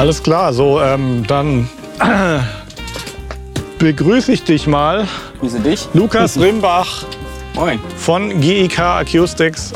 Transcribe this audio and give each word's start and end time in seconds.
Alles 0.00 0.22
klar, 0.22 0.54
so 0.54 0.80
ähm, 0.80 1.26
dann 1.26 1.68
begrüße 3.78 4.32
ich 4.32 4.44
dich 4.44 4.66
mal. 4.66 5.06
Grüße 5.40 5.60
dich. 5.60 5.88
Lukas 5.92 6.40
Rimbach 6.40 7.04
Moin. 7.54 7.78
von 7.98 8.40
GIK 8.40 8.78
Acoustics. 8.78 9.74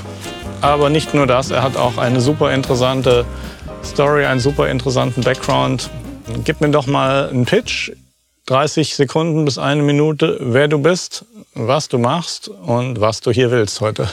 Aber 0.63 0.89
nicht 0.89 1.13
nur 1.13 1.27
das, 1.27 1.51
er 1.51 1.63
hat 1.63 1.77
auch 1.77 1.99
eine 1.99 2.23
super 2.23 2.55
interessante 2.55 3.27
Story, 3.85 4.25
einen 4.25 4.41
super 4.41 4.71
interessanten 4.71 5.21
Background. 5.21 5.91
Gib 6.43 6.63
mir 6.63 6.71
doch 6.71 6.87
mal 6.87 7.29
einen 7.29 7.45
Pitch, 7.45 7.93
30 8.47 8.97
Sekunden 8.97 9.45
bis 9.45 9.59
eine 9.59 9.83
Minute, 9.83 10.39
wer 10.41 10.69
du 10.69 10.79
bist, 10.79 11.27
was 11.53 11.89
du 11.89 11.99
machst 11.99 12.49
und 12.49 12.99
was 12.99 13.21
du 13.21 13.31
hier 13.31 13.51
willst 13.51 13.83
heute. 13.83 14.09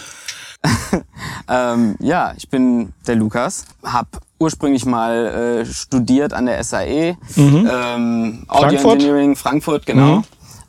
Ähm, 1.49 1.97
ja, 1.99 2.33
ich 2.37 2.49
bin 2.49 2.93
der 3.05 3.15
Lukas, 3.15 3.65
habe 3.83 4.07
ursprünglich 4.41 4.85
mal 4.85 5.61
äh, 5.61 5.65
studiert 5.65 6.33
an 6.33 6.47
der 6.47 6.61
SAE, 6.63 7.15
ähm, 7.37 8.43
Audio 8.47 8.69
Frankfurt? 8.69 8.93
Engineering 8.93 9.35
Frankfurt, 9.35 9.85
genau. 9.85 10.17
Mhm. 10.17 10.23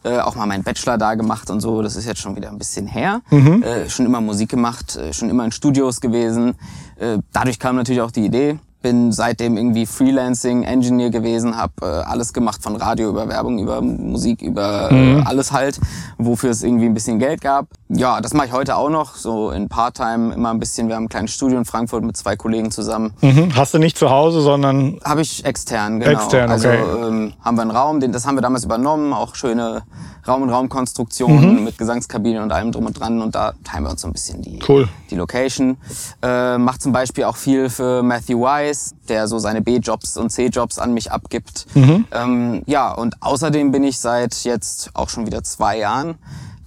Äh, 0.04 0.18
auch 0.18 0.34
mal 0.34 0.46
meinen 0.46 0.64
Bachelor 0.64 0.98
da 0.98 1.14
gemacht 1.14 1.48
und 1.48 1.60
so, 1.60 1.80
das 1.80 1.96
ist 1.96 2.06
jetzt 2.06 2.20
schon 2.20 2.34
wieder 2.36 2.50
ein 2.50 2.58
bisschen 2.58 2.86
her. 2.86 3.22
Mhm. 3.30 3.62
Äh, 3.62 3.88
schon 3.88 4.04
immer 4.04 4.20
Musik 4.20 4.50
gemacht, 4.50 4.96
äh, 4.96 5.12
schon 5.12 5.30
immer 5.30 5.44
in 5.44 5.52
Studios 5.52 6.00
gewesen. 6.00 6.54
Äh, 6.98 7.18
dadurch 7.32 7.58
kam 7.58 7.76
natürlich 7.76 8.02
auch 8.02 8.10
die 8.10 8.24
Idee. 8.24 8.58
Bin 8.82 9.12
seitdem 9.12 9.56
irgendwie 9.56 9.86
Freelancing, 9.86 10.64
Engineer 10.64 11.10
gewesen, 11.10 11.56
habe 11.56 11.72
äh, 11.82 11.84
alles 11.86 12.32
gemacht 12.32 12.62
von 12.62 12.76
Radio 12.76 13.08
über 13.10 13.28
Werbung, 13.28 13.58
über 13.60 13.80
Musik, 13.80 14.42
über 14.42 14.90
Mhm. 14.92 15.18
äh, 15.20 15.22
alles 15.24 15.52
halt, 15.52 15.78
wofür 16.18 16.50
es 16.50 16.62
irgendwie 16.62 16.86
ein 16.86 16.94
bisschen 16.94 17.18
Geld 17.18 17.40
gab. 17.40 17.66
Ja, 17.88 18.20
das 18.20 18.34
mache 18.34 18.48
ich 18.48 18.52
heute 18.52 18.76
auch 18.76 18.90
noch, 18.90 19.14
so 19.16 19.50
in 19.50 19.68
Part-Time 19.68 20.34
immer 20.34 20.50
ein 20.50 20.58
bisschen. 20.58 20.88
Wir 20.88 20.96
haben 20.96 21.04
ein 21.04 21.08
kleines 21.08 21.32
Studio 21.32 21.58
in 21.58 21.64
Frankfurt 21.64 22.02
mit 22.04 22.16
zwei 22.16 22.36
Kollegen 22.36 22.70
zusammen. 22.70 23.12
Mhm. 23.20 23.54
Hast 23.54 23.72
du 23.74 23.78
nicht 23.78 23.96
zu 23.96 24.10
Hause, 24.10 24.40
sondern 24.40 24.98
Habe 25.04 25.20
ich 25.22 25.44
extern, 25.44 26.00
genau. 26.00 26.10
Extern, 26.12 26.50
also 26.50 26.68
okay. 26.68 26.78
ähm, 27.06 27.32
haben 27.40 27.56
wir 27.56 27.62
einen 27.62 27.70
Raum, 27.70 28.00
den, 28.00 28.12
das 28.12 28.26
haben 28.26 28.36
wir 28.36 28.42
damals 28.42 28.64
übernommen, 28.64 29.12
auch 29.12 29.34
schöne 29.34 29.82
Raum- 30.26 30.42
und 30.42 30.50
Raumkonstruktionen 30.50 31.56
Mhm. 31.58 31.64
mit 31.64 31.78
Gesangskabine 31.78 32.42
und 32.42 32.52
allem 32.52 32.72
drum 32.72 32.86
und 32.86 32.98
dran 32.98 33.20
und 33.22 33.34
da 33.34 33.52
teilen 33.64 33.84
wir 33.84 33.90
uns 33.90 34.00
so 34.02 34.08
ein 34.08 34.12
bisschen 34.12 34.40
die, 34.42 34.58
Cool. 34.68 34.88
die 35.10 35.16
Location. 35.16 35.76
Äh, 36.22 36.58
macht 36.58 36.82
zum 36.82 36.92
Beispiel 36.92 37.24
auch 37.24 37.36
viel 37.36 37.68
für 37.68 38.02
Matthew 38.02 38.40
Wise, 38.72 38.94
der 39.08 39.28
so 39.28 39.38
seine 39.38 39.62
B-Jobs 39.62 40.16
und 40.16 40.30
C-Jobs 40.30 40.78
an 40.78 40.94
mich 40.94 41.10
abgibt. 41.12 41.66
Mhm. 41.74 42.04
Ähm, 42.12 42.62
ja, 42.66 42.92
und 42.92 43.20
außerdem 43.22 43.70
bin 43.72 43.84
ich 43.84 43.98
seit 43.98 44.34
jetzt 44.44 44.90
auch 44.94 45.08
schon 45.08 45.26
wieder 45.26 45.42
zwei 45.42 45.78
Jahren 45.78 46.16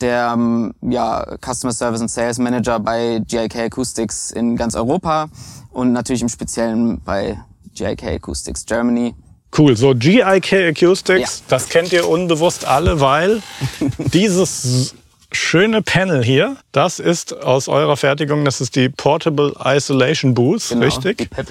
der 0.02 0.32
ähm, 0.34 0.74
ja, 0.82 1.26
Customer 1.42 1.72
Service 1.72 2.02
und 2.02 2.10
Sales 2.10 2.38
Manager 2.38 2.80
bei 2.82 3.22
GIK 3.26 3.56
Acoustics 3.56 4.30
in 4.32 4.58
ganz 4.58 4.76
Europa 4.76 5.30
und 5.72 5.94
natürlich 5.94 6.22
im 6.22 6.28
Speziellen 6.28 7.00
bei 7.02 7.40
GIK 7.76 8.04
Acoustics 8.04 8.66
Germany. 8.66 9.16
Cool, 9.58 9.78
so 9.78 9.94
GIK 9.96 10.52
Acoustics, 10.52 11.40
Ja. 11.40 11.46
das 11.48 11.70
kennt 11.70 11.94
ihr 11.94 12.10
unbewusst 12.10 12.66
alle, 12.66 13.00
weil 13.00 13.42
dieses 14.14 14.96
schöne 15.32 15.82
Panel 15.82 16.22
hier, 16.22 16.58
das 16.74 17.00
ist 17.00 17.34
aus 17.44 17.70
eurer 17.70 17.96
Fertigung, 17.96 18.44
das 18.44 18.60
ist 18.60 18.76
die 18.76 18.90
Portable 18.90 19.54
Isolation 19.64 20.34
Booth, 20.34 20.70
Genau, 20.70 20.84
richtig? 20.84 21.20
Die 21.20 21.26
PEP. 21.28 21.48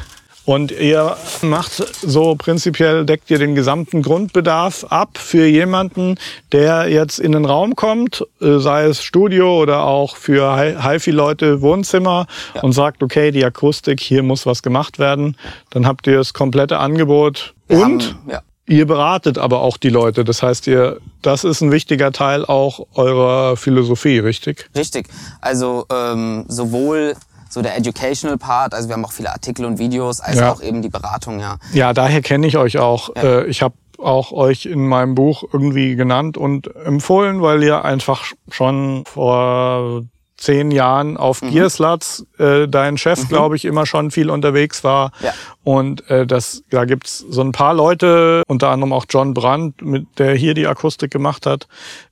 Und 0.47 0.73
ihr 0.73 1.17
macht 1.41 1.73
so 2.03 2.35
prinzipiell, 2.35 3.07
deckt 3.07 3.31
ihr 3.31 3.39
den 3.39 3.55
gesamten 3.55 4.03
Grundbedarf 4.03 4.85
ab 4.91 5.17
für 5.17 5.47
jemanden, 5.47 6.17
der 6.53 6.89
jetzt 6.89 7.19
in 7.19 7.33
den 7.33 7.47
Raum 7.47 7.77
kommt, 7.77 8.27
äh, 8.43 8.59
sei 8.59 8.85
es 8.85 9.03
Studio 9.03 9.63
oder 9.63 9.85
auch 9.85 10.17
für 10.17 10.55
Hi- 10.55 10.77
HiFi-Leute 10.79 11.63
Wohnzimmer 11.63 12.27
Ja. 12.55 12.61
und 12.63 12.73
sagt, 12.73 13.03
okay, 13.03 13.31
die 13.31 13.43
Akustik, 13.45 14.01
hier 14.01 14.23
muss 14.23 14.45
was 14.45 14.63
gemacht 14.63 14.99
werden. 14.99 15.37
Dann 15.71 15.87
habt 15.87 16.07
ihr 16.07 16.19
das 16.19 16.35
komplette 16.35 16.79
Angebot 16.79 17.55
Wir 17.69 17.79
und 17.79 17.85
haben, 18.15 18.31
ja, 18.31 18.43
Ihr 18.67 18.87
beratet 18.87 19.37
aber 19.37 19.61
auch 19.61 19.77
die 19.77 19.91
Leute. 19.91 20.25
Das 20.25 20.43
heißt, 20.43 20.67
ihr, 20.69 20.99
das 21.21 21.45
ist 21.45 21.61
ein 21.61 21.71
wichtiger 21.71 22.13
Teil 22.13 22.47
auch 22.47 22.87
eurer 22.95 23.59
Philosophie, 23.59 24.19
richtig? 24.21 24.71
Richtig. 24.75 25.09
Also 25.43 25.85
ähm, 25.93 26.47
sowohl 26.49 27.15
so 27.55 27.63
der 27.63 27.77
Educational 27.79 28.37
Part, 28.37 28.75
also 28.75 28.89
wir 28.89 28.95
haben 28.97 29.05
auch 29.05 29.13
viele 29.13 29.31
Artikel 29.33 29.65
und 29.65 29.79
Videos, 29.79 30.21
als 30.21 30.39
Ja. 30.41 30.53
auch 30.53 30.61
eben 30.61 30.83
die 30.83 30.89
Beratung, 30.91 31.41
ja. 31.41 31.57
Ja, 31.73 31.93
daher 31.95 32.21
kenne 32.21 32.47
ich 32.47 32.57
euch 32.59 32.79
auch. 32.79 33.15
Ja. 33.17 33.23
Äh, 33.23 33.47
Ich 33.47 33.63
habe 33.63 33.75
auch 33.99 34.33
euch 34.33 34.67
in 34.67 34.87
meinem 34.89 35.15
Buch 35.15 35.45
irgendwie 35.53 35.95
genannt 35.97 36.37
und 36.37 36.75
empfohlen, 36.85 37.41
weil 37.41 37.63
ihr 37.63 37.85
einfach 37.85 38.25
schon 38.51 39.05
vor 39.07 40.03
zehn 40.37 40.73
Jahren 40.73 41.17
auf 41.17 41.41
Mhm. 41.43 41.53
Gearslutz, 41.53 42.25
äh, 42.39 42.67
dein 42.69 42.99
Chef, 42.99 43.29
glaube 43.29 43.55
ich, 43.57 43.65
immer 43.65 43.87
schon 43.87 44.11
viel 44.11 44.29
unterwegs 44.31 44.83
war. 44.85 45.13
Ja. 45.23 45.33
Und 45.63 46.11
äh, 46.11 46.27
das, 46.27 46.65
da 46.71 46.85
gibt's 46.85 47.25
so 47.31 47.41
ein 47.41 47.53
paar 47.53 47.73
Leute, 47.73 48.43
unter 48.49 48.69
anderem 48.71 48.93
auch 48.93 49.07
John 49.09 49.33
Brandt, 49.33 49.81
mit 49.81 50.07
der 50.19 50.35
hier 50.35 50.55
die 50.55 50.67
Akustik 50.67 51.11
gemacht 51.13 51.47
hat, 51.47 51.67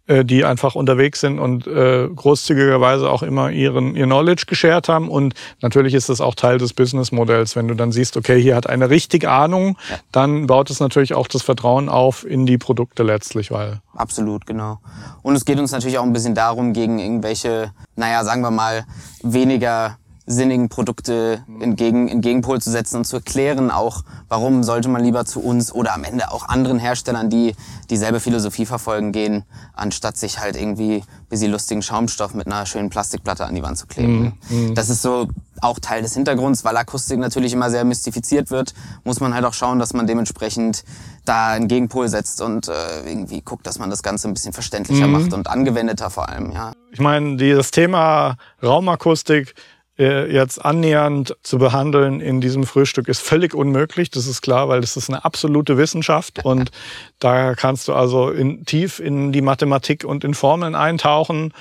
äh, 0.06 0.24
die 0.24 0.44
einfach 0.44 0.74
unterwegs 0.74 1.20
sind 1.20 1.38
und 1.38 1.66
äh, 1.66 2.08
großzügigerweise 2.08 3.08
auch 3.08 3.22
immer 3.22 3.50
ihren 3.50 3.94
ihr 3.94 4.06
Knowledge 4.06 4.46
geshared 4.46 4.88
haben. 4.88 5.08
Und 5.08 5.34
natürlich 5.60 5.94
ist 5.94 6.08
das 6.08 6.20
auch 6.20 6.34
Teil 6.34 6.58
des 6.58 6.72
Businessmodells. 6.72 7.54
Wenn 7.54 7.68
du 7.68 7.74
dann 7.74 7.92
siehst, 7.92 8.16
okay, 8.16 8.40
hier 8.42 8.56
hat 8.56 8.68
eine 8.68 8.90
richtig 8.90 9.28
Ahnung, 9.28 9.78
dann 10.10 10.48
baut 10.48 10.70
es 10.70 10.80
natürlich 10.80 11.14
auch 11.14 11.28
das 11.28 11.42
Vertrauen 11.42 11.88
auf 11.88 12.26
in 12.26 12.46
die 12.46 12.58
Produkte 12.58 13.04
letztlich, 13.04 13.50
weil 13.52 13.80
Absolut, 13.94 14.46
genau. 14.46 14.78
Und 15.22 15.36
es 15.36 15.44
geht 15.44 15.58
uns 15.58 15.70
natürlich 15.70 15.98
auch 15.98 16.04
ein 16.04 16.12
bisschen 16.12 16.34
darum, 16.34 16.72
gegen 16.72 16.98
irgendwelche, 16.98 17.72
naja, 17.94 18.24
sagen 18.24 18.42
wir 18.42 18.50
mal, 18.50 18.84
weniger 19.22 19.98
sinnigen 20.26 20.68
Produkte 20.68 21.44
entgegen, 21.60 22.08
in 22.08 22.20
Gegenpol 22.20 22.60
zu 22.60 22.70
setzen 22.70 22.98
und 22.98 23.04
zu 23.04 23.16
erklären 23.16 23.70
auch, 23.70 24.04
warum 24.28 24.62
sollte 24.62 24.88
man 24.88 25.02
lieber 25.02 25.24
zu 25.24 25.40
uns 25.40 25.72
oder 25.72 25.94
am 25.94 26.04
Ende 26.04 26.30
auch 26.30 26.48
anderen 26.48 26.78
Herstellern, 26.78 27.28
die 27.28 27.54
dieselbe 27.90 28.20
Philosophie 28.20 28.66
verfolgen, 28.66 29.12
gehen, 29.12 29.44
anstatt 29.74 30.16
sich 30.16 30.38
halt 30.38 30.56
irgendwie 30.56 30.98
ein 30.98 31.28
bisschen 31.28 31.50
lustigen 31.50 31.82
Schaumstoff 31.82 32.34
mit 32.34 32.46
einer 32.46 32.66
schönen 32.66 32.88
Plastikplatte 32.88 33.44
an 33.46 33.54
die 33.54 33.62
Wand 33.62 33.78
zu 33.78 33.86
kleben. 33.86 34.38
Das 34.74 34.90
ist 34.90 35.02
so 35.02 35.28
auch 35.60 35.78
Teil 35.78 36.02
des 36.02 36.14
Hintergrunds, 36.14 36.64
weil 36.64 36.76
Akustik 36.76 37.18
natürlich 37.18 37.52
immer 37.52 37.70
sehr 37.70 37.84
mystifiziert 37.84 38.50
wird, 38.50 38.74
muss 39.04 39.20
man 39.20 39.34
halt 39.34 39.44
auch 39.44 39.54
schauen, 39.54 39.78
dass 39.78 39.92
man 39.92 40.06
dementsprechend 40.06 40.84
da 41.24 41.50
einen 41.50 41.68
Gegenpol 41.68 42.08
setzt 42.08 42.40
und 42.40 42.68
äh, 42.68 42.72
irgendwie 43.06 43.42
guckt, 43.42 43.66
dass 43.66 43.78
man 43.78 43.88
das 43.88 44.02
Ganze 44.02 44.26
ein 44.28 44.34
bisschen 44.34 44.52
verständlicher 44.52 45.06
macht 45.06 45.32
und 45.32 45.48
angewendeter 45.48 46.10
vor 46.10 46.28
allem, 46.28 46.50
ja. 46.50 46.72
Ich 46.90 47.00
meine, 47.00 47.36
dieses 47.36 47.70
Thema 47.70 48.36
Raumakustik 48.62 49.54
jetzt 49.96 50.64
annähernd 50.64 51.36
zu 51.42 51.58
behandeln 51.58 52.20
in 52.20 52.40
diesem 52.40 52.64
Frühstück 52.64 53.08
ist 53.08 53.20
völlig 53.20 53.54
unmöglich. 53.54 54.10
Das 54.10 54.26
ist 54.26 54.40
klar, 54.40 54.68
weil 54.68 54.80
das 54.80 54.96
ist 54.96 55.10
eine 55.10 55.24
absolute 55.24 55.76
Wissenschaft 55.76 56.38
und 56.44 56.70
da 57.18 57.54
kannst 57.54 57.88
du 57.88 57.94
also 57.94 58.30
in, 58.30 58.64
tief 58.64 59.00
in 59.00 59.32
die 59.32 59.42
Mathematik 59.42 60.04
und 60.04 60.24
in 60.24 60.34
Formeln 60.34 60.74
eintauchen. 60.74 61.52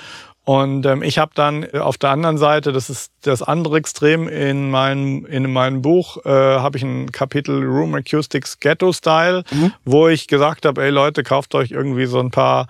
Und 0.44 0.86
ähm, 0.86 1.04
ich 1.04 1.18
habe 1.18 1.30
dann 1.34 1.70
auf 1.72 1.98
der 1.98 2.10
anderen 2.10 2.36
Seite, 2.36 2.72
das 2.72 2.90
ist 2.90 3.12
das 3.22 3.42
andere 3.42 3.76
Extrem, 3.76 4.26
in 4.26 4.70
meinem, 4.70 5.24
in 5.26 5.52
meinem 5.52 5.82
Buch 5.82 6.16
äh, 6.24 6.30
habe 6.30 6.78
ich 6.78 6.82
ein 6.82 7.12
Kapitel 7.12 7.62
Room 7.62 7.94
Acoustics 7.94 8.58
Ghetto 8.58 8.92
Style, 8.92 9.44
wo 9.84 10.08
ich 10.08 10.26
gesagt 10.26 10.66
habe, 10.66 10.82
ey 10.82 10.90
Leute, 10.90 11.22
kauft 11.22 11.54
euch 11.54 11.70
irgendwie 11.70 12.06
so 12.06 12.18
ein 12.18 12.32
paar 12.32 12.66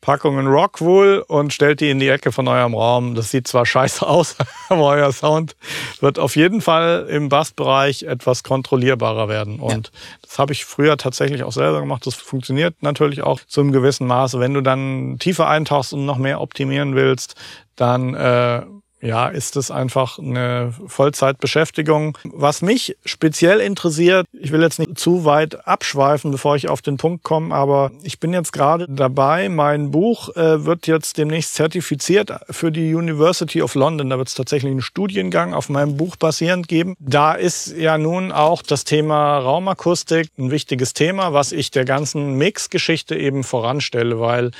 Packungen 0.00 0.46
Rockwool 0.46 1.24
und 1.26 1.52
stellt 1.52 1.80
die 1.80 1.90
in 1.90 1.98
die 1.98 2.08
Ecke 2.08 2.30
von 2.30 2.46
eurem 2.46 2.74
Raum. 2.74 3.14
Das 3.14 3.30
sieht 3.30 3.48
zwar 3.48 3.66
scheiße 3.66 4.06
aus, 4.06 4.36
aber 4.68 4.84
euer 4.84 5.12
Sound 5.12 5.56
wird 6.00 6.18
auf 6.18 6.36
jeden 6.36 6.60
Fall 6.60 7.06
im 7.10 7.28
Bassbereich 7.28 8.04
etwas 8.04 8.42
kontrollierbarer 8.42 9.28
werden. 9.28 9.58
Und 9.60 9.90
das 10.22 10.38
habe 10.38 10.52
ich 10.52 10.64
früher 10.64 10.96
tatsächlich 10.96 11.42
auch 11.42 11.52
selber 11.52 11.80
gemacht. 11.80 12.06
Das 12.06 12.14
funktioniert 12.14 12.82
natürlich 12.82 13.22
auch 13.22 13.40
zu 13.46 13.60
einem 13.60 13.72
gewissen 13.72 14.06
Maße. 14.06 14.40
Wenn 14.40 14.54
du 14.54 14.60
dann 14.60 15.16
tiefer 15.18 15.48
eintauchst 15.48 15.92
und 15.92 16.06
noch 16.06 16.18
mehr 16.18 16.40
optimieren 16.40 16.94
willst, 16.94 17.34
dann 17.76 18.14
äh, 18.14 18.62
ja, 19.00 19.28
ist 19.28 19.56
es 19.56 19.70
einfach 19.70 20.18
eine 20.18 20.74
Vollzeitbeschäftigung. 20.86 22.18
Was 22.24 22.62
mich 22.62 22.96
speziell 23.04 23.60
interessiert, 23.60 24.26
ich 24.32 24.50
will 24.50 24.62
jetzt 24.62 24.78
nicht 24.78 24.98
zu 24.98 25.24
weit 25.24 25.66
abschweifen, 25.66 26.30
bevor 26.30 26.56
ich 26.56 26.68
auf 26.68 26.82
den 26.82 26.96
Punkt 26.96 27.22
komme, 27.22 27.54
aber 27.54 27.92
ich 28.02 28.18
bin 28.18 28.32
jetzt 28.32 28.52
gerade 28.52 28.86
dabei, 28.88 29.48
mein 29.48 29.90
Buch 29.90 30.34
äh, 30.36 30.64
wird 30.64 30.86
jetzt 30.86 31.18
demnächst 31.18 31.54
zertifiziert 31.54 32.32
für 32.50 32.72
die 32.72 32.94
University 32.94 33.62
of 33.62 33.74
London. 33.74 34.10
Da 34.10 34.18
wird 34.18 34.28
es 34.28 34.34
tatsächlich 34.34 34.70
einen 34.70 34.82
Studiengang 34.82 35.54
auf 35.54 35.68
meinem 35.68 35.96
Buch 35.96 36.16
basierend 36.16 36.68
geben. 36.68 36.96
Da 36.98 37.34
ist 37.34 37.76
ja 37.76 37.98
nun 37.98 38.32
auch 38.32 38.62
das 38.62 38.84
Thema 38.84 39.38
Raumakustik 39.38 40.30
ein 40.38 40.50
wichtiges 40.50 40.92
Thema, 40.94 41.32
was 41.32 41.52
ich 41.52 41.70
der 41.70 41.84
ganzen 41.84 42.34
Mix-Geschichte 42.34 43.16
eben 43.16 43.44
voranstelle, 43.44 44.18
weil 44.18 44.50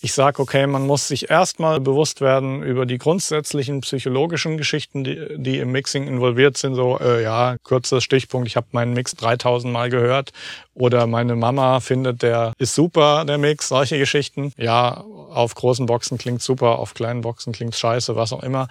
ich 0.00 0.12
sage, 0.12 0.40
okay, 0.40 0.66
man 0.66 0.86
muss 0.86 1.08
sich 1.08 1.28
erstmal 1.28 1.80
bewusst 1.80 2.20
werden 2.20 2.62
über 2.62 2.86
die 2.86 2.98
grundsätzlichen 2.98 3.80
psychologischen 3.80 4.56
Geschichten, 4.56 5.02
die, 5.02 5.36
die 5.36 5.58
im 5.58 5.72
Mixing 5.72 6.06
involviert 6.06 6.56
sind. 6.56 6.76
So, 6.76 6.98
äh, 7.00 7.22
ja, 7.22 7.56
kurzer 7.64 8.00
Stichpunkt, 8.00 8.46
ich 8.46 8.56
habe 8.56 8.68
meinen 8.70 8.92
Mix 8.92 9.16
3000 9.16 9.72
Mal 9.72 9.90
gehört 9.90 10.32
Oder 10.78 11.06
meine 11.06 11.34
Mama 11.34 11.80
findet, 11.80 12.22
der 12.22 12.52
ist 12.58 12.74
super, 12.74 13.24
der 13.24 13.38
Mix, 13.38 13.68
solche 13.68 13.98
Geschichten. 13.98 14.52
Ja, 14.56 15.04
auf 15.30 15.54
großen 15.54 15.86
Boxen 15.86 16.18
klingt 16.18 16.40
super, 16.40 16.78
auf 16.78 16.94
kleinen 16.94 17.20
Boxen 17.20 17.52
klingt 17.52 17.74
scheiße, 17.74 18.14
was 18.14 18.32
auch 18.32 18.42
immer. 18.42 18.68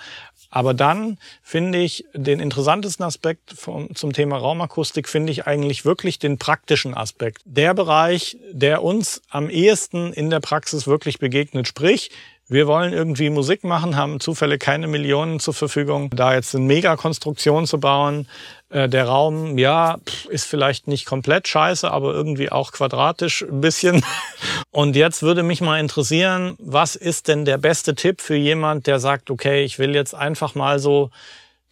Aber 0.50 0.74
dann 0.74 1.18
finde 1.44 1.80
ich 1.80 2.06
den 2.14 2.40
interessantesten 2.40 3.06
Aspekt 3.06 3.54
vom, 3.54 3.94
zum 3.94 4.14
Thema 4.14 4.38
Raumakustik, 4.38 5.10
finde 5.10 5.32
ich 5.32 5.46
eigentlich 5.46 5.84
wirklich 5.84 6.20
den 6.20 6.38
praktischen 6.38 6.96
Aspekt. 6.96 7.42
Der 7.44 7.74
Bereich, 7.74 8.38
der 8.52 8.84
uns 8.84 9.22
am 9.30 9.50
ehesten 9.50 10.14
in 10.14 10.30
der 10.30 10.40
Praxis 10.40 10.88
wirklich 10.88 11.20
begegnet. 11.20 11.68
Sprich, 11.68 12.12
wir 12.50 12.66
wollen 12.66 12.94
irgendwie 12.94 13.30
Musik 13.30 13.66
machen, 13.66 13.98
haben 13.98 14.22
zufällig 14.22 14.62
keine 14.62 14.88
Millionen 14.88 15.42
zur 15.42 15.54
Verfügung, 15.54 16.10
da 16.12 16.34
jetzt 16.34 16.56
eine 16.56 16.64
Megakonstruktion 16.64 17.68
zu 17.68 17.78
bauen. 17.78 18.26
Äh, 18.70 18.90
der 18.90 19.06
Raum, 19.06 19.58
ja, 19.58 19.98
ist 20.30 20.46
vielleicht 20.46 20.88
nicht 20.88 21.06
komplett 21.06 21.48
scheiße, 21.48 21.90
aber 21.90 22.14
irgendwie 22.14 22.52
auch 22.52 22.72
quadratisch 22.72 23.44
ein 23.44 23.62
bisschen. 23.62 24.04
Und 24.72 24.96
jetzt 24.96 25.24
würde 25.24 25.44
mich 25.44 25.62
mal 25.62 25.80
interessieren, 25.80 26.56
was 26.60 26.96
ist 26.96 27.30
denn 27.30 27.46
der 27.46 27.58
beste 27.58 27.96
Tipp 27.96 28.22
für 28.22 28.36
jemand, 28.36 28.88
der 28.88 29.00
sagt, 29.00 29.32
okay, 29.32 29.64
ich 29.64 29.80
will 29.80 29.96
jetzt 29.96 30.14
einfach 30.14 30.54
mal 30.56 30.80
so 30.80 31.12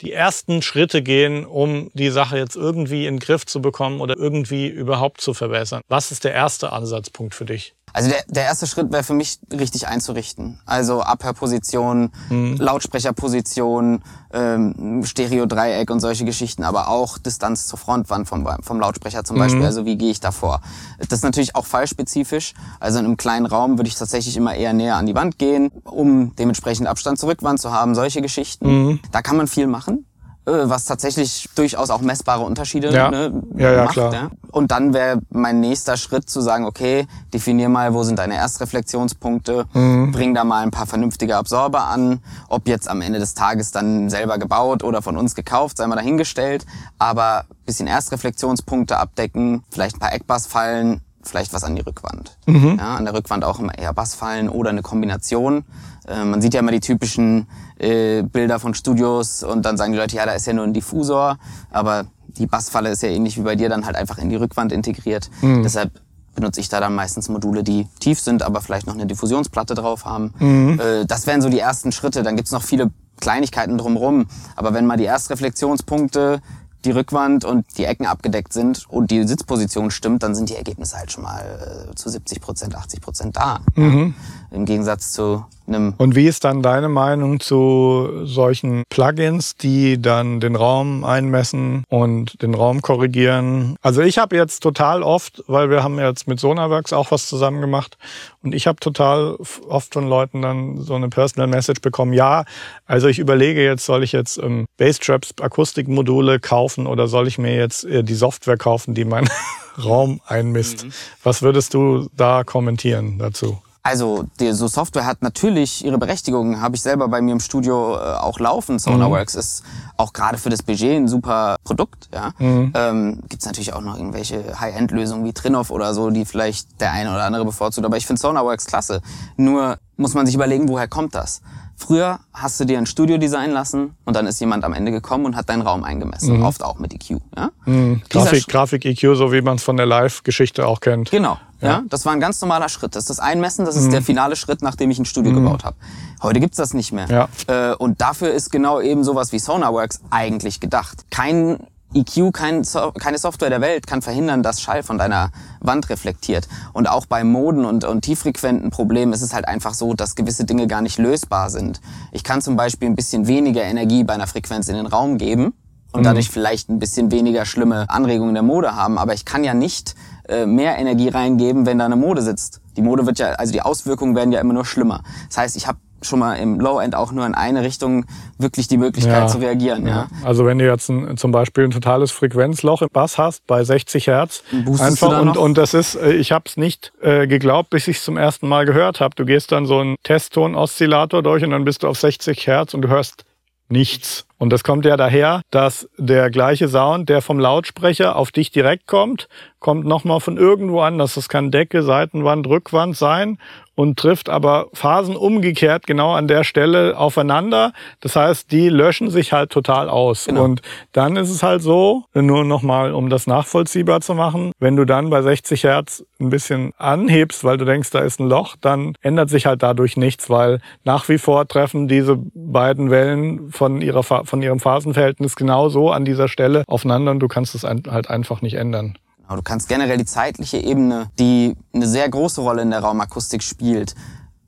die 0.02 0.12
ersten 0.12 0.62
Schritte 0.62 1.02
gehen, 1.02 1.46
um 1.46 1.90
die 1.94 2.10
Sache 2.10 2.38
jetzt 2.38 2.56
irgendwie 2.56 3.06
in 3.06 3.16
den 3.16 3.20
Griff 3.20 3.46
zu 3.46 3.62
bekommen 3.62 4.02
oder 4.02 4.18
irgendwie 4.18 4.68
überhaupt 4.68 5.22
zu 5.22 5.34
verbessern? 5.34 5.82
Was 5.88 6.12
ist 6.12 6.24
der 6.24 6.34
erste 6.34 6.72
Ansatzpunkt 6.72 7.34
für 7.34 7.46
dich? 7.46 7.76
Also 7.96 8.10
der, 8.10 8.26
der 8.28 8.44
erste 8.44 8.68
Schritt 8.68 8.92
wäre 8.92 9.04
für 9.04 9.14
mich 9.14 9.40
richtig 9.54 9.88
einzurichten. 9.88 10.60
Also 10.66 11.02
Abhörposition, 11.02 12.12
mhm. 12.30 12.58
Lautsprecherposition, 12.58 14.04
ähm, 14.34 15.02
Stereo-Dreieck 15.06 15.90
und 15.90 16.02
solche 16.02 16.26
Geschichten, 16.26 16.66
aber 16.66 16.90
auch 16.90 17.18
Distanz 17.18 17.68
zur 17.68 17.80
Frontwand 17.80 18.28
vom, 18.28 18.46
vom 18.64 18.82
Lautsprecher 18.82 19.24
zum 19.24 19.38
Beispiel. 19.38 19.62
Mhm. 19.62 19.66
Also 19.66 19.86
wie 19.86 19.98
gehe 19.98 20.12
ich 20.12 20.20
davor? 20.20 20.60
Das 21.00 21.20
ist 21.20 21.24
natürlich 21.24 21.56
auch 21.56 21.66
fallspezifisch. 21.66 22.54
Also 22.82 23.00
in 23.00 23.06
einem 23.06 23.16
kleinen 23.16 23.46
Raum 23.46 23.78
würde 23.78 23.88
ich 23.88 23.96
tatsächlich 23.96 24.36
immer 24.36 24.56
eher 24.56 24.74
näher 24.74 24.98
an 24.98 25.06
die 25.06 25.16
Wand 25.16 25.40
gehen, 25.40 25.72
um 25.86 26.36
dementsprechend 26.36 26.88
Abstand 26.88 27.18
zur 27.18 27.30
Rückwand 27.30 27.62
zu 27.62 27.72
haben, 27.72 27.96
solche 27.96 28.22
Geschichten. 28.22 28.88
Mhm. 28.88 29.00
Da 29.14 29.22
kann 29.22 29.38
man 29.38 29.48
viel 29.48 29.68
machen. 29.68 30.06
Äh, 30.48 30.70
was 30.70 30.86
tatsächlich 30.86 31.50
durchaus 31.56 31.90
auch 31.90 32.02
messbare 32.02 32.44
Unterschiede 32.44 32.92
ja. 32.92 33.10
Ne, 33.10 33.42
ja, 33.56 33.72
ja, 33.72 33.84
macht. 33.84 33.94
Klar. 33.94 34.14
Ja. 34.14 34.30
Und 34.52 34.72
dann 34.72 34.94
wäre 34.94 35.20
mein 35.32 35.60
nächster 35.60 35.98
Schritt 35.98 36.30
zu 36.30 36.40
sagen, 36.40 36.66
okay, 36.66 37.08
definier 37.34 37.68
mal, 37.68 37.96
wo 37.96 38.04
sind 38.04 38.20
deine 38.20 38.36
Erstreflexionspunkte, 38.36 39.66
mhm. 39.74 40.12
bring 40.12 40.36
da 40.36 40.44
mal 40.44 40.62
ein 40.62 40.70
paar 40.70 40.86
vernünftige 40.86 41.36
Absorber 41.36 41.86
an, 41.86 42.20
ob 42.48 42.68
jetzt 42.68 42.88
am 42.88 43.02
Ende 43.02 43.18
des 43.18 43.34
Tages 43.34 43.72
dann 43.72 44.10
selber 44.12 44.38
gebaut 44.38 44.84
oder 44.84 45.02
von 45.02 45.18
uns 45.18 45.34
gekauft, 45.34 45.78
sei 45.78 45.88
mal 45.88 45.96
dahingestellt, 45.96 46.66
aber 47.00 47.46
bisschen 47.66 47.88
Erstreflexionspunkte 47.88 48.98
abdecken, 48.98 49.64
vielleicht 49.72 49.96
ein 49.96 50.00
paar 50.00 50.14
Eckbassfallen, 50.14 51.02
vielleicht 51.24 51.54
was 51.54 51.64
an 51.64 51.76
die 51.76 51.82
Rückwand. 51.82 52.38
Mhm. 52.46 52.78
Ja, 52.78 52.96
an 52.96 53.06
der 53.06 53.16
Rückwand 53.16 53.44
auch 53.44 53.60
immer 53.60 53.76
eher 53.76 53.94
Bassfallen 53.94 54.50
oder 54.50 54.70
eine 54.70 54.84
Kombination. 54.84 55.66
Äh, 56.08 56.24
man 56.24 56.42
sieht 56.42 56.54
ja 56.54 56.60
immer 56.60 56.72
die 56.72 56.80
typischen 56.80 57.48
äh, 57.80 58.24
Bilder 58.24 58.60
von 58.60 58.74
Studios 58.74 59.44
und 59.44 59.66
dann 59.66 59.78
sagen 59.78 59.92
die 59.94 59.98
Leute, 59.98 60.16
ja, 60.16 60.26
da 60.26 60.34
ist 60.34 60.48
ja 60.48 60.54
nur 60.54 60.66
ein 60.66 60.74
Diffusor, 60.74 61.38
aber 61.72 62.06
die 62.28 62.48
Bassfalle 62.48 62.90
ist 62.90 63.04
ja 63.04 63.10
ähnlich 63.10 63.38
wie 63.38 63.42
bei 63.42 63.56
dir 63.56 63.70
dann 63.70 63.86
halt 63.86 63.96
einfach 63.96 64.18
in 64.18 64.30
die 64.30 64.36
Rückwand 64.36 64.72
integriert. 64.72 65.30
Mhm. 65.42 65.64
Deshalb 65.64 65.92
benutze 66.36 66.60
ich 66.60 66.70
da 66.70 66.80
dann 66.80 66.94
meistens 66.94 67.30
Module, 67.30 67.64
die 67.64 67.88
tief 68.00 68.20
sind, 68.20 68.44
aber 68.44 68.62
vielleicht 68.62 68.88
noch 68.88 68.94
eine 68.94 69.06
Diffusionsplatte 69.06 69.74
drauf 69.74 70.06
haben. 70.06 70.34
Mhm. 70.40 70.80
Äh, 70.80 71.06
das 71.06 71.28
wären 71.28 71.42
so 71.42 71.50
die 71.50 71.60
ersten 71.60 71.92
Schritte. 71.92 72.24
Dann 72.24 72.36
gibt's 72.36 72.52
noch 72.52 72.64
viele 72.64 72.92
Kleinigkeiten 73.20 73.78
drumherum. 73.78 74.28
Aber 74.56 74.74
wenn 74.74 74.86
mal 74.86 74.98
die 74.98 75.06
Erstreflexionspunkte 75.06 76.42
die 76.84 76.92
Rückwand 76.92 77.46
und 77.46 77.66
die 77.78 77.86
Ecken 77.86 78.06
abgedeckt 78.06 78.54
sind 78.54 78.86
und 78.90 79.10
die 79.10 79.26
Sitzposition 79.28 79.90
stimmt, 79.90 80.22
dann 80.22 80.36
sind 80.36 80.50
die 80.50 80.56
Ergebnisse 80.56 80.98
halt 80.98 81.12
schon 81.12 81.24
mal 81.24 81.88
äh, 81.90 81.96
zu 81.96 82.10
70 82.10 82.42
Prozent, 82.42 82.76
80 82.76 83.02
Prozent 83.02 83.36
da. 83.36 83.60
Mhm. 83.74 84.14
Ja. 84.45 84.45
Im 84.56 84.64
Gegensatz 84.64 85.12
zu 85.12 85.44
einem. 85.68 85.96
Und 85.98 86.16
wie 86.16 86.28
ist 86.28 86.46
dann 86.46 86.62
deine 86.62 86.88
Meinung 86.88 87.42
zu 87.42 88.26
solchen 88.26 88.84
Plugins, 88.90 89.58
die 89.58 90.02
dann 90.02 90.40
den 90.40 90.56
Raum 90.56 91.04
einmessen 91.04 91.84
und 91.90 92.42
den 92.42 92.54
Raum 92.54 92.82
korrigieren? 92.82 93.76
Also 93.82 94.02
ich 94.02 94.18
habe 94.18 94.38
jetzt 94.38 94.64
total 94.64 95.04
oft, 95.04 95.44
weil 95.48 95.70
wir 95.70 95.84
haben 95.84 96.00
jetzt 96.00 96.30
mit 96.30 96.40
Sonarworks 96.40 96.94
auch 96.94 97.12
was 97.12 97.28
zusammen 97.28 97.60
gemacht 97.60 97.98
und 98.44 98.56
ich 98.56 98.66
habe 98.66 98.80
total 98.80 99.36
oft 99.68 99.94
von 99.94 100.08
Leuten 100.08 100.42
dann 100.42 100.82
so 100.82 100.96
eine 100.96 101.10
Personal 101.10 101.48
Message 101.48 101.82
bekommen. 101.82 102.14
Ja, 102.14 102.46
also 102.86 103.10
ich 103.10 103.20
überlege 103.20 103.62
jetzt, 103.62 103.86
soll 103.86 104.04
ich 104.04 104.14
jetzt 104.14 104.38
ähm, 104.38 104.68
Basstraps 104.78 105.34
Akustikmodule 105.42 106.40
kaufen 106.40 106.88
oder 106.88 107.10
soll 107.10 107.28
ich 107.28 107.38
mir 107.38 107.58
jetzt 107.58 107.84
äh, 107.84 108.06
die 108.06 108.16
Software 108.16 108.58
kaufen, 108.58 108.94
die 108.94 109.04
meinen 109.04 109.30
Raum 109.84 110.22
einmisst? 110.26 110.86
Mhm. 110.86 110.94
Was 111.24 111.42
würdest 111.42 111.74
du 111.74 112.08
da 112.16 112.46
kommentieren 112.46 113.20
dazu? 113.20 113.60
Also 113.86 114.26
die, 114.40 114.52
so 114.52 114.68
Software 114.68 115.06
hat 115.06 115.22
natürlich 115.22 115.86
ihre 115.86 116.00
Berechtigung. 116.00 116.60
Habe 116.60 116.76
ich 116.76 116.82
selber 116.82 117.08
bei 117.08 117.22
mir 117.22 117.34
im 117.34 117.40
Studio 117.40 117.96
äh, 117.96 118.16
auch 118.16 118.40
laufen. 118.40 118.80
Sonarworks 118.80 119.36
mhm. 119.36 119.40
ist 119.42 119.64
auch 119.96 120.12
gerade 120.12 120.40
für 120.40 120.50
das 120.50 120.64
Budget 120.64 120.96
ein 120.96 121.08
super 121.08 121.58
Produkt. 121.64 122.10
Ja, 122.12 122.32
mhm. 122.40 122.74
ähm, 122.74 123.20
gibt 123.30 123.46
natürlich 123.46 123.74
auch 123.74 123.82
noch 123.82 123.96
irgendwelche 123.96 124.60
High-End-Lösungen 124.60 125.24
wie 125.24 125.34
Trinov 125.34 125.70
oder 125.70 125.94
so, 125.94 126.10
die 126.10 126.26
vielleicht 126.26 126.82
der 126.82 126.94
eine 126.94 127.12
oder 127.12 127.26
andere 127.26 127.46
bevorzugt. 127.46 127.86
Aber 127.86 127.96
ich 127.96 128.08
finde 128.08 128.20
Sonarworks 128.20 128.66
klasse. 128.66 129.04
Nur 129.38 129.78
muss 129.98 130.16
man 130.16 130.26
sich 130.26 130.34
überlegen, 130.34 130.68
woher 130.68 130.88
kommt 130.88 131.14
das? 131.14 131.44
Früher 131.78 132.22
hast 132.34 132.60
du 132.60 132.66
dir 132.66 132.80
ein 132.80 132.88
Studio 132.88 133.20
designen 133.20 133.52
lassen 133.52 133.96
und 134.04 134.16
dann 134.16 134.26
ist 134.26 134.40
jemand 134.40 134.64
am 134.64 134.74
Ende 134.74 134.92
gekommen 134.92 135.26
und 135.26 135.36
hat 135.36 135.50
deinen 135.50 135.62
Raum 135.62 135.84
eingemessen. 135.84 136.38
Mhm. 136.38 136.44
Oft 136.44 136.64
auch 136.64 136.80
mit 136.80 136.92
EQ. 136.92 137.22
Ja? 137.38 137.52
Mhm. 137.66 138.02
Grafik, 138.10 138.48
Grafik 138.48 138.84
EQ, 138.84 139.16
so 139.16 139.32
wie 139.32 139.42
man 139.42 139.58
es 139.58 139.64
von 139.64 139.78
der 139.78 139.86
Live-Geschichte 139.86 140.66
auch 140.66 140.80
kennt. 140.80 141.12
Genau. 141.12 141.38
Ja. 141.66 141.72
ja. 141.72 141.84
das 141.90 142.06
war 142.06 142.14
ein 142.14 142.20
ganz 142.20 142.40
normaler 142.42 142.70
Schritt. 142.70 142.96
Das 142.96 143.04
ist 143.04 143.10
das 143.10 143.20
Einmessen, 143.20 143.66
das 143.66 143.76
ist 143.76 143.88
mhm. 143.88 143.92
der 143.92 144.02
finale 144.02 144.36
Schritt, 144.36 144.62
nachdem 144.62 144.92
ich 144.92 145.00
ein 145.00 145.06
Studio 145.06 145.32
mhm. 145.32 145.44
gebaut 145.44 145.64
habe. 145.64 145.76
Heute 146.22 146.40
gibt's 146.40 146.58
das 146.58 146.74
nicht 146.74 146.92
mehr. 146.92 147.08
Ja. 147.10 147.72
Äh, 147.72 147.76
und 147.76 148.02
dafür 148.02 148.32
ist 148.32 148.52
genau 148.52 148.82
eben 148.82 149.04
sowas 149.04 149.32
wie 149.32 149.40
Sonarworks 149.40 150.02
eigentlich 150.10 150.60
gedacht. 150.60 151.06
Kein 151.10 151.60
EQ, 151.94 152.34
kein 152.34 152.64
so 152.64 152.92
keine 152.92 153.18
Software 153.18 153.50
der 153.50 153.62
Welt 153.62 153.88
kann 153.88 154.02
verhindern, 154.02 154.44
dass 154.44 154.62
Schall 154.62 154.84
von 154.84 154.98
deiner 154.98 155.32
Wand 155.62 155.90
reflektiert. 155.90 156.48
Und 156.74 156.90
auch 156.90 157.06
bei 157.06 157.24
Moden 157.24 157.66
und, 157.66 157.86
und 157.86 158.02
tieffrequenten 158.02 158.70
Problemen 158.70 159.14
ist 159.14 159.22
es 159.22 159.34
halt 159.34 159.48
einfach 159.48 159.74
so, 159.74 159.94
dass 159.94 160.16
gewisse 160.16 160.46
Dinge 160.46 160.68
gar 160.68 160.82
nicht 160.82 160.98
lösbar 160.98 161.50
sind. 161.50 161.80
Ich 162.12 162.24
kann 162.24 162.42
zum 162.42 162.58
Beispiel 162.58 162.90
ein 162.90 162.96
bisschen 162.96 163.28
weniger 163.28 163.64
Energie 163.64 164.04
bei 164.04 164.14
einer 164.14 164.28
Frequenz 164.28 164.68
in 164.68 164.76
den 164.76 164.88
Raum 164.88 165.18
geben 165.18 165.54
und 165.94 166.02
mhm. 166.02 166.04
dadurch 166.04 166.30
vielleicht 166.30 166.70
ein 166.70 166.80
bisschen 166.80 167.12
weniger 167.12 167.46
schlimme 167.46 167.90
Anregungen 167.90 168.34
der 168.34 168.44
Mode 168.44 168.76
haben, 168.76 168.98
aber 168.98 169.14
ich 169.14 169.24
kann 169.24 169.44
ja 169.44 169.54
nicht 169.54 169.96
äh, 170.28 170.46
mehr 170.46 170.78
Energie 170.78 171.10
reingeben, 171.10 171.66
wenn 171.66 171.80
da 171.80 171.86
eine 171.86 171.96
Mode 171.96 172.22
sitzt. 172.22 172.62
Die 172.78 172.82
Mode 172.82 173.06
wird 173.06 173.20
ja, 173.20 173.32
also 173.34 173.54
die 173.54 173.62
Auswirkungen 173.62 174.16
werden 174.16 174.32
ja 174.32 174.42
immer 174.42 174.54
nur 174.54 174.66
schlimmer. 174.66 175.02
Das 175.30 175.38
heißt, 175.38 175.56
ich 175.56 175.68
habe 175.68 175.78
schon 176.06 176.20
mal 176.20 176.36
im 176.36 176.60
Low-End 176.60 176.96
auch 176.96 177.12
nur 177.12 177.26
in 177.26 177.34
eine 177.34 177.64
Richtung 177.64 178.06
wirklich 178.38 178.68
die 178.68 178.78
Möglichkeit 178.78 179.24
ja, 179.24 179.28
zu 179.28 179.40
reagieren. 179.40 179.88
Ja. 179.88 180.08
Also 180.24 180.46
wenn 180.46 180.60
du 180.60 180.66
jetzt 180.66 180.90
ein, 180.90 181.18
zum 181.18 181.32
Beispiel 181.32 181.66
ein 181.66 181.72
totales 181.72 182.12
Frequenzloch 182.12 182.82
im 182.82 182.90
Bass 182.92 183.18
hast 183.18 183.46
bei 183.48 183.64
60 183.64 184.08
Hertz, 184.08 184.44
einfach 184.80 185.22
und, 185.22 185.38
und 185.38 185.58
das 185.58 185.74
ist, 185.74 185.96
äh, 185.96 186.14
ich 186.14 186.32
habe 186.32 186.46
es 186.48 186.58
nicht 186.58 186.94
äh, 187.02 187.28
geglaubt, 187.28 187.70
bis 187.72 187.88
ich 187.88 187.98
es 187.98 188.04
zum 188.04 188.18
ersten 188.18 188.48
Mal 188.48 188.66
gehört 188.66 189.00
habe. 189.00 189.16
Du 189.16 189.26
gehst 189.26 189.52
dann 189.52 189.66
so 189.66 189.80
einen 189.80 189.96
Testton-Oszillator 190.04 191.24
durch 191.24 191.44
und 191.44 191.52
dann 191.52 191.66
bist 191.66 191.84
du 191.84 191.88
auf 191.88 192.00
60 192.00 192.48
Hertz 192.48 192.74
und 192.74 192.82
du 192.82 192.88
hörst 192.88 193.26
nichts. 193.70 194.26
Und 194.46 194.54
das 194.54 194.64
kommt 194.64 194.86
ja 194.86 194.96
daher, 194.96 195.42
dass 195.50 195.90
der 195.98 196.30
gleiche 196.30 196.68
Sound, 196.68 197.10
der 197.10 197.24
vom 197.24 197.40
Lautsprecher 197.40 198.16
auf 198.16 198.32
dich 198.32 198.52
direkt 198.52 198.86
kommt, 198.86 199.28
kommt 199.60 199.88
nochmal 199.88 200.20
von 200.20 200.38
irgendwo 200.38 200.82
anders. 200.82 201.16
Das 201.16 201.30
kann 201.30 201.50
Decke, 201.50 201.82
Seitenwand, 201.82 202.46
Rückwand 202.46 202.96
sein 202.96 203.40
und 203.74 203.98
trifft 203.98 204.30
aber 204.30 204.68
Phasen 204.74 205.16
umgekehrt 205.16 205.86
genau 205.86 206.14
an 206.14 206.28
der 206.28 206.44
Stelle 206.44 206.98
aufeinander. 206.98 207.74
Das 208.00 208.16
heißt, 208.16 208.52
die 208.52 208.70
löschen 208.70 209.10
sich 209.10 209.34
halt 209.34 209.50
total 209.50 209.90
aus. 209.90 210.26
Genau. 210.26 210.44
Und 210.44 210.62
dann 210.94 211.16
ist 211.18 211.30
es 211.30 211.44
halt 211.44 211.62
so, 211.62 212.04
nur 212.14 212.46
nochmal, 212.46 212.94
um 212.94 213.10
das 213.10 213.28
nachvollziehbar 213.28 214.02
zu 214.02 214.14
machen, 214.14 214.52
wenn 214.60 214.76
du 214.76 214.86
dann 214.86 215.10
bei 215.10 215.22
60 215.22 215.64
Hertz 215.64 216.06
ein 216.20 216.30
bisschen 216.30 216.72
anhebst, 216.78 217.44
weil 217.44 217.58
du 217.58 217.66
denkst, 217.66 217.90
da 217.90 218.00
ist 218.00 218.20
ein 218.20 218.30
Loch, 218.30 218.56
dann 218.62 218.94
ändert 219.02 219.30
sich 219.30 219.46
halt 219.46 219.62
dadurch 219.62 219.98
nichts, 219.98 220.30
weil 220.30 220.60
nach 220.84 221.10
wie 221.10 221.18
vor 221.18 221.48
treffen 221.48 221.88
diese 221.88 222.18
beiden 222.34 222.90
Wellen 222.92 223.52
von 223.52 223.82
ihrer 223.82 224.04
von 224.04 224.35
ihrem 224.42 224.60
Phasenverhältnis 224.60 225.36
genauso 225.36 225.92
an 225.92 226.06
dieser 226.06 226.28
Stelle 226.28 226.64
aufeinander 226.68 227.12
und 227.12 227.20
du 227.20 227.28
kannst 227.28 227.56
es 227.56 227.64
halt 227.64 228.10
einfach 228.10 228.42
nicht 228.42 228.56
ändern. 228.56 228.98
Du 229.30 229.42
kannst 229.42 229.68
generell 229.70 229.98
die 229.98 230.06
zeitliche 230.06 230.58
Ebene, 230.58 231.08
die 231.18 231.56
eine 231.74 231.88
sehr 231.88 232.08
große 232.08 232.42
Rolle 232.42 232.62
in 232.62 232.70
der 232.70 232.82
Raumakustik 232.82 233.42
spielt, 233.42 233.96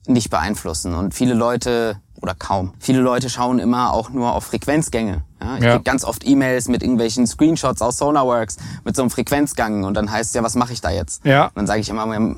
nicht 0.06 0.30
beeinflussen. 0.30 0.94
Und 0.94 1.14
viele 1.14 1.34
Leute, 1.34 2.00
oder 2.22 2.34
kaum, 2.34 2.74
viele 2.80 3.02
Leute 3.02 3.30
schauen 3.30 3.60
immer 3.60 3.94
auch 3.94 4.10
nur 4.10 4.34
auf 4.34 4.46
Frequenzgänge. 4.46 5.24
Ja, 5.42 5.58
ich 5.58 5.64
ja. 5.64 5.76
krieg 5.76 5.86
ganz 5.86 6.04
oft 6.04 6.26
E-Mails 6.26 6.68
mit 6.68 6.82
irgendwelchen 6.82 7.28
Screenshots 7.28 7.82
aus 7.82 7.98
Sonarworks 7.98 8.58
mit 8.84 8.96
so 8.96 9.04
einem 9.04 9.12
Frequenzgang 9.12 9.84
und 9.84 9.94
dann 9.94 10.12
heißt 10.12 10.34
ja, 10.34 10.44
was 10.44 10.56
mache 10.56 10.74
ich 10.74 10.82
da 10.82 10.90
jetzt? 10.90 11.24
Ja. 11.26 11.46
Und 11.46 11.58
dann 11.58 11.68
sage 11.68 11.80
ich 11.82 11.90
immer, 11.90 12.36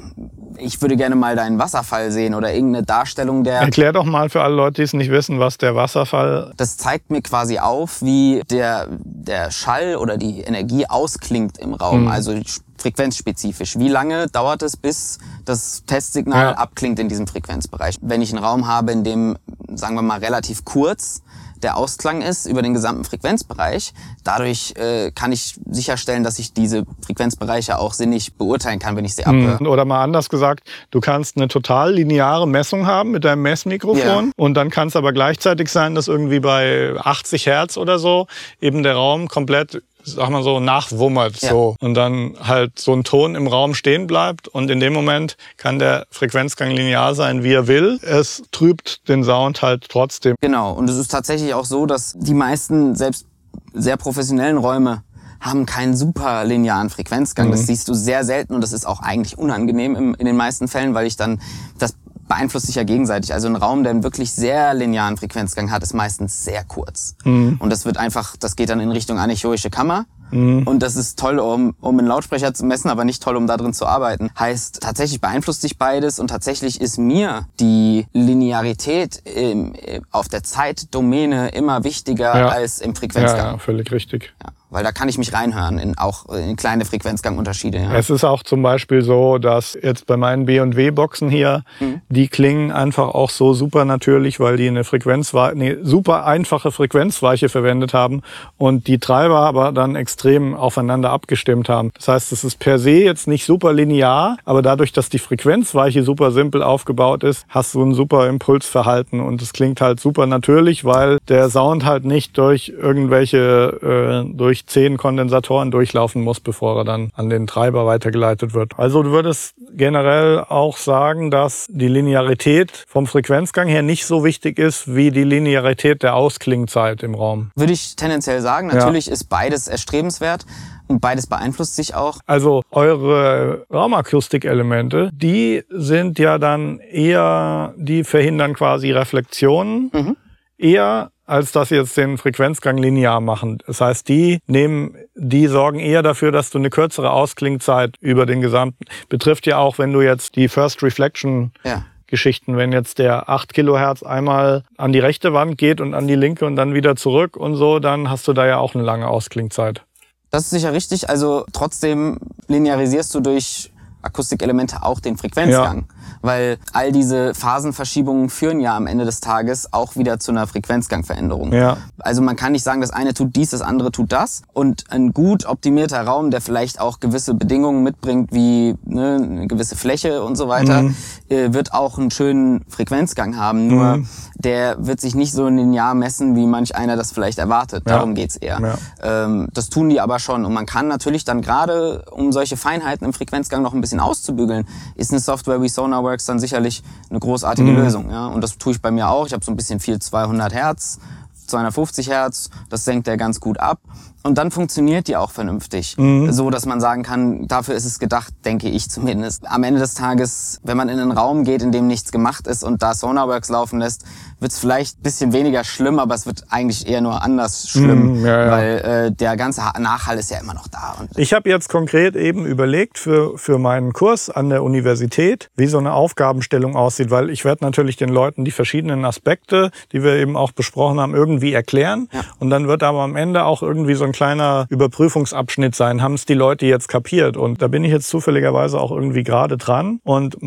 ich 0.58 0.82
würde 0.82 0.98
gerne 0.98 1.16
mal 1.16 1.36
deinen 1.36 1.60
Wasserfall 1.60 2.12
sehen 2.12 2.36
oder 2.36 2.54
irgendeine 2.54 2.86
Darstellung 2.86 3.44
der. 3.44 3.60
Erklär 3.60 3.94
doch 3.94 4.04
mal 4.04 4.30
für 4.30 4.42
alle 4.42 4.56
Leute, 4.56 4.76
die 4.76 4.82
es 4.82 4.94
nicht 4.94 5.12
wissen, 5.12 5.40
was 5.40 5.58
der 5.58 5.76
Wasserfall. 5.76 6.54
Das 6.58 6.78
zeigt 6.78 7.10
mir 7.10 7.22
quasi 7.22 7.60
auf, 7.60 8.02
wie 8.02 8.42
der 8.50 8.88
der 8.90 9.52
Schall 9.52 9.96
oder 9.96 10.18
die 10.18 10.42
Energie 10.42 10.86
ausklingt 10.88 11.58
im 11.58 11.74
Raum. 11.74 12.04
Mhm. 12.04 12.08
Also 12.10 12.34
frequenzspezifisch. 12.82 13.78
Wie 13.78 13.88
lange 13.90 14.28
dauert 14.28 14.62
es, 14.64 14.78
bis 14.78 15.18
das 15.46 15.84
Testsignal 15.86 16.52
Ja. 16.52 16.58
abklingt 16.58 17.00
in 17.00 17.10
diesem 17.10 17.28
Frequenzbereich? 17.28 17.96
Wenn 18.02 18.22
ich 18.22 18.32
einen 18.34 18.44
Raum 18.44 18.68
habe, 18.68 18.92
in 18.92 19.04
dem, 19.04 19.38
sagen 19.74 19.96
wir 19.96 20.02
mal, 20.02 20.20
relativ 20.20 20.66
kurz 20.66 21.22
der 21.62 21.76
Ausklang 21.76 22.22
ist 22.22 22.46
über 22.46 22.62
den 22.62 22.74
gesamten 22.74 23.04
Frequenzbereich, 23.04 23.94
dadurch 24.24 24.74
äh, 24.78 25.12
kann 25.12 25.34
ich 25.34 25.60
sicherstellen, 25.70 26.24
dass 26.24 26.40
ich 26.40 26.54
diese 26.54 26.86
Frequenzbereiche 27.06 27.78
auch 27.80 27.92
sinnig 27.94 28.36
beurteilen 28.36 28.80
kann, 28.80 28.96
wenn 28.96 29.04
ich 29.04 29.14
sie 29.16 29.26
abhöre. 29.26 29.62
Oder 29.68 29.84
mal 29.84 30.02
anders 30.02 30.30
gesagt, 30.30 30.64
du 30.90 31.02
kannst 31.02 31.36
eine 31.36 31.50
total 31.50 31.94
lineare 31.96 32.48
Messung 32.48 32.88
haben 32.88 33.12
mit 33.12 33.26
deinem 33.26 33.42
Messmikrofon 33.42 34.28
Ja. 34.28 34.32
und 34.38 34.54
dann 34.54 34.70
kann 34.70 34.88
es 34.88 34.96
aber 34.96 35.12
gleichzeitig 35.12 35.70
sein, 35.70 35.96
dass 35.96 36.08
irgendwie 36.08 36.40
bei 36.40 36.94
80 36.98 37.46
Hertz 37.46 37.76
oder 37.76 38.00
so 38.00 38.28
eben 38.62 38.82
der 38.84 38.96
Raum 38.96 39.28
komplett 39.28 39.82
sag 40.04 40.30
mal 40.30 40.44
so, 40.44 40.60
nachwummert 40.60 41.42
Ja. 41.42 41.50
so 41.50 41.76
und 41.80 41.94
dann 41.94 42.36
halt 42.40 42.80
so 42.80 42.94
ein 42.94 43.04
Ton 43.04 43.36
im 43.36 43.48
Raum 43.48 43.74
stehen 43.76 44.08
bleibt 44.08 44.48
und 44.48 44.70
in 44.70 44.80
dem 44.80 44.94
Moment 44.94 45.38
kann 45.58 45.80
der 45.80 46.06
Frequenzgang 46.10 46.72
linear 46.72 47.16
sein, 47.16 47.44
wie 47.44 47.54
er 47.54 47.68
will. 47.68 48.00
Es 48.02 48.44
trübt 48.52 49.08
den 49.10 49.24
Sound 49.24 49.62
halt 49.62 49.88
trotzdem. 49.90 50.36
Genau. 50.42 50.74
Und 50.74 50.90
es 50.90 50.98
ist 50.98 51.10
tatsächlich 51.10 51.54
auch 51.54 51.66
so, 51.66 51.86
dass 51.86 52.14
die 52.18 52.34
meisten, 52.34 52.96
selbst 52.96 53.26
sehr 53.74 53.98
professionellen 53.98 54.58
Räume, 54.58 55.04
haben 55.42 55.66
keinen 55.66 55.96
super 55.96 56.44
linearen 56.44 56.90
Frequenzgang. 56.90 57.50
Das 57.50 57.66
siehst 57.66 57.88
du 57.88 57.94
sehr 57.94 58.26
selten 58.26 58.54
und 58.54 58.62
das 58.62 58.74
ist 58.74 58.86
auch 58.86 59.00
eigentlich 59.02 59.38
unangenehm 59.38 59.96
im, 59.96 60.14
in 60.16 60.26
den 60.26 60.36
meisten 60.36 60.68
Fällen, 60.68 60.94
weil 60.94 61.08
ich 61.08 61.16
dann, 61.16 61.42
das 61.78 61.96
beeinflusst 62.30 62.68
sich 62.68 62.76
ja 62.76 62.84
gegenseitig. 62.86 63.34
Also 63.34 63.48
ein 63.50 63.58
Raum, 63.58 63.84
der 63.84 63.90
einen 63.92 64.04
wirklich 64.04 64.32
sehr 64.32 64.74
linearen 64.74 65.18
Frequenzgang 65.18 65.70
hat, 65.72 65.84
ist 65.84 65.94
meistens 65.94 66.46
sehr 66.46 66.64
kurz. 66.64 67.16
Und 67.26 67.70
das 67.70 67.84
wird 67.86 67.98
einfach, 67.98 68.38
das 68.38 68.56
geht 68.56 68.70
dann 68.70 68.80
in 68.80 68.92
Richtung 68.92 69.20
anechoische 69.20 69.70
Kammer. 69.70 70.06
Und 70.32 70.80
das 70.80 70.96
ist 70.96 71.18
toll, 71.18 71.40
um, 71.40 71.74
um 71.82 71.98
einen 71.98 72.08
Lautsprecher 72.08 72.54
zu 72.54 72.64
messen, 72.64 72.90
aber 72.92 73.04
nicht 73.04 73.24
toll, 73.24 73.36
um 73.36 73.48
da 73.48 73.58
drin 73.58 73.74
zu 73.74 73.88
arbeiten. 73.88 74.30
Heißt, 74.38 74.80
tatsächlich 74.80 75.20
beeinflusst 75.20 75.62
sich 75.62 75.80
beides 75.80 76.20
und 76.20 76.28
tatsächlich 76.28 76.80
ist 76.80 77.00
mir 77.00 77.48
die 77.60 78.06
Linearität 78.14 79.24
im, 79.26 79.74
im, 79.74 80.04
auf 80.12 80.28
der 80.30 80.44
Zeitdomäne 80.44 81.50
immer 81.50 81.84
wichtiger 81.84 82.38
Ja. 82.38 82.48
als 82.50 82.78
im 82.78 82.92
Ja, 82.92 83.00
Frequenzgang. 83.00 83.38
ja, 83.54 83.58
völlig 83.58 83.92
richtig. 83.92 84.32
Ja. 84.44 84.52
Weil 84.70 84.84
da 84.84 84.92
kann 84.92 85.10
ich 85.10 85.18
mich 85.18 85.34
reinhören, 85.34 85.80
in, 85.80 85.98
auch 85.98 86.26
in 86.30 86.56
kleine 86.56 86.86
Frequenzgangunterschiede. 86.86 87.80
Ja. 87.80 87.96
Es 87.96 88.10
ist 88.10 88.24
auch 88.24 88.44
zum 88.44 88.62
Beispiel 88.62 89.02
so, 89.02 89.38
dass 89.40 89.78
jetzt 89.82 90.06
bei 90.06 90.16
meinen 90.16 90.46
B&W-Boxen 90.46 91.30
hier, 91.30 91.64
die 92.10 92.28
klingen 92.28 92.72
einfach 92.72 93.10
auch 93.10 93.30
so 93.30 93.54
super 93.54 93.86
natürlich, 93.86 94.40
weil 94.40 94.58
die 94.58 94.68
eine 94.68 94.84
Frequenzweiche, 94.84 95.58
nee, 95.58 95.78
super 95.82 96.26
einfache 96.26 96.72
Frequenzweiche 96.72 97.50
verwendet 97.50 97.94
haben 97.94 98.22
und 98.58 98.88
die 98.88 99.00
Treiber 99.00 99.40
aber 99.40 99.72
dann 99.72 99.96
extrem 99.96 100.56
aufeinander 100.56 101.12
abgestimmt 101.12 101.70
haben. 101.70 101.92
Das 101.96 102.08
heißt, 102.08 102.32
es 102.32 102.44
ist 102.44 102.60
per 102.60 102.80
se 102.80 102.92
jetzt 102.92 103.28
nicht 103.28 103.46
super 103.46 103.74
linear, 103.74 104.38
aber 104.46 104.62
dadurch, 104.62 104.94
dass 104.94 105.10
die 105.10 105.20
Frequenzweiche 105.20 106.04
super 106.04 106.32
simpel 106.32 106.64
aufgebaut 106.64 107.24
ist, 107.24 107.46
hast 107.50 107.74
du 107.74 107.84
ein 107.84 107.94
super 107.94 108.28
Impulsverhalten 108.28 109.20
und 109.20 109.42
es 109.42 109.54
klingt 109.54 109.82
halt 109.82 110.00
super 110.00 110.28
natürlich, 110.28 110.86
weil 110.86 111.18
der 111.28 111.50
Sound 111.50 111.86
halt 111.86 112.06
nicht 112.06 112.38
durch 112.38 112.70
irgendwelche, 112.70 114.26
äh, 114.28 114.36
durch 114.36 114.59
zehn 114.66 114.98
Kondensatoren 114.98 115.72
durchlaufen 115.72 116.24
muss, 116.24 116.40
bevor 116.40 116.78
er 116.78 116.84
dann 116.86 117.12
an 117.16 117.30
den 117.30 117.48
Treiber 117.48 117.86
weitergeleitet 117.86 118.54
wird. 118.54 118.74
Also 118.78 119.04
du 119.04 119.12
würdest 119.12 119.56
generell 119.74 120.40
auch 120.48 120.78
sagen, 120.78 121.32
dass 121.32 121.68
die 121.70 121.88
Linearität 121.88 122.86
vom 122.88 123.08
Frequenzgang 123.08 123.68
her 123.68 123.82
nicht 123.82 124.06
so 124.06 124.24
wichtig 124.24 124.60
ist 124.60 124.94
wie 124.96 125.12
die 125.12 125.24
Linearität 125.24 126.04
der 126.04 126.16
Ausklingzeit 126.16 127.04
im 127.04 127.16
Raum. 127.16 127.52
Würde 127.56 127.74
ich 127.74 127.96
tendenziell 127.96 128.42
sagen. 128.42 128.68
Natürlich 128.68 129.10
ist 129.10 129.26
beides 129.26 129.68
erstrebenswert 129.68 130.46
und 130.88 131.02
beides 131.02 131.28
beeinflusst 131.28 131.76
sich 131.76 131.94
auch. 131.96 132.20
Also 132.26 132.64
eure 132.72 133.66
Raumakustikelemente, 133.72 135.12
die 135.14 135.64
sind 135.70 136.20
ja 136.20 136.38
dann 136.38 136.80
eher, 136.80 137.74
die 137.78 138.04
verhindern 138.04 138.54
quasi 138.54 138.92
Reflexionen, 138.92 139.92
Mhm. 139.94 140.18
eher 140.58 141.12
als 141.30 141.52
dass 141.52 141.70
sie 141.70 141.76
jetzt 141.76 141.96
den 141.96 142.18
Frequenzgang 142.18 142.78
linear 142.78 143.22
machen. 143.22 143.60
Das 143.68 143.82
heißt, 143.82 144.08
die 144.08 144.40
nehmen, 144.48 144.96
die 145.16 145.48
sorgen 145.48 145.80
eher 145.80 146.02
dafür, 146.02 146.32
dass 146.32 146.50
du 146.50 146.58
eine 146.58 146.70
kürzere 146.70 147.12
Ausklingzeit 147.12 147.96
über 148.02 148.26
den 148.26 148.42
gesamten, 148.42 148.86
betrifft 149.10 149.46
ja 149.46 149.58
auch, 149.58 149.78
wenn 149.78 149.94
du 149.94 150.02
jetzt 150.02 150.36
die 150.36 150.48
First 150.48 150.82
Reflection 150.84 151.52
Ja. 151.64 151.86
Geschichten, 152.08 152.58
wenn 152.58 152.72
jetzt 152.72 152.98
der 152.98 153.30
8 153.30 153.54
Kilohertz 153.54 154.02
einmal 154.02 154.64
an 154.78 154.92
die 154.92 154.98
rechte 154.98 155.32
Wand 155.32 155.60
geht 155.60 155.80
und 155.80 155.94
an 155.94 156.08
die 156.08 156.16
linke 156.16 156.48
und 156.48 156.56
dann 156.56 156.74
wieder 156.74 156.96
zurück 156.96 157.38
und 157.38 157.56
so, 157.56 157.78
dann 157.78 158.10
hast 158.10 158.28
du 158.28 158.34
da 158.34 158.48
ja 158.48 158.58
auch 158.58 158.74
eine 158.74 158.84
lange 158.84 159.08
Ausklingzeit. 159.08 159.84
Das 160.32 160.46
ist 160.46 160.50
sicher 160.50 160.74
richtig. 160.74 161.08
Also 161.10 161.46
trotzdem 161.54 162.18
linearisierst 162.48 163.14
du 163.14 163.20
durch 163.20 163.72
Akustikelemente 164.02 164.82
auch 164.82 165.00
den 165.00 165.18
Frequenzgang. 165.18 165.86
Weil 166.22 166.58
all 166.74 166.92
diese 166.92 167.34
Phasenverschiebungen 167.34 168.30
führen 168.30 168.60
ja 168.60 168.76
am 168.76 168.88
Ende 168.88 169.06
des 169.06 169.20
Tages 169.20 169.74
auch 169.74 169.96
wieder 169.96 170.20
zu 170.20 170.32
einer 170.32 170.48
Frequenzgangveränderung. 170.48 171.54
Ja. 171.54 171.78
Also 172.00 172.22
man 172.22 172.36
kann 172.36 172.52
nicht 172.54 172.64
sagen, 172.64 172.82
das 172.82 172.92
eine 172.92 173.14
tut 173.14 173.36
dies, 173.36 173.52
das 173.52 173.62
andere 173.62 173.92
tut 173.92 174.12
das. 174.12 174.42
Und 174.54 174.86
ein 174.90 175.14
gut 175.14 175.46
optimierter 175.46 176.02
Raum, 176.02 176.32
der 176.32 176.42
vielleicht 176.42 176.80
auch 176.80 177.00
gewisse 177.00 177.34
Bedingungen 177.34 177.84
mitbringt, 177.84 178.32
wie 178.34 178.76
ne, 178.86 179.16
eine 179.22 179.48
gewisse 179.48 179.76
Fläche 179.76 180.24
und 180.24 180.36
so 180.36 180.48
weiter, 180.48 180.84
Mhm. 180.84 180.96
äh, 181.30 181.54
wird 181.54 181.74
auch 181.74 181.98
einen 181.98 182.12
schönen 182.12 182.64
Frequenzgang 182.70 183.38
haben. 183.38 183.68
Nur 183.68 183.98
Mhm. 183.98 184.08
der 184.36 184.78
wird 184.86 185.02
sich 185.02 185.16
nicht 185.16 185.34
so 185.34 185.48
linear 185.48 185.94
messen, 185.94 186.36
wie 186.36 186.46
manch 186.48 186.76
einer 186.76 186.96
das 186.96 187.12
vielleicht 187.12 187.38
erwartet. 187.40 187.84
Ja. 187.88 187.96
Darum 187.98 188.16
geht's 188.16 188.36
eher. 188.36 188.60
Ja. 189.02 189.26
Ähm, 189.26 189.48
das 189.54 189.70
tun 189.70 189.90
die 189.90 190.00
aber 190.02 190.20
schon. 190.20 190.46
Und 190.46 190.54
man 190.54 190.66
kann 190.66 190.88
natürlich 190.88 191.26
dann 191.26 191.42
gerade, 191.42 192.06
um 192.12 192.32
solche 192.32 192.58
Feinheiten 192.58 193.06
im 193.06 193.14
Frequenzgang 193.14 193.62
noch 193.62 193.74
ein 193.74 193.82
bisschen 193.82 194.00
auszubügeln, 194.00 194.66
ist 194.96 195.12
eine 195.12 195.20
Software 195.20 195.62
wie 195.62 195.70
Sonarworks 196.00 196.26
dann 196.26 196.40
sicherlich 196.40 196.84
eine 197.10 197.20
großartige 197.20 197.72
Lösung. 197.72 198.10
Ja? 198.12 198.28
Und 198.28 198.42
das 198.42 198.58
tue 198.58 198.74
ich 198.74 198.82
bei 198.82 198.92
mir 198.92 199.10
auch. 199.10 199.28
Ich 199.28 199.34
habe 199.34 199.44
so 199.44 199.52
ein 199.52 199.56
bisschen 199.56 199.80
viel 199.80 200.00
200 200.00 200.54
Hertz, 200.54 201.00
250 201.48 202.10
Hertz. 202.10 202.50
Das 202.70 202.86
senkt 202.86 203.08
er 203.08 203.18
ganz 203.18 203.40
gut 203.40 203.60
ab. 203.60 203.80
Und 204.22 204.38
dann 204.38 204.52
funktioniert 204.52 205.08
die 205.08 205.16
auch 205.16 205.32
vernünftig. 205.32 205.96
So, 206.30 206.50
dass 206.50 206.66
man 206.66 206.82
sagen 206.82 207.04
kann, 207.04 207.48
dafür 207.48 207.76
ist 207.76 207.86
es 207.86 208.00
gedacht, 208.00 208.34
denke 208.44 208.68
ich 208.68 208.90
zumindest. 208.90 209.48
Am 209.50 209.64
Ende 209.64 209.80
des 209.80 209.94
Tages, 209.94 210.60
wenn 210.64 210.76
man 210.76 210.90
in 210.90 211.00
einen 211.00 211.12
Raum 211.12 211.46
geht, 211.46 211.62
in 211.62 211.72
dem 211.72 211.88
nichts 211.88 212.12
gemacht 212.12 212.46
ist 212.48 212.64
und 212.64 212.84
da 212.84 212.94
Sonarworks 212.94 213.50
laufen 213.50 213.80
lässt, 213.80 214.04
wird 214.42 214.52
es 214.52 214.60
vielleicht 214.60 215.00
ein 215.00 215.04
bisschen 215.04 215.34
weniger 215.34 215.64
schlimm, 215.64 216.00
aber 216.00 216.16
es 216.16 216.26
wird 216.26 216.44
eigentlich 216.50 216.88
eher 216.88 217.02
nur 217.02 217.22
anders 217.22 217.70
schlimm, 217.70 218.22
Mm, 218.22 218.26
ja, 218.26 218.46
ja. 218.46 218.52
weil 218.52 218.78
äh, 219.08 219.12
der 219.12 219.36
ganze 219.38 219.64
Ha- 219.66 219.78
Nachhall 219.80 220.18
ist 220.18 220.32
ja 220.32 220.40
immer 220.40 220.54
noch 220.54 220.68
da. 220.68 220.96
Ich 221.16 221.34
habe 221.34 221.50
jetzt 221.50 221.70
konkret 221.70 222.16
eben 222.16 222.46
überlegt 222.46 222.98
für, 222.98 223.38
für 223.38 223.58
meinen 223.58 223.94
Kurs 223.94 224.30
an 224.30 224.50
der 224.50 224.64
Universität, 224.64 225.50
wie 225.56 225.68
so 225.68 225.78
eine 225.78 225.94
Aufgabenstellung 225.94 226.76
aussieht, 226.76 227.10
weil 227.12 227.30
ich 227.30 227.46
werde 227.46 227.64
natürlich 227.64 227.98
den 227.98 228.10
Leuten 228.10 228.44
die 228.46 228.52
verschiedenen 228.52 229.06
Aspekte, 229.06 229.72
die 229.92 230.04
wir 230.04 230.14
eben 230.16 230.36
auch 230.38 230.52
besprochen 230.52 231.00
haben, 231.00 231.16
irgendwie 231.16 231.54
erklären. 231.54 232.10
Ja. 232.14 232.22
Und 232.40 232.50
dann 232.50 232.68
wird 232.68 232.84
aber 232.84 233.00
am 233.02 233.16
Ende 233.16 233.44
auch 233.46 233.62
irgendwie 233.62 233.96
so 233.96 234.06
ein 234.06 234.09
kleiner 234.12 234.68
Überprüfungsabschnitt 234.70 235.76
sein. 235.76 236.02
Haben 236.02 236.14
es 236.16 236.26
die 236.26 236.34
Leute 236.34 236.66
jetzt 236.66 236.88
kapiert? 236.88 237.38
Und 237.38 237.62
da 237.62 237.68
bin 237.68 237.84
ich 237.84 237.92
jetzt 237.92 238.10
zufälligerweise 238.10 238.80
auch 238.80 238.92
irgendwie 238.92 239.24
gerade 239.24 239.58
dran. 239.58 240.00
Und 240.04 240.38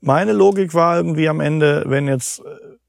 meine 0.00 0.32
Logik 0.32 0.74
war 0.74 0.96
irgendwie 0.96 1.28
am 1.28 1.40
Ende, 1.40 1.84
wenn 1.86 2.08
jetzt 2.08 2.42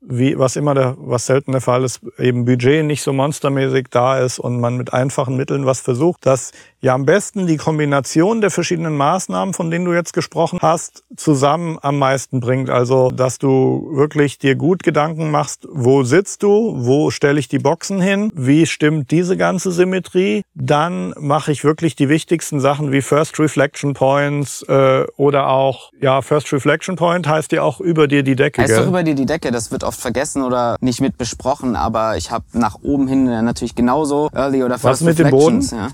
wie 0.05 0.37
was 0.37 0.55
immer 0.55 0.73
der, 0.73 0.95
was 0.97 1.25
selten 1.25 1.51
der 1.51 1.61
Fall 1.61 1.83
ist, 1.83 2.01
eben 2.17 2.45
Budget 2.45 2.85
nicht 2.85 3.01
so 3.01 3.13
monstermäßig 3.13 3.87
da 3.89 4.19
ist 4.19 4.39
und 4.39 4.59
man 4.59 4.77
mit 4.77 4.93
einfachen 4.93 5.37
Mitteln 5.37 5.65
was 5.65 5.81
versucht, 5.81 6.25
dass 6.25 6.51
ja 6.81 6.93
am 6.93 7.05
besten 7.05 7.47
die 7.47 7.55
Kombination 7.57 8.41
der 8.41 8.51
verschiedenen 8.51 8.97
Maßnahmen, 8.97 9.53
von 9.53 9.71
denen 9.71 9.85
du 9.85 9.93
jetzt 9.93 10.13
gesprochen 10.13 10.59
hast, 10.61 11.03
zusammen 11.15 11.79
am 11.81 11.97
meisten 11.97 12.41
bringt. 12.41 12.69
Also, 12.69 13.09
dass 13.09 13.37
du 13.37 13.89
wirklich 13.93 14.37
dir 14.37 14.55
gut 14.55 14.83
Gedanken 14.83 15.31
machst, 15.31 15.65
wo 15.71 16.03
sitzt 16.03 16.43
du, 16.43 16.73
wo 16.77 17.09
stelle 17.09 17.39
ich 17.39 17.47
die 17.47 17.59
Boxen 17.59 18.01
hin, 18.01 18.31
wie 18.35 18.65
stimmt 18.65 19.11
diese 19.11 19.37
ganze 19.37 19.71
Symmetrie, 19.71 20.43
dann 20.53 21.13
mache 21.17 21.53
ich 21.53 21.63
wirklich 21.63 21.95
die 21.95 22.09
wichtigsten 22.09 22.59
Sachen 22.59 22.91
wie 22.91 23.01
First 23.01 23.39
Reflection 23.39 23.93
Points 23.93 24.63
äh, 24.67 25.05
oder 25.15 25.47
auch, 25.47 25.91
ja, 26.01 26.21
First 26.21 26.51
Reflection 26.51 26.97
Point 26.97 27.27
heißt 27.27 27.53
ja 27.53 27.61
auch 27.61 27.79
über 27.79 28.09
dir 28.09 28.23
die 28.23 28.35
Decke, 28.35 28.61
heißt 28.61 28.73
gell? 28.73 28.81
doch 28.81 28.89
über 28.89 29.03
dir 29.03 29.15
die 29.15 29.25
Decke, 29.25 29.51
das 29.51 29.71
wird 29.71 29.85
oft 29.93 30.01
vergessen 30.01 30.41
oder 30.41 30.75
nicht 30.81 31.01
mit 31.01 31.17
besprochen, 31.17 31.75
aber 31.75 32.17
ich 32.17 32.31
habe 32.31 32.45
nach 32.53 32.77
oben 32.81 33.07
hin 33.07 33.27
äh, 33.27 33.41
natürlich 33.41 33.75
genauso 33.75 34.29
Early 34.33 34.63
oder 34.63 34.79
First 34.79 35.03
mit 35.03 35.19
dem 35.19 35.27
Reflections, 35.27 35.71
Ja. 35.71 35.89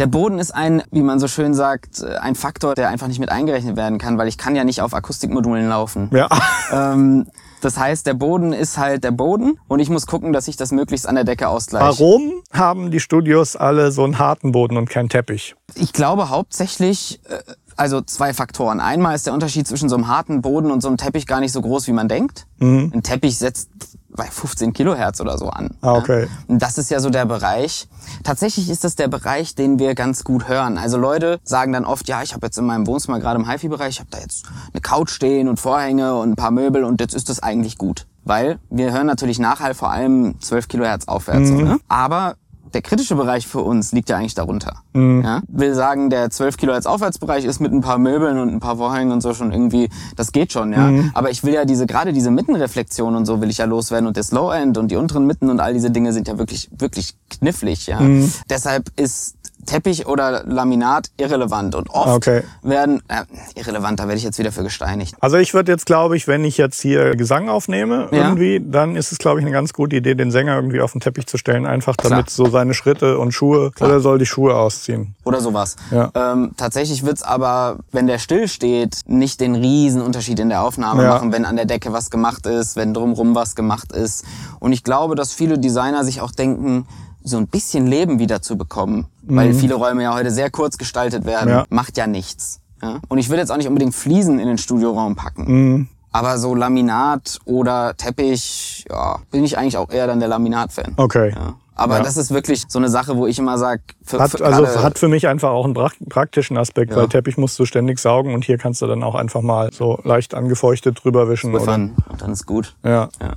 Der 0.00 0.08
Boden 0.08 0.40
ist 0.40 0.52
ein, 0.52 0.82
wie 0.90 1.02
man 1.02 1.20
so 1.20 1.28
schön 1.28 1.54
sagt, 1.54 2.02
äh, 2.02 2.16
ein 2.16 2.34
Faktor, 2.34 2.74
der 2.74 2.88
einfach 2.88 3.06
nicht 3.06 3.20
mit 3.20 3.30
eingerechnet 3.30 3.76
werden 3.76 3.98
kann, 3.98 4.18
weil 4.18 4.26
ich 4.26 4.36
kann 4.36 4.56
ja 4.56 4.64
nicht 4.64 4.82
auf 4.82 4.92
Akustikmodulen 4.92 5.68
laufen. 5.68 6.10
ja. 6.12 6.28
Ähm, 6.72 7.26
das 7.60 7.78
heißt, 7.78 8.06
der 8.06 8.12
Boden 8.12 8.52
ist 8.52 8.76
halt 8.76 9.04
der 9.04 9.10
Boden 9.10 9.58
und 9.68 9.78
ich 9.80 9.88
muss 9.88 10.06
gucken, 10.06 10.34
dass 10.34 10.48
ich 10.48 10.56
das 10.56 10.70
möglichst 10.70 11.06
an 11.08 11.14
der 11.14 11.24
Decke 11.24 11.48
ausgleiche. 11.48 11.86
Warum 11.98 12.42
haben 12.52 12.90
die 12.90 13.00
Studios 13.00 13.56
alle 13.56 13.90
so 13.90 14.04
einen 14.04 14.18
harten 14.18 14.52
Boden 14.52 14.76
und 14.76 14.90
keinen 14.90 15.08
Teppich? 15.08 15.54
Ich 15.74 15.94
glaube 15.94 16.28
hauptsächlich, 16.28 17.20
äh, 17.26 17.38
also 17.76 18.00
zwei 18.00 18.32
Faktoren. 18.32 18.80
Einmal 18.80 19.14
ist 19.14 19.26
der 19.26 19.32
Unterschied 19.32 19.66
zwischen 19.66 19.88
so 19.88 19.96
einem 19.96 20.08
harten 20.08 20.42
Boden 20.42 20.70
und 20.70 20.80
so 20.80 20.88
einem 20.88 20.96
Teppich 20.96 21.26
gar 21.26 21.40
nicht 21.40 21.52
so 21.52 21.60
groß, 21.60 21.86
wie 21.86 21.92
man 21.92 22.08
denkt. 22.08 22.46
Mhm. 22.58 22.90
Ein 22.94 23.02
Teppich 23.02 23.38
setzt 23.38 23.68
bei 24.16 24.24
15 24.24 24.72
Kilohertz 24.72 25.20
oder 25.20 25.36
so 25.38 25.48
an. 25.48 25.70
Ah, 25.80 25.94
okay. 25.94 26.22
Ja? 26.22 26.28
Und 26.46 26.62
das 26.62 26.78
ist 26.78 26.90
ja 26.90 27.00
so 27.00 27.10
der 27.10 27.26
Bereich. 27.26 27.88
Tatsächlich 28.22 28.70
ist 28.70 28.84
das 28.84 28.94
der 28.94 29.08
Bereich, 29.08 29.54
den 29.54 29.78
wir 29.78 29.94
ganz 29.94 30.24
gut 30.24 30.48
hören. 30.48 30.78
Also 30.78 30.96
Leute 30.96 31.40
sagen 31.42 31.72
dann 31.72 31.84
oft, 31.84 32.08
ja, 32.08 32.22
ich 32.22 32.32
habe 32.32 32.46
jetzt 32.46 32.56
in 32.56 32.64
meinem 32.64 32.86
Wohnzimmer 32.86 33.18
gerade 33.18 33.40
im 33.40 33.50
HiFi-Bereich, 33.50 33.94
ich 33.94 34.00
habe 34.00 34.10
da 34.10 34.18
jetzt 34.18 34.46
eine 34.72 34.80
Couch 34.80 35.10
stehen 35.10 35.48
und 35.48 35.58
Vorhänge 35.58 36.14
und 36.14 36.30
ein 36.30 36.36
paar 36.36 36.52
Möbel 36.52 36.84
und 36.84 37.00
jetzt 37.00 37.14
ist 37.14 37.28
das 37.28 37.42
eigentlich 37.42 37.76
gut. 37.76 38.06
Weil 38.22 38.58
wir 38.70 38.92
hören 38.92 39.06
natürlich 39.06 39.38
Nachhall 39.38 39.74
vor 39.74 39.90
allem 39.90 40.40
12 40.40 40.68
Kilohertz 40.68 41.08
aufwärts. 41.08 41.50
Mhm. 41.50 41.64
Ne? 41.64 41.78
Aber 41.88 42.36
der 42.74 42.82
kritische 42.82 43.14
Bereich 43.14 43.46
für 43.46 43.60
uns 43.60 43.92
liegt 43.92 44.08
ja 44.08 44.16
eigentlich 44.16 44.34
darunter. 44.34 44.82
Mhm. 44.92 45.22
Ja? 45.22 45.42
Will 45.48 45.74
sagen, 45.74 46.10
der 46.10 46.30
12 46.30 46.56
Kilohertz 46.56 46.86
Aufwärtsbereich 46.86 47.44
ist 47.44 47.60
mit 47.60 47.72
ein 47.72 47.80
paar 47.80 47.98
Möbeln 47.98 48.38
und 48.38 48.48
ein 48.50 48.60
paar 48.60 48.76
Vorhängen 48.76 49.12
und 49.12 49.20
so 49.20 49.32
schon 49.32 49.52
irgendwie, 49.52 49.88
das 50.16 50.32
geht 50.32 50.52
schon, 50.52 50.72
ja. 50.72 50.90
Mhm. 50.90 51.10
Aber 51.14 51.30
ich 51.30 51.44
will 51.44 51.54
ja 51.54 51.64
diese, 51.64 51.86
gerade 51.86 52.12
diese 52.12 52.30
Mittenreflexion 52.30 53.14
und 53.14 53.26
so 53.26 53.40
will 53.40 53.50
ich 53.50 53.58
ja 53.58 53.64
loswerden 53.64 54.06
und 54.06 54.16
das 54.16 54.32
Low 54.32 54.50
End 54.50 54.76
und 54.76 54.90
die 54.90 54.96
unteren 54.96 55.26
Mitten 55.26 55.50
und 55.50 55.60
all 55.60 55.72
diese 55.72 55.90
Dinge 55.90 56.12
sind 56.12 56.28
ja 56.28 56.38
wirklich, 56.38 56.68
wirklich 56.76 57.14
knifflig, 57.30 57.86
ja. 57.86 58.00
Mhm. 58.00 58.32
Deshalb 58.50 58.90
ist 58.96 59.36
Teppich 59.64 60.06
oder 60.06 60.44
Laminat 60.46 61.10
irrelevant 61.16 61.74
und 61.74 61.90
oft 61.90 62.08
Okay. 62.08 62.42
werden, 62.62 63.02
äh, 63.08 63.22
irrelevant, 63.54 63.98
da 64.00 64.04
werde 64.04 64.16
ich 64.18 64.24
jetzt 64.24 64.38
wieder 64.38 64.52
für 64.52 64.62
gesteinigt. 64.62 65.14
Also 65.20 65.36
ich 65.36 65.54
würde 65.54 65.72
jetzt, 65.72 65.86
glaube 65.86 66.16
ich, 66.16 66.26
wenn 66.28 66.44
ich 66.44 66.56
jetzt 66.58 66.80
hier 66.80 67.16
Gesang 67.16 67.48
aufnehme, 67.48 68.08
Ja. 68.12 68.18
irgendwie, 68.18 68.60
dann 68.64 68.96
ist 68.96 69.12
es, 69.12 69.18
glaube 69.18 69.40
ich, 69.40 69.44
eine 69.46 69.52
ganz 69.52 69.72
gute 69.72 69.96
Idee, 69.96 70.14
den 70.14 70.30
Sänger 70.30 70.54
irgendwie 70.56 70.80
auf 70.80 70.92
den 70.92 71.00
Teppich 71.00 71.26
zu 71.26 71.38
stellen, 71.38 71.66
einfach 71.66 71.96
Klar. 71.96 72.10
damit 72.10 72.30
so 72.30 72.48
seine 72.48 72.74
Schritte 72.74 73.18
und 73.18 73.32
Schuhe, 73.32 73.70
oder 73.80 74.00
soll 74.00 74.18
die 74.18 74.26
Schuhe 74.26 74.54
ausziehen? 74.54 75.14
Oder 75.24 75.40
sowas. 75.40 75.76
Ja. 75.90 76.10
Ähm, 76.14 76.52
tatsächlich 76.56 77.04
wird's 77.04 77.22
aber, 77.22 77.78
wenn 77.92 78.06
der 78.06 78.18
still 78.18 78.48
steht, 78.48 79.00
nicht 79.06 79.40
den 79.40 79.54
riesen 79.54 80.02
Unterschied 80.02 80.38
in 80.40 80.48
der 80.48 80.62
Aufnahme 80.62 81.02
Ja. 81.02 81.08
machen, 81.10 81.32
wenn 81.32 81.44
an 81.44 81.56
der 81.56 81.64
Decke 81.66 81.92
was 81.92 82.10
gemacht 82.10 82.46
ist, 82.46 82.76
wenn 82.76 82.94
drumrum 82.94 83.34
was 83.34 83.54
gemacht 83.54 83.92
ist. 83.92 84.24
Und 84.60 84.72
ich 84.72 84.84
glaube, 84.84 85.14
dass 85.14 85.32
viele 85.32 85.58
Designer 85.58 86.04
sich 86.04 86.20
auch 86.20 86.30
denken, 86.30 86.86
so 87.24 87.36
ein 87.38 87.48
bisschen 87.48 87.86
Leben 87.86 88.18
wieder 88.18 88.42
zu 88.42 88.56
bekommen. 88.56 89.06
Weil 89.22 89.54
viele 89.54 89.74
Räume 89.74 90.02
ja 90.02 90.14
heute 90.14 90.30
sehr 90.30 90.50
kurz 90.50 90.76
gestaltet 90.78 91.24
werden. 91.24 91.48
Mhm. 91.48 91.54
Ja. 91.56 91.64
Macht 91.70 91.96
ja 91.96 92.06
nichts. 92.06 92.60
Ja? 92.82 93.00
Und 93.08 93.18
ich 93.18 93.30
würde 93.30 93.40
jetzt 93.40 93.50
auch 93.50 93.56
nicht 93.56 93.66
unbedingt 93.68 93.94
Fliesen 93.94 94.38
in 94.38 94.46
den 94.46 94.58
Studioraum 94.58 95.16
packen. 95.16 95.44
Mhm. 95.46 95.88
Aber 96.12 96.38
so 96.38 96.54
Laminat 96.54 97.38
oder 97.44 97.96
Teppich, 97.96 98.84
ja, 98.88 99.18
bin 99.32 99.42
ich 99.42 99.58
eigentlich 99.58 99.76
auch 99.78 99.90
eher 99.90 100.06
dann 100.06 100.20
der 100.20 100.28
Laminat-Fan. 100.28 100.92
Okay. 100.96 101.32
Ja. 101.34 101.54
Aber 101.76 101.96
Ja. 101.96 102.02
das 102.04 102.16
ist 102.16 102.30
wirklich 102.32 102.62
so 102.68 102.78
eine 102.78 102.88
Sache, 102.88 103.16
wo 103.16 103.26
ich 103.26 103.36
immer 103.40 103.58
sage, 103.58 103.82
Hat, 104.12 104.40
also 104.40 104.80
hat 104.80 104.96
für 104.96 105.08
mich 105.08 105.26
einfach 105.26 105.50
auch 105.50 105.64
einen 105.64 105.74
prakt- 105.74 106.08
praktischen 106.08 106.56
Aspekt, 106.56 106.92
Ja. 106.92 106.98
weil 106.98 107.08
Teppich 107.08 107.36
musst 107.36 107.58
du 107.58 107.64
ständig 107.64 107.98
saugen 107.98 108.32
und 108.32 108.44
hier 108.44 108.58
kannst 108.58 108.80
du 108.80 108.86
dann 108.86 109.02
auch 109.02 109.16
einfach 109.16 109.40
mal 109.42 109.70
so 109.72 109.98
leicht 110.04 110.34
angefeuchtet 110.34 111.00
drüber 111.02 111.28
wischen. 111.28 111.52
Oder, 111.52 111.72
und 111.74 111.94
dann 112.18 112.30
ist 112.30 112.46
gut. 112.46 112.76
ja. 112.84 113.08
Ja. 113.20 113.32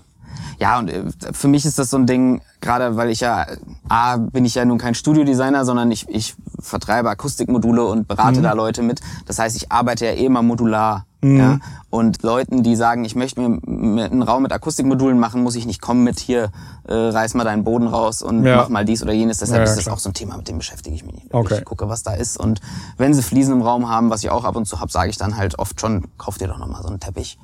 Ja, 0.60 0.80
und 0.80 0.90
äh, 0.90 1.04
für 1.34 1.48
mich 1.48 1.66
ist 1.66 1.78
das 1.78 1.90
so 1.92 1.98
ein 1.98 2.08
Ding, 2.08 2.42
gerade 2.62 2.96
weil 2.96 3.10
ich 3.12 3.20
ja, 3.20 3.46
A, 3.90 4.18
bin 4.18 4.44
ich 4.46 4.56
ja 4.56 4.66
nun 4.66 4.78
kein 4.80 4.96
Studiodesigner, 4.96 5.66
sondern 5.66 5.92
ich, 5.92 6.08
ich 6.10 6.36
vertreibe 6.60 7.10
Akustikmodule 7.12 7.86
und 7.86 8.08
berate 8.08 8.42
da 8.42 8.54
Leute 8.54 8.82
mit. 8.82 9.00
Das 9.28 9.38
heißt, 9.40 9.56
ich 9.56 9.72
arbeite 9.72 10.06
ja 10.06 10.14
eh 10.14 10.26
immer 10.26 10.42
modular. 10.42 11.06
Ja? 11.24 11.58
Und 11.90 12.22
Leuten, 12.22 12.62
die 12.64 12.76
sagen, 12.76 13.04
ich 13.04 13.16
möchte 13.16 13.42
mir 13.42 14.06
einen 14.06 14.22
Raum 14.22 14.44
mit 14.44 14.54
Akustikmodulen 14.54 15.20
machen, 15.20 15.42
muss 15.44 15.56
ich 15.56 15.66
nicht 15.66 15.82
kommen 15.82 16.04
mit 16.04 16.20
hier, 16.20 16.52
äh, 16.88 16.94
reiß 16.94 17.34
mal 17.34 17.44
deinen 17.44 17.64
Boden 17.64 17.88
raus 17.88 18.22
und 18.22 18.46
Ja. 18.46 18.58
mach 18.58 18.70
mal 18.70 18.86
dies 18.86 19.02
oder 19.04 19.14
jenes. 19.14 19.40
Deshalb 19.40 19.60
Ja, 19.60 19.64
ist 19.66 19.76
das 19.76 19.86
klar. 19.86 19.96
auch 19.96 20.00
so 20.00 20.10
ein 20.10 20.14
Thema, 20.14 20.38
mit 20.38 20.48
dem 20.48 20.60
beschäftige 20.60 20.96
ich 20.96 21.04
mich 21.04 21.16
nicht. 21.16 21.34
Okay. 21.34 21.56
Ich 21.58 21.66
gucke, 21.66 21.90
was 21.90 22.04
da 22.04 22.14
ist. 22.14 22.40
Und 22.40 22.62
wenn 22.98 23.14
sie 23.16 23.24
Fliesen 23.24 23.54
im 23.56 23.62
Raum 23.64 23.90
haben, 23.90 24.10
was 24.12 24.24
ich 24.24 24.30
auch 24.30 24.44
ab 24.46 24.56
und 24.56 24.66
zu 24.68 24.80
hab, 24.80 24.92
sage 24.92 25.10
ich 25.10 25.18
dann 25.18 25.38
halt 25.38 25.58
oft 25.60 25.82
schon, 25.82 26.06
kauf 26.20 26.38
dir 26.38 26.48
doch 26.48 26.60
noch 26.60 26.68
mal 26.68 26.82
so 26.84 26.88
einen 26.90 27.00
Teppich 27.00 27.38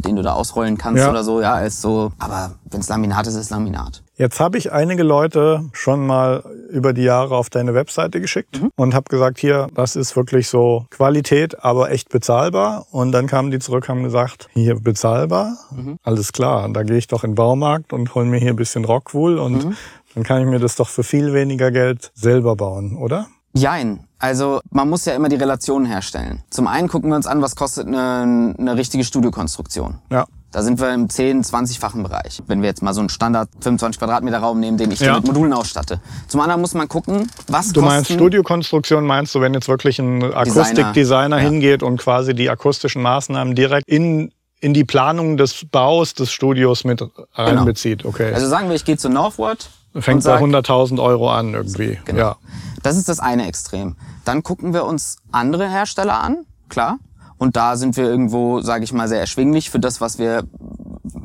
den 0.00 0.16
du 0.16 0.22
da 0.22 0.32
ausrollen 0.32 0.78
kannst 0.78 1.00
Ja. 1.02 1.10
oder 1.10 1.24
so, 1.24 1.40
ja, 1.40 1.52
als 1.54 1.80
so, 1.82 2.12
aber 2.18 2.52
wenn's 2.70 2.88
Laminat 2.88 3.26
ist, 3.26 3.34
ist 3.34 3.50
Laminat. 3.50 4.02
Jetzt 4.16 4.40
habe 4.40 4.56
ich 4.58 4.72
einige 4.72 5.02
Leute 5.02 5.64
schon 5.72 6.06
mal 6.06 6.44
über 6.70 6.92
die 6.92 7.02
Jahre 7.02 7.36
auf 7.36 7.50
deine 7.50 7.74
Webseite 7.74 8.20
geschickt 8.20 8.60
und 8.76 8.94
habe 8.94 9.04
gesagt, 9.08 9.38
hier, 9.38 9.66
das 9.74 9.96
ist 9.96 10.14
wirklich 10.16 10.48
so 10.48 10.86
Qualität, 10.90 11.64
aber 11.64 11.90
echt 11.90 12.08
bezahlbar. 12.10 12.86
Und 12.90 13.12
dann 13.12 13.26
kamen 13.26 13.50
die 13.50 13.58
zurück, 13.58 13.88
haben 13.88 14.02
gesagt, 14.04 14.48
hier 14.52 14.78
bezahlbar, 14.80 15.56
alles 16.02 16.32
klar. 16.32 16.68
Da 16.72 16.82
gehe 16.84 16.96
ich 16.98 17.08
doch 17.08 17.24
in 17.24 17.30
den 17.32 17.36
Baumarkt 17.36 17.92
und 17.92 18.14
hol 18.14 18.24
mir 18.24 18.38
hier 18.38 18.50
ein 18.50 18.56
bisschen 18.56 18.84
Rockwool 18.84 19.38
und 19.38 19.74
dann 20.14 20.24
kann 20.24 20.40
ich 20.42 20.46
mir 20.46 20.58
das 20.60 20.76
doch 20.76 20.88
für 20.88 21.02
viel 21.02 21.32
weniger 21.32 21.70
Geld 21.70 22.12
selber 22.14 22.54
bauen, 22.56 22.96
oder? 22.96 23.26
Jein. 23.54 24.06
Also 24.22 24.60
man 24.70 24.88
muss 24.88 25.04
ja 25.04 25.14
immer 25.14 25.28
die 25.28 25.34
Relationen 25.34 25.84
herstellen. 25.84 26.44
Zum 26.48 26.68
einen 26.68 26.86
gucken 26.86 27.10
wir 27.10 27.16
uns 27.16 27.26
an, 27.26 27.42
was 27.42 27.56
kostet 27.56 27.88
eine, 27.88 28.54
eine 28.56 28.76
richtige 28.76 29.02
Studiokonstruktion. 29.02 29.98
Ja. 30.12 30.26
Da 30.52 30.62
sind 30.62 30.78
wir 30.78 30.94
im 30.94 31.08
10-, 31.08 31.44
20-fachen 31.50 32.04
Bereich. 32.04 32.40
Wenn 32.46 32.62
wir 32.62 32.68
jetzt 32.68 32.84
mal 32.84 32.94
so 32.94 33.00
einen 33.00 33.08
Standard 33.08 33.48
25 33.62 33.98
Quadratmeter 33.98 34.38
Raum 34.38 34.60
nehmen, 34.60 34.78
den 34.78 34.92
ich 34.92 35.00
Ja. 35.00 35.16
mit 35.16 35.26
Modulen 35.26 35.52
ausstatte. 35.52 36.00
Zum 36.28 36.40
anderen 36.40 36.60
muss 36.60 36.72
man 36.74 36.86
gucken, 36.86 37.28
was 37.48 37.72
Du 37.72 37.82
meinst 37.82 38.12
Studiokonstruktion, 38.12 39.04
meinst 39.04 39.34
du, 39.34 39.40
wenn 39.40 39.54
jetzt 39.54 39.66
wirklich 39.66 39.98
ein 39.98 40.22
Akustikdesigner 40.22 41.38
ja. 41.38 41.42
hingeht 41.42 41.82
und 41.82 41.96
quasi 41.96 42.32
die 42.32 42.48
akustischen 42.48 43.02
Maßnahmen 43.02 43.56
direkt 43.56 43.88
in, 43.88 44.30
in 44.60 44.72
die 44.72 44.84
Planung 44.84 45.36
des 45.36 45.66
Baus 45.68 46.14
des 46.14 46.30
Studios 46.30 46.84
mit 46.84 47.04
einbezieht? 47.34 48.04
Okay. 48.04 48.32
Also 48.32 48.46
sagen 48.46 48.68
wir, 48.68 48.76
ich 48.76 48.84
gehe 48.84 48.96
zu 48.96 49.08
Northwood 49.08 49.68
Fängt 49.94 50.24
bei 50.24 50.38
sag, 50.38 50.42
100.000 50.42 51.02
Euro 51.02 51.30
an 51.30 51.52
irgendwie. 51.54 51.98
Genau. 52.04 52.18
Ja. 52.18 52.36
Das 52.82 52.96
ist 52.96 53.08
das 53.08 53.20
eine 53.20 53.46
Extrem. 53.46 53.96
Dann 54.24 54.42
gucken 54.42 54.72
wir 54.72 54.84
uns 54.84 55.18
andere 55.30 55.68
Hersteller 55.68 56.20
an, 56.20 56.46
klar. 56.68 56.98
Und 57.38 57.56
da 57.56 57.76
sind 57.76 57.96
wir 57.96 58.04
irgendwo, 58.04 58.60
sage 58.60 58.84
ich 58.84 58.92
mal, 58.92 59.08
sehr 59.08 59.18
erschwinglich 59.18 59.68
für 59.70 59.80
das, 59.80 60.00
was 60.00 60.18
wir 60.18 60.44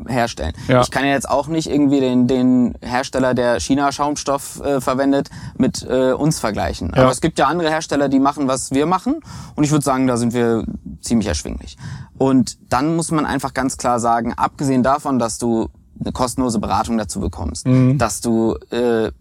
herstellen. 0.07 0.53
Ja. 0.67 0.81
Ich 0.81 0.91
kann 0.91 1.05
ja 1.05 1.11
jetzt 1.11 1.29
auch 1.29 1.47
nicht 1.47 1.69
irgendwie 1.69 1.99
den, 1.99 2.27
den 2.27 2.75
Hersteller, 2.81 3.33
der 3.33 3.59
China-Schaumstoff 3.59 4.59
äh, 4.61 4.81
verwendet, 4.81 5.29
mit 5.57 5.85
äh, 5.87 6.13
uns 6.13 6.39
vergleichen. 6.39 6.91
Ja. 6.95 7.03
Aber 7.03 7.11
es 7.11 7.21
gibt 7.21 7.37
ja 7.37 7.45
andere 7.45 7.69
Hersteller, 7.69 8.09
die 8.09 8.19
machen, 8.19 8.47
was 8.47 8.71
wir 8.71 8.85
machen. 8.85 9.19
Und 9.55 9.63
ich 9.63 9.71
würde 9.71 9.83
sagen, 9.83 10.07
da 10.07 10.17
sind 10.17 10.33
wir 10.33 10.65
ziemlich 11.01 11.27
erschwinglich. 11.27 11.77
Und 12.17 12.57
dann 12.71 12.95
muss 12.95 13.11
man 13.11 13.25
einfach 13.25 13.53
ganz 13.53 13.77
klar 13.77 13.99
sagen, 13.99 14.33
abgesehen 14.33 14.83
davon, 14.83 15.19
dass 15.19 15.37
du 15.37 15.69
eine 16.01 16.11
kostenlose 16.11 16.59
Beratung 16.59 16.97
dazu 16.97 17.19
bekommst, 17.19 17.65
dass 17.97 18.21
du 18.21 18.55
äh, 18.71 19.11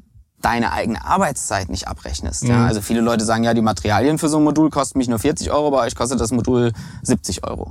deine 0.42 0.72
eigene 0.72 1.04
Arbeitszeit 1.04 1.68
nicht 1.70 1.88
abrechnest. 1.88 2.44
Ja? 2.44 2.66
Also 2.66 2.80
viele 2.80 3.00
Leute 3.00 3.24
sagen, 3.24 3.42
ja, 3.44 3.54
die 3.54 3.62
Materialien 3.62 4.18
für 4.18 4.28
so 4.28 4.36
ein 4.38 4.44
Modul 4.44 4.70
kosten 4.70 4.98
mich 4.98 5.08
nur 5.08 5.18
40 5.18 5.50
Euro, 5.50 5.70
bei 5.70 5.78
euch 5.86 5.94
kostet 5.94 6.20
das 6.20 6.30
Modul 6.32 6.72
70 7.02 7.44
Euro. 7.46 7.70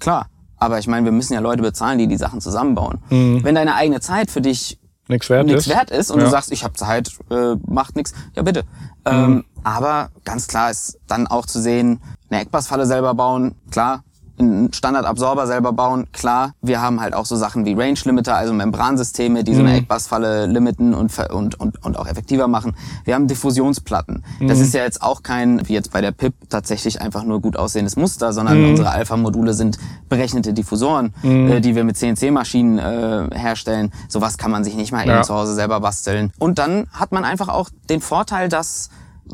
Klar. 0.00 0.26
Aber 0.56 0.78
ich 0.80 0.88
meine, 0.88 1.04
wir 1.04 1.12
müssen 1.12 1.34
ja 1.34 1.40
Leute 1.40 1.62
bezahlen, 1.62 1.98
die 1.98 2.08
die 2.08 2.16
Sachen 2.16 2.40
zusammenbauen. 2.40 2.98
Wenn 3.10 3.54
deine 3.54 3.74
eigene 3.76 4.00
Zeit 4.00 4.30
für 4.30 4.40
dich 4.40 4.78
Nichts 5.06 5.30
wert 5.30 5.50
ist. 5.50 5.68
wert 5.68 5.90
ist 5.90 6.10
und 6.10 6.18
Ja. 6.18 6.24
du 6.24 6.30
sagst, 6.30 6.50
ich 6.52 6.64
habe 6.64 6.74
Zeit, 6.74 7.10
äh, 7.30 7.54
macht 7.66 7.94
nichts, 7.96 8.12
ja 8.34 8.42
bitte. 8.42 8.64
Ähm, 9.04 9.44
aber 9.62 10.10
ganz 10.24 10.48
klar 10.48 10.70
ist 10.70 10.98
dann 11.06 11.26
auch 11.26 11.46
zu 11.46 11.60
sehen, 11.62 12.00
eine 12.30 12.40
Eckbassfalle 12.42 12.86
selber 12.86 13.14
bauen, 13.14 13.54
klar. 13.70 14.02
Einen 14.38 14.72
Standardabsorber 14.72 15.46
selber 15.46 15.72
bauen, 15.72 16.06
klar. 16.12 16.52
Wir 16.62 16.80
haben 16.80 17.00
halt 17.00 17.14
auch 17.14 17.26
so 17.26 17.36
Sachen 17.36 17.64
wie 17.64 17.74
Range 17.74 17.98
Limiter, 18.04 18.36
also 18.36 18.52
Membransysteme, 18.52 19.44
die 19.44 19.54
so 19.54 19.60
eine 19.60 19.76
Eckbassfalle 19.76 20.46
limiten 20.46 20.94
und, 20.94 21.16
und, 21.30 21.58
und, 21.60 21.82
und 21.84 21.98
auch 21.98 22.06
effektiver 22.06 22.48
machen. 22.48 22.76
Wir 23.04 23.14
haben 23.14 23.26
Diffusionsplatten. 23.26 24.24
Das 24.40 24.60
ist 24.60 24.74
ja 24.74 24.82
jetzt 24.84 25.02
auch 25.02 25.22
kein, 25.22 25.66
wie 25.68 25.74
jetzt 25.74 25.92
bei 25.92 26.00
der 26.00 26.12
PIP, 26.12 26.34
tatsächlich 26.48 27.00
einfach 27.02 27.24
nur 27.24 27.40
gut 27.40 27.56
aussehendes 27.56 27.96
Muster, 27.96 28.32
sondern 28.32 28.64
unsere 28.64 28.90
Alpha-Module 28.90 29.54
sind 29.54 29.78
berechnete 30.08 30.52
Diffusoren, 30.52 31.12
äh, 31.22 31.60
die 31.60 31.74
wir 31.74 31.84
mit 31.84 31.96
CNC-Maschinen 31.96 32.78
äh, 32.78 33.28
herstellen. 33.36 33.92
Sowas 34.08 34.38
kann 34.38 34.50
man 34.50 34.64
sich 34.64 34.74
nicht 34.76 34.92
mal 34.92 35.02
eben 35.02 35.10
Ja. 35.10 35.22
zu 35.22 35.34
Hause 35.34 35.54
selber 35.54 35.80
basteln. 35.80 36.32
Und 36.38 36.58
dann 36.58 36.86
hat 36.92 37.12
man 37.12 37.24
einfach 37.24 37.48
auch 37.48 37.70
den 37.88 38.00
Vorteil, 38.00 38.48
dass 38.48 38.90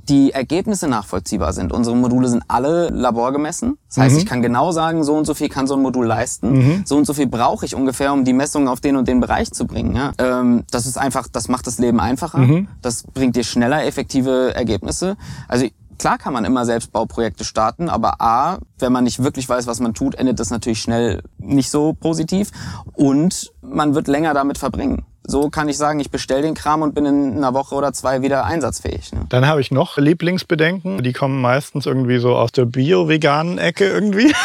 die 0.08 0.32
Ergebnisse 0.32 0.88
nachvollziehbar 0.88 1.52
sind. 1.52 1.72
Unsere 1.72 1.96
Module 1.96 2.28
sind 2.28 2.44
alle 2.48 2.88
laborgemessen. 2.88 3.78
Das 3.88 3.98
heißt, 3.98 4.18
ich 4.18 4.26
kann 4.26 4.42
genau 4.42 4.72
sagen, 4.72 5.04
so 5.04 5.14
und 5.14 5.24
so 5.24 5.34
viel 5.34 5.48
kann 5.48 5.66
so 5.66 5.74
ein 5.74 5.82
Modul 5.82 6.06
leisten. 6.06 6.54
So 6.84 6.96
und 6.96 7.06
so 7.06 7.14
viel 7.14 7.26
brauche 7.26 7.64
ich 7.64 7.74
ungefähr, 7.74 8.12
um 8.12 8.24
die 8.24 8.32
Messungen 8.32 8.68
auf 8.68 8.80
den 8.80 8.96
und 8.96 9.08
den 9.08 9.20
Bereich 9.20 9.52
zu 9.52 9.66
bringen. 9.66 9.94
Ja? 9.94 10.12
Ähm, 10.18 10.64
das 10.70 10.86
ist 10.86 10.98
einfach, 10.98 11.28
das 11.28 11.48
macht 11.48 11.66
das 11.66 11.78
Leben 11.78 12.00
einfacher. 12.00 12.38
Das 12.82 13.04
bringt 13.04 13.36
dir 13.36 13.44
schneller 13.44 13.84
effektive 13.84 14.54
Ergebnisse. 14.54 15.16
Also 15.48 15.66
Klar 15.98 16.18
kann 16.18 16.32
man 16.32 16.44
immer 16.44 16.64
selbst 16.64 16.92
Bauprojekte 16.92 17.44
starten, 17.44 17.88
aber 17.88 18.20
A, 18.20 18.58
wenn 18.78 18.92
man 18.92 19.04
nicht 19.04 19.22
wirklich 19.22 19.48
weiß, 19.48 19.66
was 19.66 19.80
man 19.80 19.94
tut, 19.94 20.16
endet 20.16 20.40
das 20.40 20.50
natürlich 20.50 20.80
schnell 20.80 21.22
nicht 21.38 21.70
so 21.70 21.92
positiv 21.92 22.50
und 22.94 23.52
man 23.62 23.94
wird 23.94 24.08
länger 24.08 24.34
damit 24.34 24.58
verbringen. 24.58 25.04
So 25.26 25.48
kann 25.48 25.68
ich 25.70 25.78
sagen, 25.78 26.00
ich 26.00 26.10
bestell 26.10 26.42
den 26.42 26.52
Kram 26.54 26.82
und 26.82 26.94
bin 26.94 27.06
in 27.06 27.36
einer 27.38 27.54
Woche 27.54 27.74
oder 27.74 27.94
zwei 27.94 28.20
wieder 28.20 28.44
einsatzfähig. 28.44 29.12
Ne? 29.14 29.20
Dann 29.30 29.46
habe 29.46 29.62
ich 29.62 29.70
noch 29.70 29.96
Lieblingsbedenken. 29.96 31.02
Die 31.02 31.14
kommen 31.14 31.40
meistens 31.40 31.86
irgendwie 31.86 32.18
so 32.18 32.36
aus 32.36 32.52
der 32.52 32.66
bio-veganen 32.66 33.58
Ecke 33.58 33.86
irgendwie. 33.88 34.32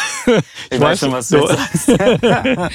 Ich, 0.70 0.78
weiß 0.80 1.00
schon, 1.00 1.12
was 1.12 1.28
du 1.30 1.38
so, 1.40 1.46
sagst. 1.48 1.88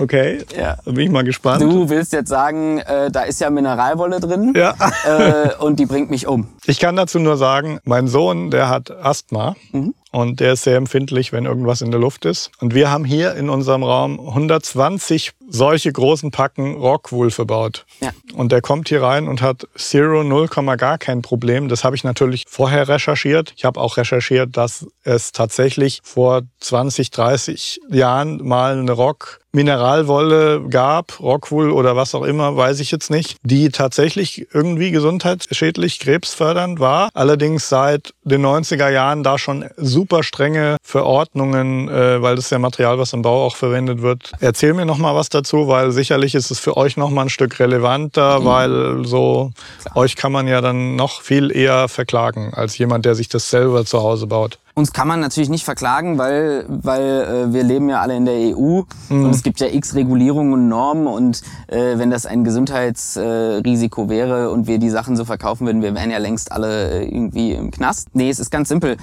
Okay, 0.00 0.44
Ja. 0.56 0.76
da 0.84 0.90
bin 0.92 1.06
ich 1.06 1.10
mal 1.10 1.24
gespannt. 1.24 1.62
Du 1.62 1.88
willst 1.88 2.12
jetzt 2.12 2.28
sagen, 2.28 2.78
äh, 2.78 3.10
da 3.10 3.22
ist 3.22 3.40
ja 3.40 3.50
Mineralwolle 3.50 4.20
drin 4.20 4.52
Ja. 4.56 4.74
äh, 5.06 5.54
und 5.58 5.80
die 5.80 5.86
bringt 5.86 6.10
mich 6.10 6.26
um. 6.26 6.48
Ich 6.66 6.78
kann 6.78 6.94
dazu 6.96 7.18
nur 7.18 7.36
sagen, 7.36 7.80
mein 7.84 8.06
Sohn, 8.06 8.50
der 8.50 8.68
hat 8.68 8.90
Asthma 8.90 9.56
Mhm. 9.72 9.94
und 10.12 10.40
der 10.40 10.52
ist 10.52 10.62
sehr 10.64 10.76
empfindlich, 10.76 11.32
wenn 11.32 11.46
irgendwas 11.46 11.80
in 11.80 11.90
der 11.90 11.98
Luft 12.00 12.24
ist. 12.26 12.50
Und 12.60 12.74
wir 12.74 12.90
haben 12.90 13.04
hier 13.04 13.34
in 13.34 13.48
unserem 13.50 13.82
Raum 13.82 14.20
120 14.20 15.32
solche 15.54 15.92
großen 15.92 16.32
Packen 16.32 16.74
Rockwool 16.74 17.30
verbaut. 17.30 17.86
Ja. 18.00 18.10
Und 18.34 18.50
der 18.50 18.60
kommt 18.60 18.88
hier 18.88 19.02
rein 19.02 19.28
und 19.28 19.40
hat 19.40 19.68
Zero, 19.76 20.24
0, 20.24 20.48
gar 20.76 20.98
kein 20.98 21.22
Problem. 21.22 21.68
Das 21.68 21.84
habe 21.84 21.94
ich 21.94 22.02
natürlich 22.02 22.44
vorher 22.48 22.88
recherchiert. 22.88 23.54
Ich 23.56 23.64
habe 23.64 23.80
auch 23.80 23.96
recherchiert, 23.96 24.56
dass 24.56 24.86
es 25.04 25.32
tatsächlich 25.32 26.00
vor 26.02 26.42
20, 26.60 27.10
30 27.10 27.80
Jahren 27.88 28.44
mal 28.44 28.78
eine 28.78 28.92
Rock 28.92 29.40
Mineralwolle 29.54 30.68
gab, 30.68 31.20
Rockwool 31.20 31.70
oder 31.70 31.94
was 31.94 32.14
auch 32.14 32.24
immer, 32.24 32.56
weiß 32.56 32.80
ich 32.80 32.90
jetzt 32.90 33.08
nicht, 33.08 33.36
die 33.44 33.68
tatsächlich 33.68 34.48
irgendwie 34.52 34.90
gesundheitsschädlich, 34.90 36.00
krebsfördernd 36.00 36.80
war. 36.80 37.08
Allerdings 37.14 37.68
seit 37.68 38.14
den 38.24 38.44
90er 38.44 38.90
Jahren 38.90 39.22
da 39.22 39.38
schon 39.38 39.66
super 39.76 40.24
strenge 40.24 40.76
Verordnungen, 40.82 41.88
äh, 41.88 42.20
weil 42.20 42.34
das 42.34 42.50
ja 42.50 42.58
Material, 42.58 42.98
was 42.98 43.12
im 43.12 43.22
Bau 43.22 43.46
auch 43.46 43.54
verwendet 43.54 44.02
wird. 44.02 44.32
Erzähl 44.40 44.74
mir 44.74 44.86
noch 44.86 44.98
mal 44.98 45.14
was 45.14 45.28
dazu, 45.28 45.43
weil 45.52 45.90
sicherlich 45.92 46.34
ist 46.34 46.50
es 46.50 46.58
für 46.58 46.76
euch 46.76 46.96
noch 46.96 47.10
mal 47.10 47.22
ein 47.22 47.28
Stück 47.28 47.58
relevanter, 47.58 48.40
mhm. 48.40 48.44
weil 48.44 49.04
so 49.04 49.50
Klar. 49.82 49.96
euch 49.96 50.16
kann 50.16 50.32
man 50.32 50.48
ja 50.48 50.60
dann 50.60 50.96
noch 50.96 51.22
viel 51.22 51.54
eher 51.54 51.88
verklagen 51.88 52.52
als 52.54 52.78
jemand, 52.78 53.04
der 53.04 53.14
sich 53.14 53.28
das 53.28 53.50
selber 53.50 53.84
zu 53.84 54.02
Hause 54.02 54.26
baut. 54.26 54.58
Uns 54.76 54.92
kann 54.92 55.06
man 55.06 55.20
natürlich 55.20 55.50
nicht 55.50 55.64
verklagen, 55.64 56.18
weil, 56.18 56.64
weil 56.68 57.46
äh, 57.48 57.52
wir 57.52 57.62
leben 57.62 57.88
ja 57.88 58.00
alle 58.00 58.16
in 58.16 58.24
der 58.24 58.34
EU 58.34 58.82
mhm. 59.08 59.24
und 59.24 59.30
es 59.30 59.44
gibt 59.44 59.60
ja 59.60 59.68
x 59.68 59.94
Regulierungen 59.94 60.52
und 60.52 60.68
Normen 60.68 61.06
und 61.06 61.42
äh, 61.68 61.96
wenn 61.96 62.10
das 62.10 62.26
ein 62.26 62.42
Gesundheitsrisiko 62.42 64.04
äh, 64.06 64.08
wäre 64.08 64.50
und 64.50 64.66
wir 64.66 64.78
die 64.78 64.90
Sachen 64.90 65.16
so 65.16 65.24
verkaufen 65.24 65.66
würden, 65.66 65.80
wir 65.80 65.94
wären 65.94 66.10
ja 66.10 66.18
längst 66.18 66.50
alle 66.50 66.90
äh, 66.90 67.04
irgendwie 67.04 67.52
im 67.52 67.70
Knast. 67.70 68.08
Nee, 68.14 68.28
es 68.28 68.40
ist 68.40 68.50
ganz 68.50 68.68
simpel. 68.68 68.96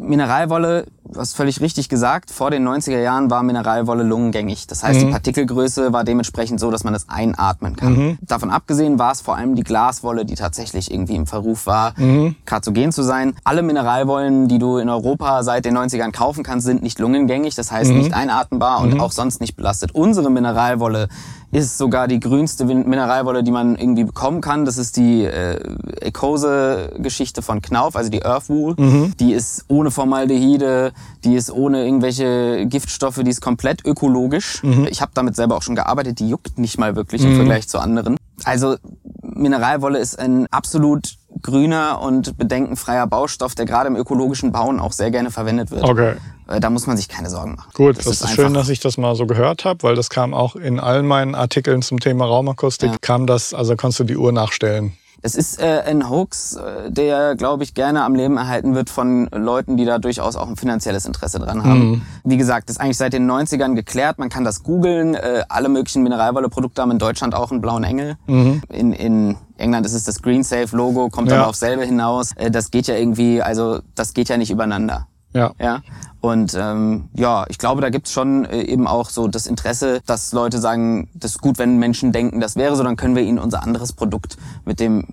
Mineralwolle, 0.00 0.86
du 1.04 1.20
hast 1.20 1.36
völlig 1.36 1.60
richtig 1.60 1.88
gesagt, 1.88 2.30
vor 2.30 2.50
den 2.50 2.66
90er 2.66 3.00
Jahren 3.00 3.30
war 3.30 3.42
Mineralwolle 3.42 4.02
lungengängig. 4.02 4.66
Das 4.66 4.82
heißt, 4.82 5.00
mhm. 5.00 5.06
die 5.06 5.12
Partikelgröße 5.12 5.92
war 5.92 6.02
dementsprechend 6.02 6.60
so, 6.60 6.70
dass 6.70 6.82
man 6.82 6.94
es 6.94 7.08
einatmen 7.08 7.76
kann. 7.76 7.92
Mhm. 7.92 8.18
Davon 8.22 8.50
abgesehen 8.50 8.98
war 8.98 9.12
es 9.12 9.20
vor 9.20 9.36
allem 9.36 9.54
die 9.54 9.64
Glaswolle, 9.64 10.24
die 10.24 10.34
tatsächlich 10.34 10.90
irgendwie 10.90 11.14
im 11.14 11.26
Verruf 11.26 11.66
war, 11.66 11.92
mhm. 11.98 12.36
karzogen 12.46 12.90
zu 12.90 13.02
sein. 13.02 13.34
Alle 13.44 13.62
Mineralwollen, 13.62 14.48
die 14.48 14.58
du 14.58 14.78
in 14.78 14.88
Europa 14.88 15.42
seit 15.42 15.66
den 15.66 15.76
90ern 15.76 16.10
kaufen 16.10 16.42
kannst, 16.42 16.66
sind 16.66 16.82
nicht 16.82 16.98
lungengängig, 16.98 17.54
das 17.54 17.70
heißt 17.70 17.90
mhm. 17.90 17.98
nicht 17.98 18.14
einatmenbar 18.14 18.80
und 18.80 18.94
mhm. 18.94 19.00
auch 19.00 19.12
sonst 19.12 19.40
nicht 19.40 19.56
belastet. 19.56 19.94
Unsere 19.94 20.30
Mineralwolle 20.30 21.08
ist 21.52 21.78
sogar 21.78 22.08
die 22.08 22.20
grünste 22.20 22.64
Mineralwolle, 22.64 23.42
die 23.42 23.50
man 23.50 23.76
irgendwie 23.76 24.04
bekommen 24.04 24.40
kann. 24.40 24.64
Das 24.64 24.78
ist 24.78 24.96
die 24.96 25.24
äh, 25.24 25.58
Ecose-Geschichte 26.00 27.42
von 27.42 27.62
Knauf, 27.62 27.96
also 27.96 28.10
die 28.10 28.22
Earthwool. 28.22 28.74
Mhm. 28.76 29.12
Die 29.18 29.32
ist 29.32 29.64
ohne 29.68 29.90
Formaldehyde, 29.90 30.92
die 31.24 31.34
ist 31.34 31.50
ohne 31.50 31.84
irgendwelche 31.84 32.66
Giftstoffe, 32.66 33.20
die 33.22 33.30
ist 33.30 33.40
komplett 33.40 33.84
ökologisch. 33.84 34.62
Mhm. 34.62 34.88
Ich 34.90 35.00
habe 35.00 35.12
damit 35.14 35.36
selber 35.36 35.56
auch 35.56 35.62
schon 35.62 35.76
gearbeitet, 35.76 36.18
die 36.18 36.28
juckt 36.28 36.58
nicht 36.58 36.78
mal 36.78 36.96
wirklich 36.96 37.22
mhm. 37.22 37.30
im 37.30 37.36
Vergleich 37.36 37.68
zu 37.68 37.78
anderen. 37.78 38.16
Also 38.44 38.76
Mineralwolle 39.22 39.98
ist 39.98 40.18
ein 40.18 40.46
absolut 40.50 41.16
grüner 41.42 42.00
und 42.00 42.36
bedenkenfreier 42.38 43.06
Baustoff, 43.06 43.54
der 43.54 43.66
gerade 43.66 43.88
im 43.88 43.96
ökologischen 43.96 44.52
Bauen 44.52 44.80
auch 44.80 44.92
sehr 44.92 45.10
gerne 45.10 45.30
verwendet 45.30 45.70
wird. 45.70 45.84
Okay. 45.84 46.14
Äh, 46.48 46.60
da 46.60 46.70
muss 46.70 46.86
man 46.86 46.96
sich 46.96 47.08
keine 47.08 47.30
Sorgen 47.30 47.56
machen. 47.56 47.70
Gut, 47.74 47.98
das, 47.98 48.04
das 48.04 48.14
ist, 48.20 48.24
ist 48.24 48.34
schön, 48.34 48.54
dass 48.54 48.68
ich 48.68 48.80
das 48.80 48.98
mal 48.98 49.14
so 49.14 49.26
gehört 49.26 49.64
habe, 49.64 49.82
weil 49.82 49.94
das 49.94 50.10
kam 50.10 50.34
auch 50.34 50.56
in 50.56 50.80
allen 50.80 51.06
meinen 51.06 51.34
Artikeln 51.34 51.82
zum 51.82 52.00
Thema 52.00 52.24
Raumakustik, 52.24 52.90
ja. 52.90 52.98
kam 53.00 53.26
das, 53.26 53.54
also 53.54 53.76
kannst 53.76 53.98
du 54.00 54.04
die 54.04 54.16
Uhr 54.16 54.32
nachstellen. 54.32 54.96
Es 55.22 55.34
ist 55.34 55.60
äh, 55.60 55.82
ein 55.86 56.08
Hoax, 56.08 56.56
äh, 56.56 56.90
der, 56.90 57.34
glaube 57.36 57.64
ich, 57.64 57.74
gerne 57.74 58.04
am 58.04 58.14
Leben 58.14 58.36
erhalten 58.36 58.74
wird 58.74 58.90
von 58.90 59.28
Leuten, 59.32 59.76
die 59.76 59.84
da 59.84 59.98
durchaus 59.98 60.36
auch 60.36 60.48
ein 60.48 60.56
finanzielles 60.56 61.06
Interesse 61.06 61.38
dran 61.38 61.64
haben. 61.64 61.90
Mhm. 61.90 62.02
Wie 62.24 62.36
gesagt, 62.36 62.70
ist 62.70 62.80
eigentlich 62.80 62.96
seit 62.96 63.12
den 63.12 63.30
90ern 63.30 63.74
geklärt. 63.74 64.18
Man 64.18 64.28
kann 64.28 64.44
das 64.44 64.62
googeln. 64.62 65.14
Äh, 65.14 65.44
alle 65.48 65.68
möglichen 65.68 66.02
Mineralwolle-Produkte 66.02 66.82
haben 66.82 66.90
in 66.90 66.98
Deutschland 66.98 67.34
auch 67.34 67.50
einen 67.50 67.60
blauen 67.60 67.84
Engel. 67.84 68.16
Mhm. 68.26 68.62
In, 68.68 68.92
in 68.92 69.36
England 69.58 69.86
ist 69.86 69.94
es 69.94 70.04
das 70.04 70.22
Green 70.22 70.42
Safe 70.42 70.76
Logo, 70.76 71.08
kommt 71.08 71.30
ja. 71.30 71.38
aber 71.38 71.48
auf 71.48 71.56
selbe 71.56 71.84
hinaus. 71.84 72.32
Äh, 72.36 72.50
das 72.50 72.70
geht 72.70 72.86
ja 72.86 72.94
irgendwie, 72.94 73.42
also 73.42 73.80
das 73.94 74.14
geht 74.14 74.28
ja 74.28 74.36
nicht 74.36 74.50
übereinander. 74.50 75.06
Ja. 75.36 75.52
ja. 75.60 75.82
Und 76.20 76.54
ähm, 76.58 77.08
ja, 77.14 77.44
ich 77.48 77.58
glaube, 77.58 77.82
da 77.82 77.90
gibt's 77.90 78.12
schon 78.12 78.44
äh, 78.46 78.62
eben 78.62 78.86
auch 78.86 79.10
so 79.10 79.28
das 79.28 79.46
Interesse, 79.46 80.00
dass 80.06 80.32
Leute 80.32 80.58
sagen, 80.58 81.08
das 81.14 81.32
ist 81.32 81.40
gut, 81.40 81.58
wenn 81.58 81.78
Menschen 81.78 82.10
denken, 82.10 82.40
das 82.40 82.56
wäre 82.56 82.74
so, 82.74 82.82
dann 82.82 82.96
können 82.96 83.14
wir 83.14 83.22
ihnen 83.22 83.38
unser 83.38 83.62
anderes 83.62 83.92
Produkt 83.92 84.36
mit 84.64 84.80
dem 84.80 85.06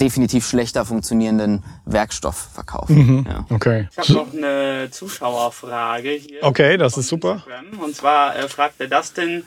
definitiv 0.00 0.46
schlechter 0.46 0.84
funktionierenden 0.84 1.62
Werkstoff 1.86 2.48
verkaufen. 2.52 2.96
Mhm. 2.96 3.26
Ja. 3.28 3.46
Okay. 3.50 3.88
Ich 3.90 3.98
habe 3.98 4.12
noch 4.12 4.32
eine 4.32 4.88
Zuschauerfrage 4.90 6.10
hier. 6.10 6.42
Okay, 6.42 6.76
das 6.76 6.96
ist 6.98 7.08
super. 7.08 7.44
Und 7.80 7.96
zwar 7.96 8.36
äh, 8.36 8.48
fragt 8.48 8.80
der 8.80 8.88
Dustin, 8.88 9.44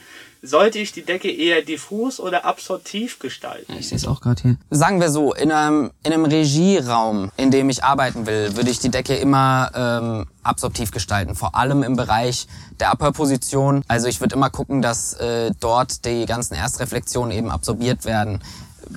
sollte 0.48 0.80
ich 0.80 0.92
die 0.92 1.04
Decke 1.04 1.30
eher 1.30 1.62
diffus 1.62 2.20
oder 2.20 2.46
absorptiv 2.46 3.20
gestalten? 3.20 3.74
ich 3.78 3.90
sehe 3.90 3.98
es 3.98 4.08
auch 4.08 4.22
gerade 4.22 4.42
hier. 4.42 4.58
Sagen 4.70 5.00
wir 5.02 5.10
so, 5.10 5.34
in 5.34 5.52
einem, 5.52 5.92
in 6.04 6.14
einem 6.14 6.26
Regieraum, 6.26 7.32
in 7.38 7.52
dem 7.52 7.70
ich 7.70 7.84
arbeiten 7.84 8.26
will, 8.26 8.56
würde 8.56 8.70
ich 8.70 8.80
die 8.80 8.90
Decke 8.90 9.16
immer 9.16 9.72
ähm, 9.76 10.26
absorptiv 10.44 10.92
gestalten. 10.92 11.36
Vor 11.36 11.56
allem 11.56 11.84
im 11.84 11.96
Bereich 11.96 12.48
der 12.80 12.92
Upper-Position. 12.94 13.84
Also 13.88 14.08
ich 14.08 14.22
würde 14.22 14.36
immer 14.36 14.50
gucken, 14.50 14.82
dass 14.82 15.14
äh, 15.14 15.52
dort 15.60 16.06
die 16.06 16.26
ganzen 16.26 16.56
Erstreflexionen 16.56 17.32
eben 17.32 17.52
absorbiert 17.52 18.06
werden 18.06 18.42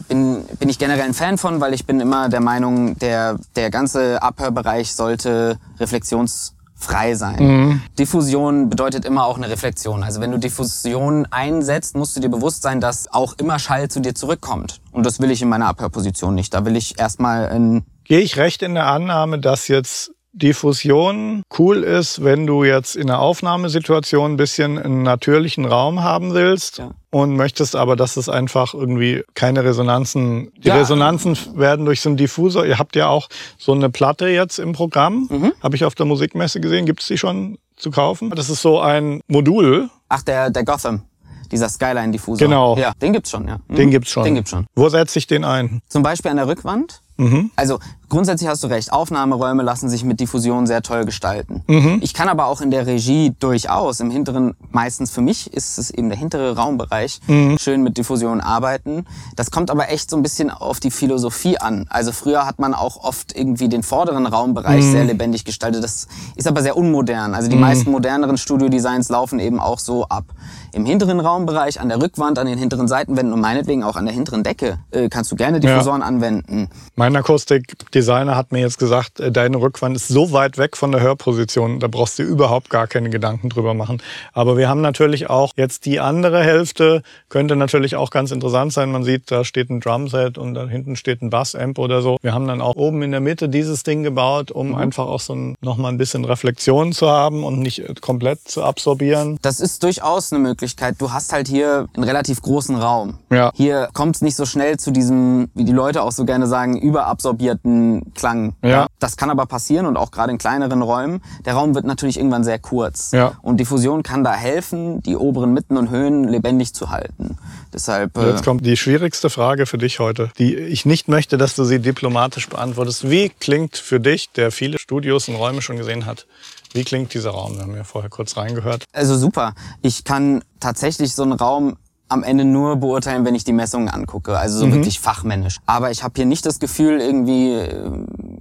bin, 0.09 0.45
bin 0.59 0.69
ich 0.69 0.79
generell 0.79 1.03
ein 1.03 1.15
Fan 1.15 1.39
von, 1.39 1.61
weil 1.61 1.75
ich 1.75 1.87
bin 1.87 2.01
immer 2.01 2.29
der 2.29 2.41
Meinung, 2.41 2.99
der, 2.99 3.39
der 3.57 3.71
ganze 3.71 4.23
Abhörbereich 4.23 4.95
sollte 4.95 5.59
reflexions 5.79 6.55
frei 6.81 7.15
sein. 7.15 7.39
Mhm. 7.39 7.83
Diffusion 7.99 8.69
bedeutet 8.71 9.05
immer 9.05 9.25
auch 9.25 9.37
eine 9.37 9.49
Reflexion. 9.49 10.03
Also 10.03 10.21
wenn 10.21 10.33
du 10.33 10.39
Diffusion 10.39 11.27
einsetzt, 11.31 11.95
musst 11.95 12.17
du 12.17 12.21
dir 12.21 12.31
bewusst 12.31 12.63
sein, 12.63 12.81
dass 12.81 13.13
auch 13.13 13.35
immer 13.39 13.59
Schall 13.59 13.89
zu 13.89 14.01
dir 14.01 14.15
zurückkommt. 14.15 14.81
Und 14.91 15.05
das 15.05 15.21
will 15.21 15.31
ich 15.31 15.43
in 15.43 15.49
meiner 15.49 15.67
Abhörposition 15.67 16.35
nicht. 16.35 16.53
Da 16.55 16.65
will 16.65 16.77
ich 16.77 16.99
erstmal 16.99 17.49
ein... 17.49 17.85
Gehe 18.05 18.21
ich 18.21 18.39
recht 18.39 18.63
in 18.63 18.75
der 18.75 18.87
Annahme, 18.87 19.39
dass 19.39 19.69
jetzt 19.69 20.13
Diffusion 20.33 21.43
cool 21.59 21.83
ist, 21.83 22.23
wenn 22.23 22.47
du 22.47 22.63
jetzt 22.63 22.95
in 22.95 23.11
einer 23.11 23.21
Aufnahmesituation 23.21 24.33
ein 24.33 24.37
bisschen 24.37 24.79
einen 24.79 25.03
natürlichen 25.03 25.65
Raum 25.65 26.03
haben 26.03 26.35
willst 26.35 26.79
ja. 26.79 26.91
und 27.11 27.37
möchtest 27.37 27.75
aber, 27.75 27.97
dass 27.97 28.17
es 28.17 28.29
einfach 28.29 28.73
irgendwie 28.73 29.25
keine 29.35 29.65
Resonanzen, 29.65 30.53
die 30.57 30.69
ja. 30.69 30.77
Resonanzen 30.77 31.37
werden 31.55 31.85
durch 31.85 32.01
so 32.01 32.11
einen 32.11 32.17
Diffusor. 32.17 32.65
Ihr 32.65 32.79
habt 32.79 32.95
ja 32.95 33.09
auch 33.09 33.29
so 33.59 33.73
eine 33.73 33.91
Platte 33.91 34.29
jetzt 34.29 34.59
im 34.59 34.73
Programm, 34.73 35.29
mhm. 35.31 35.53
habe 35.63 35.75
ich 35.75 35.85
auf 35.85 35.97
der 35.97 36.07
Musikmesse 36.07 36.61
gesehen. 36.61 36.87
Gibt 36.87 37.03
es 37.03 37.09
die 37.09 37.19
schon 37.19 37.59
zu 37.77 37.91
kaufen? 37.91 38.31
Das 38.31 38.51
ist 38.51 38.63
so 38.63 38.81
ein 38.81 39.23
Modul. 39.27 39.91
Ach, 40.09 40.23
der, 40.23 40.51
der 40.51 40.65
Gotham 40.65 41.03
dieser 41.51 41.69
Skyline-Diffusor. 41.69 42.47
Genau. 42.47 42.77
Ja, 42.77 42.93
den 43.03 43.13
gibt's 43.13 43.31
schon, 43.31 43.49
ja. 43.49 43.59
Mhm. 43.69 43.75
Den 43.75 43.91
gibt's 43.91 44.11
schon. 44.11 44.25
Den 44.25 44.35
gibt's 44.37 44.51
schon. 44.51 44.67
Wo 44.75 44.89
setze 44.89 45.19
ich 45.19 45.27
den 45.27 45.45
ein? 45.45 45.81
Zum 45.89 46.03
Beispiel 46.03 46.31
an 46.31 46.37
der 46.37 46.47
Rückwand. 46.47 47.01
Mhm. 47.21 47.51
Also 47.55 47.79
grundsätzlich 48.09 48.49
hast 48.49 48.65
du 48.65 48.69
recht, 48.69 48.93
Aufnahmeräume 48.93 49.63
lassen 49.63 49.89
sich 49.91 50.05
mit 50.05 50.21
Diffusion 50.21 50.67
sehr 50.67 50.83
toll 50.83 51.05
gestalten. 51.05 51.63
Mhm. 51.67 51.99
Ich 52.03 52.15
kann 52.15 52.29
aber 52.29 52.47
auch 52.47 52.61
in 52.63 52.71
der 52.71 52.87
Regie 52.87 53.35
durchaus 53.39 54.01
im 54.01 54.11
hinteren, 54.11 54.55
meistens 54.71 55.11
für 55.11 55.21
mich 55.21 55.53
ist 55.53 55.79
es 55.79 55.91
eben 55.91 56.09
der 56.09 56.19
hintere 56.19 56.57
Raumbereich, 56.57 57.21
mhm. 57.27 57.59
schön 57.59 57.83
mit 57.83 57.99
Diffusion 57.99 58.41
arbeiten. 58.41 59.05
Das 59.37 59.51
kommt 59.51 59.71
aber 59.71 59.91
echt 59.91 60.09
so 60.09 60.17
ein 60.17 60.23
bisschen 60.23 60.51
auf 60.51 60.81
die 60.81 60.91
Philosophie 60.91 61.59
an. 61.59 61.87
Also 61.91 62.13
früher 62.13 62.47
hat 62.47 62.59
man 62.59 62.75
auch 62.75 63.05
oft 63.05 63.37
irgendwie 63.37 63.69
den 63.69 63.83
vorderen 63.83 64.27
Raumbereich 64.27 64.85
mhm. 64.85 64.93
sehr 64.93 65.05
lebendig 65.05 65.45
gestaltet. 65.45 65.85
Das 65.85 66.09
ist 66.37 66.49
aber 66.49 66.63
sehr 66.63 66.77
unmodern. 66.77 67.35
Also 67.35 67.49
die 67.49 67.57
mhm. 67.57 67.63
meisten 67.63 67.91
moderneren 67.91 68.39
Studiodesigns 68.39 69.11
laufen 69.11 69.39
eben 69.39 69.61
auch 69.61 69.79
so 69.79 70.07
ab. 70.07 70.25
Im 70.73 70.87
hinteren 70.87 71.21
Raumbereich, 71.21 71.81
an 71.81 71.89
der 71.89 72.01
Rückwand, 72.01 72.39
an 72.39 72.47
den 72.47 72.59
hinteren 72.59 72.89
Seitenwänden 72.89 73.35
und 73.35 73.41
meinetwegen 73.41 73.85
auch 73.85 73.97
an 73.97 74.07
der 74.07 74.15
hinteren 74.15 74.43
Decke 74.43 74.79
äh, 74.91 75.09
kannst 75.09 75.31
du 75.33 75.37
gerne 75.37 75.61
Diffusoren 75.61 76.01
ja. 76.01 76.07
anwenden. 76.07 76.69
Mein 77.11 77.23
Akustikdesigner 77.23 78.37
hat 78.37 78.53
mir 78.53 78.61
jetzt 78.61 78.79
gesagt, 78.79 79.19
äh, 79.19 79.33
deine 79.33 79.57
Rückwand 79.57 79.97
ist 79.97 80.07
so 80.07 80.31
weit 80.31 80.59
weg 80.59 80.77
von 80.77 80.93
der 80.93 81.01
Hörposition, 81.01 81.81
da 81.81 81.89
brauchst 81.89 82.21
du 82.21 82.23
überhaupt 82.23 82.71
gar 82.71 82.87
keine 82.87 83.11
Gedanken 83.11 83.49
drüber 83.49 83.75
machen. 83.75 84.01
Aber 84.33 84.57
wir 84.57 84.69
haben 84.69 84.81
natürlich 84.81 85.29
auch 85.29 85.53
jetzt 85.57 85.87
die 85.87 85.99
andere 85.99 86.45
Hälfte, 86.45 87.03
könnte 87.29 87.57
natürlich 87.57 87.97
auch 87.97 88.11
ganz 88.11 88.31
interessant 88.31 88.73
sein. 88.73 88.93
Man 88.93 89.03
sieht, 89.03 89.31
da 89.33 89.45
steht 89.45 89.71
ein 89.71 89.81
Drumset 89.81 90.39
und 90.39 90.55
da 90.55 90.69
hinten 90.69 90.95
steht 90.95 91.21
ein 91.21 91.31
Bassamp 91.31 91.81
oder 91.81 92.01
so. 92.01 92.17
Wir 92.23 92.33
haben 92.33 92.47
dann 92.47 92.61
auch 92.61 92.77
oben 92.77 93.03
in 93.03 93.11
der 93.11 93.21
Mitte 93.21 93.49
dieses 93.49 93.83
Ding 93.83 94.05
gebaut, 94.05 94.53
um 94.53 94.69
mhm. 94.69 94.75
einfach 94.77 95.07
auch 95.07 95.21
so 95.21 95.35
ein, 95.35 95.57
nochmal 95.61 95.91
ein 95.91 95.99
bisschen 95.99 96.25
Reflexion 96.25 96.93
zu 96.93 97.11
haben 97.11 97.43
und 97.43 97.59
nicht 97.59 97.81
äh, 97.81 97.95
komplett 98.01 98.47
zu 98.47 98.63
absorbieren. 98.63 99.37
Das 99.43 99.59
ist 99.59 99.83
durchaus 99.83 100.33
eine 100.33 100.41
Möglichkeit. 100.41 100.61
Möglichkeit. 100.61 100.97
Du 100.99 101.13
hast 101.13 101.33
halt 101.33 101.49
hier 101.49 101.89
einen 101.95 102.05
relativ 102.05 102.43
großen 102.43 102.77
Raum. 102.77 103.19
Ja. 103.31 103.51
Hier 103.55 103.89
kommt 103.93 104.17
es 104.17 104.23
nicht 104.23 104.37
so 104.37 104.45
schnell 104.45 104.79
zu 104.79 104.91
diesem, 104.91 105.51
wie 105.55 105.65
die 105.65 105.73
Leute 105.73 106.03
auch 106.03 106.13
so 106.13 106.25
gerne 106.25 106.47
sagen, 106.47 106.77
überabsorbierten 106.91 108.13
Klang. 108.15 108.55
Ja. 108.63 108.87
Das 108.99 109.17
kann 109.17 109.31
aber 109.31 109.47
passieren 109.47 109.87
und 109.87 109.97
auch 109.97 110.11
gerade 110.11 110.33
in 110.33 110.39
kleineren 110.39 110.83
Räumen. 110.83 111.23
Der 111.45 111.55
Raum 111.55 111.75
wird 111.75 111.85
natürlich 111.85 112.19
irgendwann 112.19 112.45
sehr 112.45 112.59
kurz. 112.59 113.13
Ja. 113.13 113.33
Und 113.43 113.59
Diffusion 113.59 114.03
kann 114.03 114.25
da 114.25 114.33
helfen, 114.35 115.01
die 115.03 115.17
oberen 115.17 115.53
Mitten 115.53 115.77
und 115.77 115.91
Höhen 115.91 116.25
lebendig 116.25 116.75
zu 116.75 116.91
halten. 116.91 117.39
Deshalb. 117.73 118.17
Äh 118.19 118.31
Jetzt 118.31 118.45
kommt 118.45 118.67
die 118.67 118.77
schwierigste 118.77 119.31
Frage 119.31 119.67
für 119.67 119.79
dich 119.79 120.01
heute, 120.01 120.31
die 120.39 120.57
ich 120.57 120.85
nicht 120.85 121.09
möchte, 121.09 121.39
dass 121.39 121.55
du 121.55 121.65
sie 121.65 121.79
diplomatisch 121.79 122.49
beantwortest. 122.49 123.09
Wie 123.09 123.29
klingt 123.29 123.77
für 123.77 124.01
dich, 124.01 124.31
der 124.33 124.51
viele 124.51 124.79
Studios 124.79 125.29
und 125.29 125.37
Räume 125.37 125.63
schon 125.63 125.77
gesehen 125.77 126.07
hat, 126.07 126.27
Wie 126.73 126.85
klingt 126.85 127.15
dieser 127.15 127.31
Raum? 127.31 127.57
Wir 127.57 127.63
haben 127.63 127.75
ja 127.75 127.85
vorher 127.85 128.11
kurz 128.11 128.37
reingehört. 128.37 128.85
Also 128.93 129.17
super. 129.17 129.55
Ich 129.83 130.05
kann 130.05 130.43
tatsächlich 130.61 131.15
so 131.15 131.23
einen 131.23 131.33
Raum 131.33 131.77
am 132.11 132.25
Ende 132.25 132.45
nur 132.45 132.77
beurteilen, 132.77 133.25
wenn 133.25 133.35
ich 133.37 133.45
die 133.45 133.53
Messungen 133.53 133.89
angucke, 133.89 134.37
also 134.37 134.59
so 134.59 134.67
mhm. 134.67 134.75
wirklich 134.75 134.99
fachmännisch. 134.99 135.59
Aber 135.65 135.91
ich 135.93 136.03
habe 136.03 136.15
hier 136.17 136.27
nicht 136.27 136.45
das 136.45 136.59
Gefühl, 136.59 137.01
irgendwie 137.01 137.53
äh, 137.53 137.91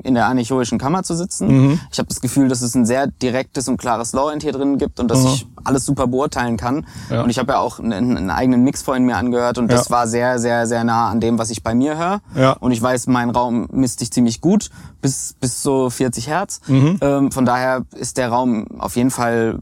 in 0.03 0.15
der 0.15 0.25
anechoischen 0.25 0.79
Kammer 0.79 1.03
zu 1.03 1.15
sitzen. 1.15 1.47
Mhm. 1.47 1.79
Ich 1.91 1.99
habe 1.99 2.09
das 2.09 2.19
Gefühl, 2.19 2.47
dass 2.47 2.61
es 2.61 2.73
ein 2.73 2.85
sehr 2.85 3.07
direktes 3.07 3.67
und 3.67 3.77
klares 3.77 4.13
Low-End 4.13 4.41
hier 4.41 4.53
drin 4.53 4.79
gibt 4.79 4.99
und 4.99 5.09
dass 5.09 5.19
mhm. 5.19 5.27
ich 5.27 5.47
alles 5.63 5.85
super 5.85 6.07
beurteilen 6.07 6.57
kann. 6.57 6.87
Ja. 7.11 7.21
Und 7.21 7.29
ich 7.29 7.37
habe 7.37 7.53
ja 7.53 7.59
auch 7.59 7.79
einen, 7.79 8.17
einen, 8.17 8.29
eigenen 8.31 8.63
Mix 8.63 8.81
vorhin 8.81 9.05
mir 9.05 9.17
angehört 9.17 9.59
und 9.59 9.71
das 9.71 9.85
ja. 9.85 9.91
war 9.91 10.07
sehr, 10.07 10.39
sehr, 10.39 10.65
sehr 10.65 10.83
nah 10.83 11.09
an 11.09 11.19
dem, 11.19 11.37
was 11.37 11.51
ich 11.51 11.61
bei 11.61 11.75
mir 11.75 11.95
höre. 11.95 12.21
Ja. 12.35 12.53
Und 12.53 12.71
ich 12.71 12.81
weiß, 12.81 13.05
mein 13.07 13.29
Raum 13.29 13.67
misst 13.71 13.99
sich 13.99 14.11
ziemlich 14.11 14.41
gut, 14.41 14.71
bis, 15.01 15.35
bis 15.39 15.61
so 15.61 15.91
40 15.91 16.27
Hertz. 16.27 16.61
Mhm. 16.65 16.97
Ähm, 17.01 17.31
von 17.31 17.45
daher 17.45 17.85
ist 17.95 18.17
der 18.17 18.29
Raum 18.29 18.65
auf 18.79 18.95
jeden 18.95 19.11
Fall 19.11 19.59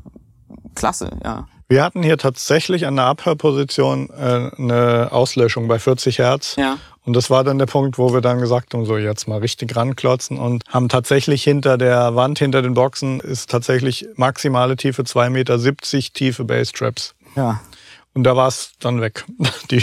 klasse, 0.76 1.12
ja. 1.24 1.46
Wir 1.70 1.84
hatten 1.84 2.02
hier 2.02 2.18
tatsächlich 2.18 2.86
an 2.86 2.96
der 2.96 3.06
Abhörposition 3.06 4.10
äh, 4.10 4.52
eine 4.58 5.10
Auslöschung 5.12 5.68
bei 5.68 5.80
40 5.80 6.20
Hertz. 6.20 6.56
Ja. 6.56 6.78
Und 7.04 7.16
das 7.16 7.30
war 7.30 7.44
dann 7.44 7.58
der 7.58 7.66
Punkt, 7.66 7.98
wo 7.98 8.14
wir 8.14 8.22
dann 8.22 8.40
gesagt 8.40 8.74
haben, 8.74 8.86
so 8.86 8.98
jetzt 8.98 9.28
mal 9.28 9.40
richtig 9.40 9.76
ranklotzen 9.76 10.38
und 10.38 10.64
haben 10.70 10.90
tatsächlich 10.90 11.44
hinter 11.44 11.78
der 11.78 12.16
Wand, 12.16 12.40
hinter 12.40 12.62
den 12.62 12.74
Boxen, 12.74 13.20
ist 13.20 13.50
tatsächlich 13.50 14.08
maximale 14.16 14.76
Tiefe 14.76 15.04
2,70 15.04 15.30
Meter 15.30 16.14
tiefe 16.14 16.44
Basstraps. 16.46 17.16
Ja. 17.36 17.62
Und 18.14 18.24
da 18.24 18.36
war 18.36 18.48
es 18.48 18.72
dann 18.80 19.02
weg. 19.02 19.26
Die. 19.72 19.80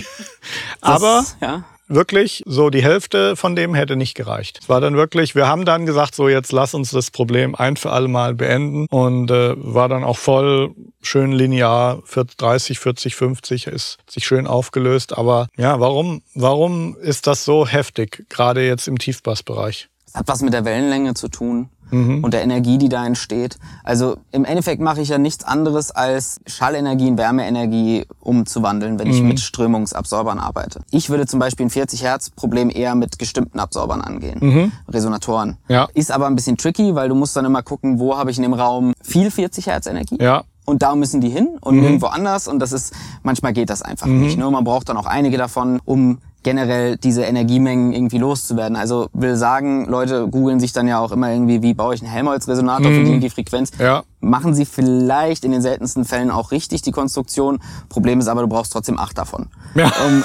Das, 0.80 1.02
Aber 1.02 1.24
ja 1.40 1.64
wirklich 1.88 2.42
so 2.46 2.70
die 2.70 2.82
Hälfte 2.82 3.36
von 3.36 3.56
dem 3.56 3.74
hätte 3.74 3.96
nicht 3.96 4.14
gereicht. 4.14 4.60
Es 4.62 4.68
war 4.68 4.80
dann 4.80 4.96
wirklich, 4.96 5.34
wir 5.34 5.46
haben 5.46 5.64
dann 5.64 5.86
gesagt, 5.86 6.14
so 6.14 6.28
jetzt 6.28 6.52
lass 6.52 6.74
uns 6.74 6.90
das 6.90 7.10
Problem 7.10 7.54
ein 7.54 7.76
für 7.76 7.90
alle 7.90 8.08
Mal 8.08 8.34
beenden 8.34 8.86
und 8.90 9.30
äh, 9.30 9.54
war 9.56 9.88
dann 9.88 10.04
auch 10.04 10.18
voll 10.18 10.74
schön 11.02 11.32
linear, 11.32 12.02
30, 12.06 12.78
40, 12.78 13.14
50 13.14 13.66
ist 13.66 13.98
sich 14.08 14.26
schön 14.26 14.46
aufgelöst. 14.46 15.16
Aber 15.16 15.48
ja, 15.56 15.80
warum, 15.80 16.22
warum 16.34 16.96
ist 16.96 17.26
das 17.26 17.44
so 17.44 17.66
heftig, 17.66 18.26
gerade 18.28 18.66
jetzt 18.66 18.88
im 18.88 18.98
Tiefbassbereich? 18.98 19.88
Es 20.06 20.14
hat 20.14 20.28
was 20.28 20.42
mit 20.42 20.52
der 20.52 20.64
Wellenlänge 20.64 21.14
zu 21.14 21.28
tun 21.28 21.70
mhm. 21.94 22.24
und 22.24 22.34
der 22.34 22.42
Energie, 22.42 22.78
die 22.78 22.88
da 22.88 23.06
entsteht. 23.06 23.58
Also 23.82 24.16
im 24.32 24.44
Endeffekt 24.44 24.80
mache 24.80 25.00
ich 25.00 25.08
ja 25.08 25.18
nichts 25.18 25.44
anderes 25.44 25.90
als 25.90 26.40
Schallenergie 26.46 27.08
in 27.08 27.18
Wärmeenergie 27.18 28.06
umzuwandeln, 28.20 28.98
wenn 28.98 29.08
ich 29.08 29.20
mhm. 29.20 29.28
mit 29.28 29.40
Strömungsabsorbern 29.40 30.38
arbeite. 30.38 30.80
Ich 30.90 31.10
würde 31.10 31.26
zum 31.26 31.40
Beispiel 31.40 31.66
ein 31.66 31.70
40 31.70 32.02
Hertz 32.02 32.30
Problem 32.30 32.70
eher 32.70 32.94
mit 32.94 33.18
gestimmten 33.18 33.58
Absorbern 33.58 34.00
angehen, 34.00 34.38
mhm. 34.40 34.72
Resonatoren. 34.88 35.56
Ja. 35.68 35.88
Ist 35.94 36.10
aber 36.10 36.26
ein 36.26 36.34
bisschen 36.34 36.56
tricky, 36.56 36.94
weil 36.94 37.08
du 37.08 37.14
musst 37.14 37.36
dann 37.36 37.44
immer 37.44 37.62
gucken, 37.62 37.98
wo 37.98 38.16
habe 38.16 38.30
ich 38.30 38.36
in 38.36 38.42
dem 38.42 38.54
Raum 38.54 38.92
viel 39.02 39.30
40 39.30 39.66
Hertz 39.66 39.86
Energie. 39.86 40.18
Ja 40.20 40.44
und 40.64 40.82
da 40.82 40.94
müssen 40.94 41.20
die 41.20 41.28
hin 41.28 41.58
und 41.60 41.76
mhm. 41.76 41.82
nirgendwo 41.82 42.06
anders 42.06 42.48
und 42.48 42.58
das 42.58 42.72
ist 42.72 42.94
manchmal 43.22 43.52
geht 43.52 43.70
das 43.70 43.82
einfach 43.82 44.06
mhm. 44.06 44.20
nicht. 44.20 44.38
Ne? 44.38 44.50
Man 44.50 44.64
braucht 44.64 44.88
dann 44.88 44.96
auch 44.96 45.06
einige 45.06 45.36
davon, 45.36 45.80
um 45.84 46.18
generell 46.44 46.96
diese 46.96 47.22
Energiemengen 47.22 47.92
irgendwie 47.92 48.18
loszuwerden. 48.18 48.76
Also 48.76 49.08
will 49.12 49.34
sagen, 49.34 49.86
Leute 49.86 50.28
googeln 50.28 50.60
sich 50.60 50.72
dann 50.72 50.86
ja 50.86 51.00
auch 51.00 51.10
immer 51.10 51.32
irgendwie, 51.32 51.62
wie 51.62 51.74
baue 51.74 51.94
ich 51.94 52.02
einen 52.02 52.12
Helmholtz-Resonator 52.12 52.90
mhm. 52.90 52.94
für 52.94 53.12
die, 53.12 53.18
die 53.18 53.30
Frequenz. 53.30 53.72
Ja. 53.78 54.04
Machen 54.24 54.54
sie 54.54 54.66
vielleicht 54.66 55.44
in 55.44 55.52
den 55.52 55.62
seltensten 55.62 56.04
Fällen 56.04 56.30
auch 56.30 56.50
richtig 56.50 56.82
die 56.82 56.92
Konstruktion. 56.92 57.60
Problem 57.88 58.20
ist 58.20 58.28
aber, 58.28 58.42
du 58.42 58.48
brauchst 58.48 58.72
trotzdem 58.72 58.98
acht 58.98 59.16
davon, 59.16 59.46
ja. 59.74 59.90
um, 60.06 60.24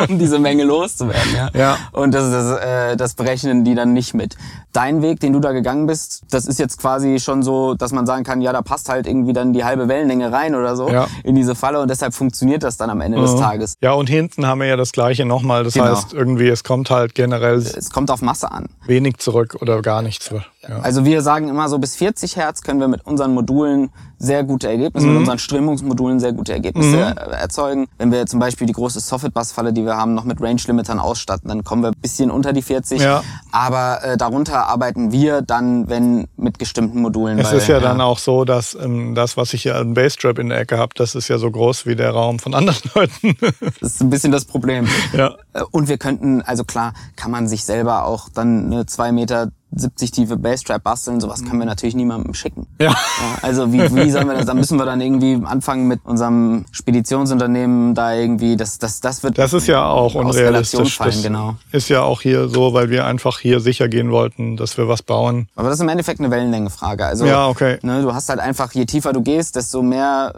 um 0.08 0.18
diese 0.18 0.38
Menge 0.38 0.64
loszuwerden. 0.64 1.34
Ja? 1.34 1.50
ja. 1.54 1.76
Und 1.92 2.14
das, 2.14 2.30
das, 2.30 2.60
äh, 2.60 2.96
das 2.96 3.14
berechnen 3.14 3.64
die 3.64 3.74
dann 3.74 3.92
nicht 3.92 4.14
mit. 4.14 4.36
Dein 4.72 5.02
Weg, 5.02 5.18
den 5.18 5.32
du 5.32 5.40
da 5.40 5.50
gegangen 5.50 5.86
bist, 5.86 6.22
das 6.30 6.46
ist 6.46 6.60
jetzt 6.60 6.78
quasi 6.78 7.18
schon 7.18 7.42
so, 7.42 7.74
dass 7.74 7.92
man 7.92 8.06
sagen 8.06 8.22
kann, 8.22 8.40
ja, 8.40 8.52
da 8.52 8.62
passt 8.62 8.88
halt 8.88 9.08
irgendwie 9.08 9.32
dann 9.32 9.52
die 9.52 9.64
halbe 9.64 9.88
Wellenlänge 9.88 10.30
rein 10.30 10.54
oder 10.54 10.76
so 10.76 10.88
ja. 10.88 11.08
in 11.24 11.34
diese 11.34 11.56
Falle 11.56 11.80
und 11.80 11.88
deshalb 11.88 12.14
funktioniert 12.14 12.62
das 12.62 12.76
dann 12.76 12.88
am 12.90 13.00
Ende 13.00 13.18
mhm. 13.18 13.22
des 13.22 13.36
Tages. 13.36 13.74
Ja, 13.80 13.92
und 13.92 14.08
hinten 14.08 14.46
haben 14.46 14.60
wir 14.60 14.68
ja 14.68 14.76
das 14.76 14.92
gleiche 14.92 15.24
noch 15.24 15.40
nochmal. 15.40 15.64
Das 15.64 15.74
genau. 15.74 15.86
heißt, 15.86 16.12
irgendwie, 16.12 16.48
es 16.48 16.64
kommt 16.64 16.90
halt 16.90 17.14
generell. 17.14 17.58
Es 17.58 17.90
kommt 17.90 18.10
auf 18.10 18.22
Masse 18.22 18.50
an. 18.50 18.66
Wenig 18.86 19.18
zurück 19.18 19.56
oder 19.60 19.82
gar 19.82 20.02
nichts. 20.02 20.30
Ja. 20.30 20.78
Also 20.80 21.04
wir 21.04 21.22
sagen 21.22 21.48
immer 21.48 21.68
so 21.68 21.78
bis 21.78 21.96
40 21.96 22.36
Hertz 22.36 22.62
können 22.62 22.80
wir 22.80 22.88
mit 22.88 23.06
unseren 23.20 23.34
Modulen 23.34 23.90
sehr 24.20 24.44
gute 24.44 24.68
Ergebnisse, 24.68 25.06
mhm. 25.06 25.14
mit 25.14 25.20
unseren 25.20 25.38
Strömungsmodulen 25.38 26.20
sehr 26.20 26.32
gute 26.32 26.52
Ergebnisse 26.52 26.96
mhm. 26.96 27.32
erzeugen. 27.32 27.88
Wenn 27.96 28.12
wir 28.12 28.26
zum 28.26 28.38
Beispiel 28.38 28.66
die 28.66 28.74
große 28.74 29.00
Soffit-Bass-Falle, 29.00 29.72
die 29.72 29.84
wir 29.84 29.96
haben, 29.96 30.14
noch 30.14 30.24
mit 30.24 30.40
Range-Limitern 30.42 30.98
ausstatten, 30.98 31.48
dann 31.48 31.64
kommen 31.64 31.82
wir 31.82 31.88
ein 31.88 32.00
bisschen 32.00 32.30
unter 32.30 32.52
die 32.52 32.60
40. 32.60 33.00
Ja. 33.00 33.22
Aber 33.50 34.04
äh, 34.04 34.16
darunter 34.18 34.66
arbeiten 34.66 35.10
wir 35.10 35.40
dann, 35.40 35.88
wenn 35.88 36.28
mit 36.36 36.58
gestimmten 36.58 37.00
Modulen. 37.00 37.38
Es 37.38 37.50
weil, 37.50 37.58
ist 37.58 37.68
ja, 37.68 37.76
ja, 37.76 37.80
dann 37.80 38.02
auch 38.02 38.18
so, 38.18 38.44
dass 38.44 38.74
ähm, 38.74 39.14
das, 39.14 39.38
was 39.38 39.54
ich 39.54 39.62
hier 39.62 39.76
an 39.76 39.94
Bassstrap 39.94 40.38
in 40.38 40.50
der 40.50 40.60
Ecke 40.60 40.76
habe, 40.76 40.92
das 40.94 41.14
ist 41.14 41.28
ja 41.28 41.38
so 41.38 41.50
groß 41.50 41.86
wie 41.86 41.96
der 41.96 42.10
Raum 42.10 42.38
von 42.38 42.54
anderen 42.54 42.78
Leuten. 42.94 43.36
das 43.80 43.94
ist 43.94 44.02
ein 44.02 44.10
bisschen 44.10 44.32
das 44.32 44.44
Problem. 44.44 44.86
Ja. 45.14 45.34
Äh, 45.54 45.62
und 45.70 45.88
wir 45.88 45.96
könnten, 45.96 46.42
also 46.42 46.64
klar, 46.64 46.92
kann 47.16 47.30
man 47.30 47.48
sich 47.48 47.64
selber 47.64 48.04
auch 48.04 48.28
dann 48.28 48.66
eine 48.66 48.84
zwei 48.84 49.12
Meter 49.12 49.50
70 49.72 50.10
tiefe 50.10 50.36
Basstrap 50.36 50.82
basteln, 50.82 51.20
sowas 51.20 51.40
können 51.40 51.58
wir 51.58 51.60
mhm. 51.60 51.68
natürlich 51.68 51.94
niemandem 51.94 52.34
schicken. 52.34 52.66
Ja. 52.80 52.90
ja 52.90 52.96
also 53.42 53.72
wie, 53.72 53.94
wie 53.94 54.09
sollen 54.10 54.28
wir 54.28 54.34
das? 54.34 54.46
Da 54.46 54.54
müssen 54.54 54.78
wir 54.78 54.86
dann 54.86 55.00
irgendwie 55.00 55.40
anfangen 55.44 55.88
mit 55.88 56.00
unserem 56.04 56.64
Speditionsunternehmen 56.70 57.94
da 57.94 58.14
irgendwie, 58.14 58.56
das, 58.56 58.78
das, 58.78 59.00
das 59.00 59.22
wird 59.22 59.38
Das 59.38 59.52
ist 59.52 59.66
ja 59.66 59.84
auch 59.86 60.14
unrealistisch. 60.14 60.96
Fallen, 60.96 61.10
das 61.10 61.22
genau. 61.22 61.56
ist 61.72 61.88
ja 61.88 62.02
auch 62.02 62.20
hier 62.20 62.48
so, 62.48 62.72
weil 62.72 62.90
wir 62.90 63.06
einfach 63.06 63.38
hier 63.38 63.60
sicher 63.60 63.88
gehen 63.88 64.10
wollten, 64.10 64.56
dass 64.56 64.76
wir 64.76 64.88
was 64.88 65.02
bauen. 65.02 65.48
Aber 65.56 65.68
das 65.68 65.78
ist 65.78 65.82
im 65.82 65.88
Endeffekt 65.88 66.20
eine 66.20 66.30
Wellenlängefrage. 66.30 67.06
Also 67.06 67.26
ja, 67.26 67.48
okay. 67.48 67.78
ne, 67.82 68.02
du 68.02 68.14
hast 68.14 68.28
halt 68.28 68.40
einfach, 68.40 68.72
je 68.72 68.86
tiefer 68.86 69.12
du 69.12 69.22
gehst, 69.22 69.56
desto 69.56 69.82
mehr 69.82 70.34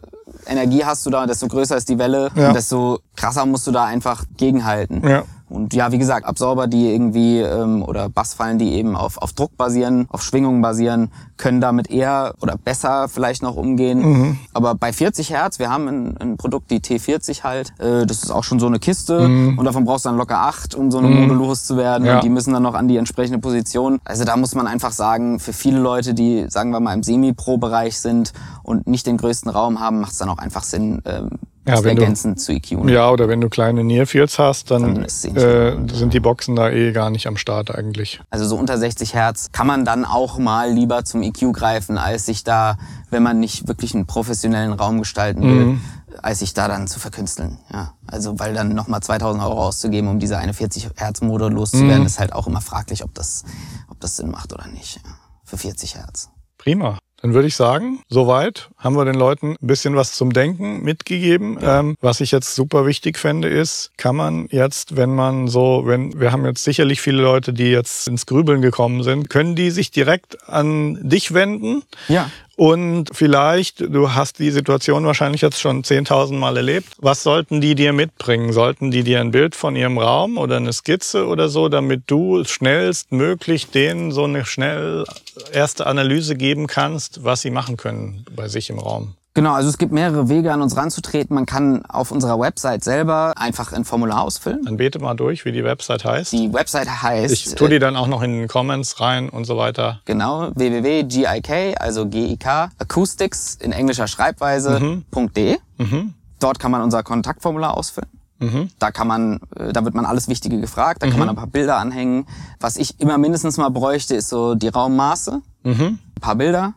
Energie 0.46 0.84
hast 0.84 1.04
du 1.06 1.10
da, 1.10 1.26
desto 1.26 1.48
größer 1.48 1.76
ist 1.76 1.88
die 1.88 1.98
Welle 1.98 2.30
ja. 2.34 2.48
und 2.48 2.54
desto 2.54 3.00
krasser 3.16 3.46
musst 3.46 3.66
du 3.66 3.70
da 3.70 3.84
einfach 3.84 4.24
gegenhalten. 4.36 5.06
Ja. 5.06 5.24
Und 5.52 5.74
ja, 5.74 5.92
wie 5.92 5.98
gesagt, 5.98 6.26
Absorber, 6.26 6.66
die 6.66 6.92
irgendwie 6.92 7.40
ähm, 7.40 7.82
oder 7.82 8.08
Bassfallen, 8.08 8.58
die 8.58 8.72
eben 8.72 8.96
auf, 8.96 9.18
auf 9.18 9.34
Druck 9.34 9.56
basieren, 9.58 10.06
auf 10.08 10.22
Schwingungen 10.22 10.62
basieren, 10.62 11.12
können 11.42 11.60
damit 11.60 11.90
eher 11.90 12.34
oder 12.40 12.56
besser 12.56 13.08
vielleicht 13.08 13.42
noch 13.42 13.56
umgehen. 13.56 13.98
Mhm. 13.98 14.38
Aber 14.52 14.76
bei 14.76 14.92
40 14.92 15.30
Hertz, 15.30 15.58
wir 15.58 15.70
haben 15.70 15.88
ein, 15.88 16.16
ein 16.18 16.36
Produkt, 16.36 16.70
die 16.70 16.78
T40 16.78 17.42
halt, 17.42 17.72
äh, 17.80 18.06
das 18.06 18.22
ist 18.22 18.30
auch 18.30 18.44
schon 18.44 18.60
so 18.60 18.68
eine 18.68 18.78
Kiste 18.78 19.26
mhm. 19.26 19.58
und 19.58 19.64
davon 19.64 19.84
brauchst 19.84 20.04
du 20.04 20.10
dann 20.10 20.18
locker 20.18 20.38
acht, 20.38 20.76
um 20.76 20.92
so 20.92 20.98
eine 20.98 21.08
mhm. 21.08 21.26
Modulus 21.26 21.64
zu 21.64 21.76
werden. 21.76 22.06
Ja. 22.06 22.14
Und 22.14 22.24
die 22.24 22.28
müssen 22.28 22.52
dann 22.52 22.62
noch 22.62 22.74
an 22.74 22.86
die 22.86 22.96
entsprechende 22.96 23.40
Position. 23.40 23.98
Also 24.04 24.24
da 24.24 24.36
muss 24.36 24.54
man 24.54 24.68
einfach 24.68 24.92
sagen, 24.92 25.40
für 25.40 25.52
viele 25.52 25.80
Leute, 25.80 26.14
die, 26.14 26.46
sagen 26.48 26.70
wir 26.70 26.78
mal, 26.78 26.94
im 26.94 27.02
Semi-Pro-Bereich 27.02 27.98
sind 27.98 28.32
und 28.62 28.86
nicht 28.86 29.08
den 29.08 29.16
größten 29.16 29.50
Raum 29.50 29.80
haben, 29.80 29.98
macht 29.98 30.12
es 30.12 30.18
dann 30.18 30.28
auch 30.28 30.38
einfach 30.38 30.62
Sinn, 30.62 31.02
ähm, 31.06 31.30
ja, 31.66 31.84
wenn 31.84 31.96
ergänzend 31.96 32.40
zu 32.40 32.52
EQ. 32.52 32.72
Ne? 32.72 32.92
Ja, 32.92 33.10
oder 33.10 33.28
wenn 33.28 33.40
du 33.40 33.48
kleine 33.48 33.84
Nearfields 33.84 34.38
hast, 34.38 34.70
dann, 34.70 34.96
dann 34.96 35.36
äh, 35.36 35.94
sind 35.94 36.12
die 36.12 36.18
Boxen 36.18 36.56
da 36.56 36.70
eh 36.70 36.90
gar 36.90 37.10
nicht 37.10 37.28
am 37.28 37.36
Start 37.36 37.72
eigentlich. 37.72 38.20
Also 38.30 38.46
so 38.46 38.56
unter 38.56 38.78
60 38.78 39.14
Hertz 39.14 39.50
kann 39.52 39.68
man 39.68 39.84
dann 39.84 40.04
auch 40.04 40.38
mal 40.38 40.72
lieber 40.72 41.04
zum 41.04 41.22
EQ 41.22 41.31
greifen, 41.32 41.98
als 41.98 42.26
sich 42.26 42.44
da, 42.44 42.76
wenn 43.10 43.22
man 43.22 43.40
nicht 43.40 43.68
wirklich 43.68 43.94
einen 43.94 44.06
professionellen 44.06 44.72
Raum 44.72 44.98
gestalten 44.98 45.42
will, 45.42 45.64
mhm. 45.66 45.80
als 46.22 46.40
sich 46.40 46.54
da 46.54 46.68
dann 46.68 46.86
zu 46.86 47.00
verkünsteln. 47.00 47.58
Ja, 47.72 47.94
also 48.06 48.38
weil 48.38 48.54
dann 48.54 48.74
nochmal 48.74 49.02
2000 49.02 49.42
Euro 49.42 49.64
auszugeben, 49.64 50.08
um 50.08 50.18
diese 50.18 50.38
eine 50.38 50.54
40 50.54 50.90
Hertz 50.96 51.20
Mode 51.20 51.48
loszuwerden, 51.48 52.00
mhm. 52.00 52.06
ist 52.06 52.20
halt 52.20 52.32
auch 52.32 52.46
immer 52.46 52.60
fraglich, 52.60 53.04
ob 53.04 53.14
das, 53.14 53.44
ob 53.88 54.00
das 54.00 54.16
Sinn 54.16 54.30
macht 54.30 54.52
oder 54.52 54.66
nicht. 54.68 54.96
Ja, 54.96 55.10
für 55.44 55.58
40 55.58 55.96
Hertz. 55.96 56.30
Prima. 56.58 56.98
Dann 57.22 57.34
würde 57.34 57.46
ich 57.46 57.54
sagen, 57.54 58.02
soweit 58.08 58.68
haben 58.76 58.96
wir 58.96 59.04
den 59.04 59.14
Leuten 59.14 59.52
ein 59.52 59.66
bisschen 59.66 59.94
was 59.94 60.12
zum 60.12 60.32
Denken 60.32 60.82
mitgegeben. 60.82 61.56
Ja. 61.60 61.78
Ähm, 61.78 61.96
was 62.00 62.20
ich 62.20 62.32
jetzt 62.32 62.56
super 62.56 62.84
wichtig 62.84 63.16
fände, 63.16 63.48
ist, 63.48 63.92
kann 63.96 64.16
man 64.16 64.48
jetzt, 64.50 64.96
wenn 64.96 65.14
man 65.14 65.46
so, 65.46 65.84
wenn 65.86 66.18
wir 66.18 66.32
haben 66.32 66.44
jetzt 66.44 66.64
sicherlich 66.64 67.00
viele 67.00 67.22
Leute, 67.22 67.52
die 67.52 67.70
jetzt 67.70 68.08
ins 68.08 68.26
Grübeln 68.26 68.60
gekommen 68.60 69.04
sind, 69.04 69.30
können 69.30 69.54
die 69.54 69.70
sich 69.70 69.92
direkt 69.92 70.48
an 70.48 70.98
dich 71.08 71.32
wenden? 71.32 71.84
Ja. 72.08 72.28
Und 72.56 73.08
vielleicht, 73.12 73.80
du 73.80 74.12
hast 74.12 74.38
die 74.38 74.50
Situation 74.50 75.06
wahrscheinlich 75.06 75.40
jetzt 75.40 75.60
schon 75.60 75.82
10.000 75.82 76.34
Mal 76.34 76.56
erlebt. 76.56 76.88
Was 76.98 77.22
sollten 77.22 77.60
die 77.60 77.74
dir 77.74 77.92
mitbringen? 77.92 78.52
Sollten 78.52 78.90
die 78.90 79.02
dir 79.02 79.20
ein 79.20 79.30
Bild 79.30 79.54
von 79.54 79.74
ihrem 79.74 79.98
Raum 79.98 80.36
oder 80.36 80.56
eine 80.58 80.72
Skizze 80.72 81.26
oder 81.26 81.48
so, 81.48 81.68
damit 81.68 82.02
du 82.08 82.44
schnellstmöglich 82.44 83.70
denen 83.70 84.12
so 84.12 84.24
eine 84.24 84.44
schnell 84.44 85.04
erste 85.52 85.86
Analyse 85.86 86.36
geben 86.36 86.66
kannst, 86.66 87.24
was 87.24 87.40
sie 87.40 87.50
machen 87.50 87.76
können 87.76 88.24
bei 88.36 88.48
sich 88.48 88.68
im 88.68 88.78
Raum? 88.78 89.14
Genau, 89.34 89.54
also 89.54 89.70
es 89.70 89.78
gibt 89.78 89.92
mehrere 89.92 90.28
Wege, 90.28 90.52
an 90.52 90.60
uns 90.60 90.76
ranzutreten. 90.76 91.34
Man 91.34 91.46
kann 91.46 91.86
auf 91.86 92.10
unserer 92.10 92.38
Website 92.38 92.84
selber 92.84 93.32
einfach 93.36 93.72
ein 93.72 93.84
Formular 93.86 94.20
ausfüllen. 94.20 94.62
Dann 94.64 94.76
bete 94.76 94.98
mal 94.98 95.14
durch, 95.14 95.46
wie 95.46 95.52
die 95.52 95.64
Website 95.64 96.04
heißt. 96.04 96.32
Die 96.32 96.52
Website 96.52 97.02
heißt... 97.02 97.32
Ich 97.32 97.54
tue 97.54 97.70
die 97.70 97.78
dann 97.78 97.96
auch 97.96 98.08
noch 98.08 98.22
in 98.22 98.32
den 98.32 98.48
Comments 98.48 99.00
rein 99.00 99.30
und 99.30 99.46
so 99.46 99.56
weiter. 99.56 100.00
Genau, 100.04 100.50
www.gik, 100.54 101.80
also 101.80 102.06
GIK, 102.06 102.46
Acoustics 102.78 103.54
in 103.54 103.72
englischer 103.72 104.06
Schreibweise, 104.06 104.78
mhm. 104.80 105.32
.de. 105.34 105.56
Mhm. 105.78 106.12
Dort 106.38 106.58
kann 106.58 106.70
man 106.70 106.82
unser 106.82 107.02
Kontaktformular 107.02 107.76
ausfüllen. 107.76 108.10
Mhm. 108.38 108.70
Da 108.78 108.90
kann 108.90 109.06
man, 109.06 109.40
äh, 109.56 109.72
da 109.72 109.84
wird 109.84 109.94
man 109.94 110.04
alles 110.04 110.28
Wichtige 110.28 110.60
gefragt, 110.60 111.02
da 111.02 111.06
kann 111.06 111.18
man 111.18 111.28
mhm. 111.28 111.30
ein 111.30 111.36
paar 111.36 111.46
Bilder 111.46 111.78
anhängen. 111.78 112.26
Was 112.60 112.76
ich 112.76 113.00
immer 113.00 113.16
mindestens 113.16 113.56
mal 113.56 113.70
bräuchte, 113.70 114.14
ist 114.14 114.28
so 114.28 114.56
die 114.56 114.68
Raummaße, 114.68 115.40
mhm. 115.62 115.80
ein 115.80 116.20
paar 116.20 116.34
Bilder, 116.36 116.74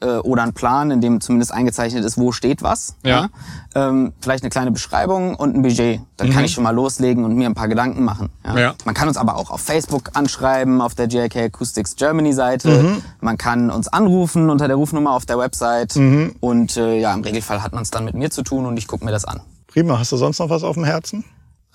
äh, 0.00 0.18
oder 0.18 0.42
einen 0.42 0.52
Plan, 0.52 0.90
in 0.90 1.00
dem 1.00 1.20
zumindest 1.20 1.52
eingezeichnet 1.52 2.04
ist, 2.04 2.18
wo 2.18 2.32
steht 2.32 2.62
was. 2.62 2.96
Ja. 3.04 3.28
Ähm, 3.74 4.12
vielleicht 4.20 4.42
eine 4.42 4.50
kleine 4.50 4.70
Beschreibung 4.70 5.34
und 5.34 5.54
ein 5.54 5.62
Budget. 5.62 6.00
Dann 6.16 6.30
kann 6.30 6.44
ich 6.44 6.52
schon 6.52 6.64
mal 6.64 6.74
loslegen 6.74 7.24
und 7.24 7.34
mir 7.34 7.48
ein 7.48 7.54
paar 7.54 7.68
Gedanken 7.68 8.04
machen. 8.04 8.30
Ja? 8.44 8.52
Mhm. 8.52 8.58
Ja. 8.58 8.74
Man 8.84 8.94
kann 8.94 9.08
uns 9.08 9.16
aber 9.16 9.36
auch 9.36 9.50
auf 9.50 9.60
Facebook 9.60 10.10
anschreiben, 10.14 10.80
auf 10.80 10.94
der 10.94 11.06
JK 11.06 11.36
Acoustics 11.36 11.96
Germany 11.96 12.32
Seite. 12.32 12.82
Mhm. 12.82 13.02
Man 13.20 13.38
kann 13.38 13.70
uns 13.70 13.88
anrufen 13.88 14.50
unter 14.50 14.68
der 14.68 14.76
Rufnummer 14.76 15.12
auf 15.12 15.26
der 15.26 15.38
Website. 15.38 15.96
Mhm. 15.96 16.36
Und 16.40 16.76
äh, 16.76 16.98
ja, 16.98 17.14
im 17.14 17.22
Regelfall 17.22 17.62
hat 17.62 17.72
man 17.72 17.82
es 17.82 17.90
dann 17.90 18.04
mit 18.04 18.14
mir 18.14 18.30
zu 18.30 18.42
tun 18.42 18.66
und 18.66 18.76
ich 18.76 18.86
gucke 18.86 19.04
mir 19.04 19.12
das 19.12 19.24
an. 19.24 19.40
Prima. 19.66 19.98
Hast 19.98 20.12
du 20.12 20.16
sonst 20.16 20.38
noch 20.38 20.50
was 20.50 20.62
auf 20.62 20.74
dem 20.74 20.84
Herzen? 20.84 21.24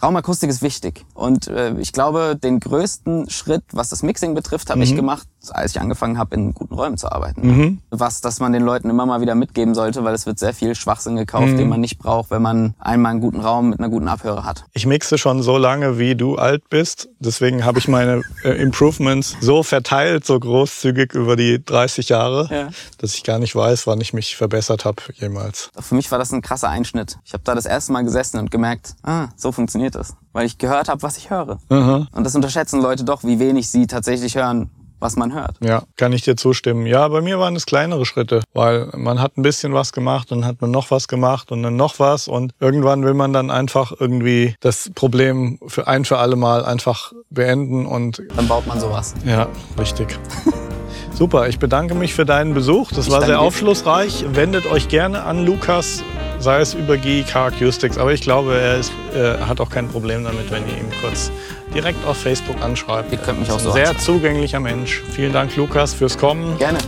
Raumakustik 0.01 0.49
ist 0.49 0.61
wichtig. 0.61 1.05
Und 1.13 1.47
äh, 1.47 1.73
ich 1.79 1.93
glaube, 1.93 2.37
den 2.41 2.59
größten 2.59 3.29
Schritt, 3.29 3.63
was 3.71 3.89
das 3.89 4.03
Mixing 4.03 4.33
betrifft, 4.33 4.69
habe 4.69 4.83
ich 4.83 4.95
gemacht, 4.95 5.27
als 5.51 5.71
ich 5.71 5.81
angefangen 5.81 6.17
habe, 6.17 6.35
in 6.35 6.53
guten 6.53 6.73
Räumen 6.73 6.97
zu 6.97 7.11
arbeiten. 7.11 7.81
Was, 7.89 8.21
das 8.21 8.39
man 8.39 8.53
den 8.53 8.63
Leuten 8.63 8.89
immer 8.89 9.05
mal 9.05 9.21
wieder 9.21 9.35
mitgeben 9.35 9.73
sollte, 9.75 10.03
weil 10.03 10.13
es 10.13 10.25
wird 10.25 10.39
sehr 10.39 10.53
viel 10.53 10.75
Schwachsinn 10.75 11.15
gekauft, 11.15 11.57
den 11.57 11.69
man 11.69 11.81
nicht 11.81 11.97
braucht, 11.99 12.31
wenn 12.31 12.41
man 12.41 12.73
einmal 12.79 13.11
einen 13.11 13.21
guten 13.21 13.39
Raum 13.41 13.69
mit 13.69 13.79
einer 13.79 13.89
guten 13.89 14.07
Abhöre 14.07 14.45
hat. 14.45 14.65
Ich 14.73 14.85
mixe 14.85 15.17
schon 15.17 15.41
so 15.43 15.57
lange, 15.57 15.97
wie 15.99 16.15
du 16.15 16.35
alt 16.35 16.69
bist. 16.69 17.09
Deswegen 17.19 17.65
habe 17.65 17.79
ich 17.79 17.87
meine 17.87 18.21
äh, 18.43 18.49
Improvements 18.61 19.35
so 19.41 19.63
verteilt, 19.63 20.25
so 20.25 20.39
großzügig 20.39 21.13
über 21.13 21.35
die 21.35 21.63
30 21.63 22.09
Jahre, 22.09 22.47
Ja. 22.51 22.67
dass 22.97 23.13
ich 23.15 23.23
gar 23.23 23.39
nicht 23.39 23.55
weiß, 23.55 23.87
wann 23.87 23.99
ich 24.01 24.13
mich 24.13 24.35
verbessert 24.35 24.85
habe 24.85 25.01
jemals. 25.15 25.69
Für 25.79 25.95
mich 25.95 26.11
war 26.11 26.19
das 26.19 26.31
ein 26.31 26.41
krasser 26.41 26.69
Einschnitt. 26.69 27.17
Ich 27.25 27.33
habe 27.33 27.43
da 27.43 27.55
das 27.55 27.65
erste 27.65 27.91
Mal 27.91 28.03
gesessen 28.03 28.39
und 28.39 28.51
gemerkt, 28.51 28.95
ah, 29.03 29.27
so 29.35 29.51
funktioniert 29.51 29.95
das. 29.95 30.15
Weil 30.31 30.45
ich 30.45 30.57
gehört 30.57 30.89
habe, 30.89 31.01
was 31.01 31.17
ich 31.17 31.29
höre. 31.29 31.59
Und 31.69 32.23
das 32.23 32.35
unterschätzen 32.35 32.81
Leute 32.81 33.03
doch, 33.03 33.23
wie 33.23 33.39
wenig 33.39 33.69
sie 33.69 33.87
tatsächlich 33.87 34.35
hören, 34.35 34.69
was 35.03 35.15
man 35.15 35.33
hört. 35.33 35.57
Ja, 35.61 35.83
kann 35.97 36.13
ich 36.13 36.23
dir 36.23 36.35
zustimmen. 36.35 36.87
Ja, 36.87 37.07
bei 37.09 37.21
mir 37.21 37.37
waren 37.39 37.55
es 37.55 37.67
kleinere 37.67 38.05
Schritte, 38.05 38.41
weil 38.53 38.89
man 38.95 39.21
hat 39.21 39.37
ein 39.37 39.43
bisschen 39.43 39.73
was 39.73 39.91
gemacht, 39.91 40.31
dann 40.31 40.45
hat 40.45 40.61
man 40.61 40.71
noch 40.71 40.89
was 40.89 41.07
gemacht 41.07 41.51
und 41.51 41.61
dann 41.61 41.75
noch 41.75 41.99
was 41.99 42.27
und 42.27 42.53
irgendwann 42.59 43.03
will 43.03 43.13
man 43.13 43.33
dann 43.33 43.51
einfach 43.51 43.91
irgendwie 43.99 44.55
das 44.61 44.89
Problem 44.95 45.59
für 45.67 45.87
ein 45.87 46.05
für 46.05 46.17
alle 46.17 46.35
Mal 46.35 46.65
einfach 46.65 47.13
beenden 47.29 47.85
und 47.85 48.23
Dann 48.35 48.47
baut 48.47 48.65
man 48.65 48.79
sowas. 48.79 49.13
ja, 49.25 49.47
richtig. 49.77 50.17
Super, 51.13 51.47
ich 51.47 51.59
bedanke 51.59 51.93
mich 51.93 52.15
für 52.15 52.25
deinen 52.25 52.55
Besuch. 52.55 52.91
Das 52.91 53.07
war 53.11 53.19
danke 53.19 53.27
sehr 53.27 53.39
aufschlussreich. 53.39 54.25
Wendet 54.33 54.65
euch 54.65 54.87
gerne 54.87 55.23
an 55.23 55.45
Lukas, 55.45 56.03
sei 56.39 56.59
es 56.59 56.73
über 56.73 56.97
GK 56.97 57.35
Acoustics, 57.47 57.99
aber 57.99 58.13
ich 58.13 58.21
glaube, 58.21 58.57
er 58.57 58.79
ist, 58.79 58.91
äh, 59.15 59.37
hat 59.37 59.61
auch 59.61 59.69
kein 59.69 59.87
Problem 59.87 60.23
damit, 60.23 60.49
wenn 60.49 60.63
ihr 60.67 60.77
ihm 60.77 60.89
kurz 61.01 61.31
direkt 61.73 62.05
auf 62.05 62.17
Facebook 62.17 62.61
anschreibt. 62.61 63.11
Ihr 63.11 63.17
könnt 63.17 63.39
mich 63.39 63.51
auch 63.51 63.59
so 63.59 63.71
sehr 63.71 63.89
anschreiben. 63.89 64.01
zugänglicher 64.01 64.59
Mensch. 64.59 65.01
Vielen 65.11 65.33
Dank, 65.33 65.55
Lukas, 65.55 65.93
fürs 65.93 66.17
Kommen. 66.17 66.57
Gerne. 66.57 66.79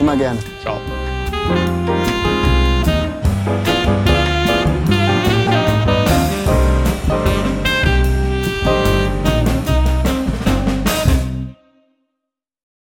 Immer 0.00 0.16
gerne. 0.16 0.38
Ciao. 0.62 0.78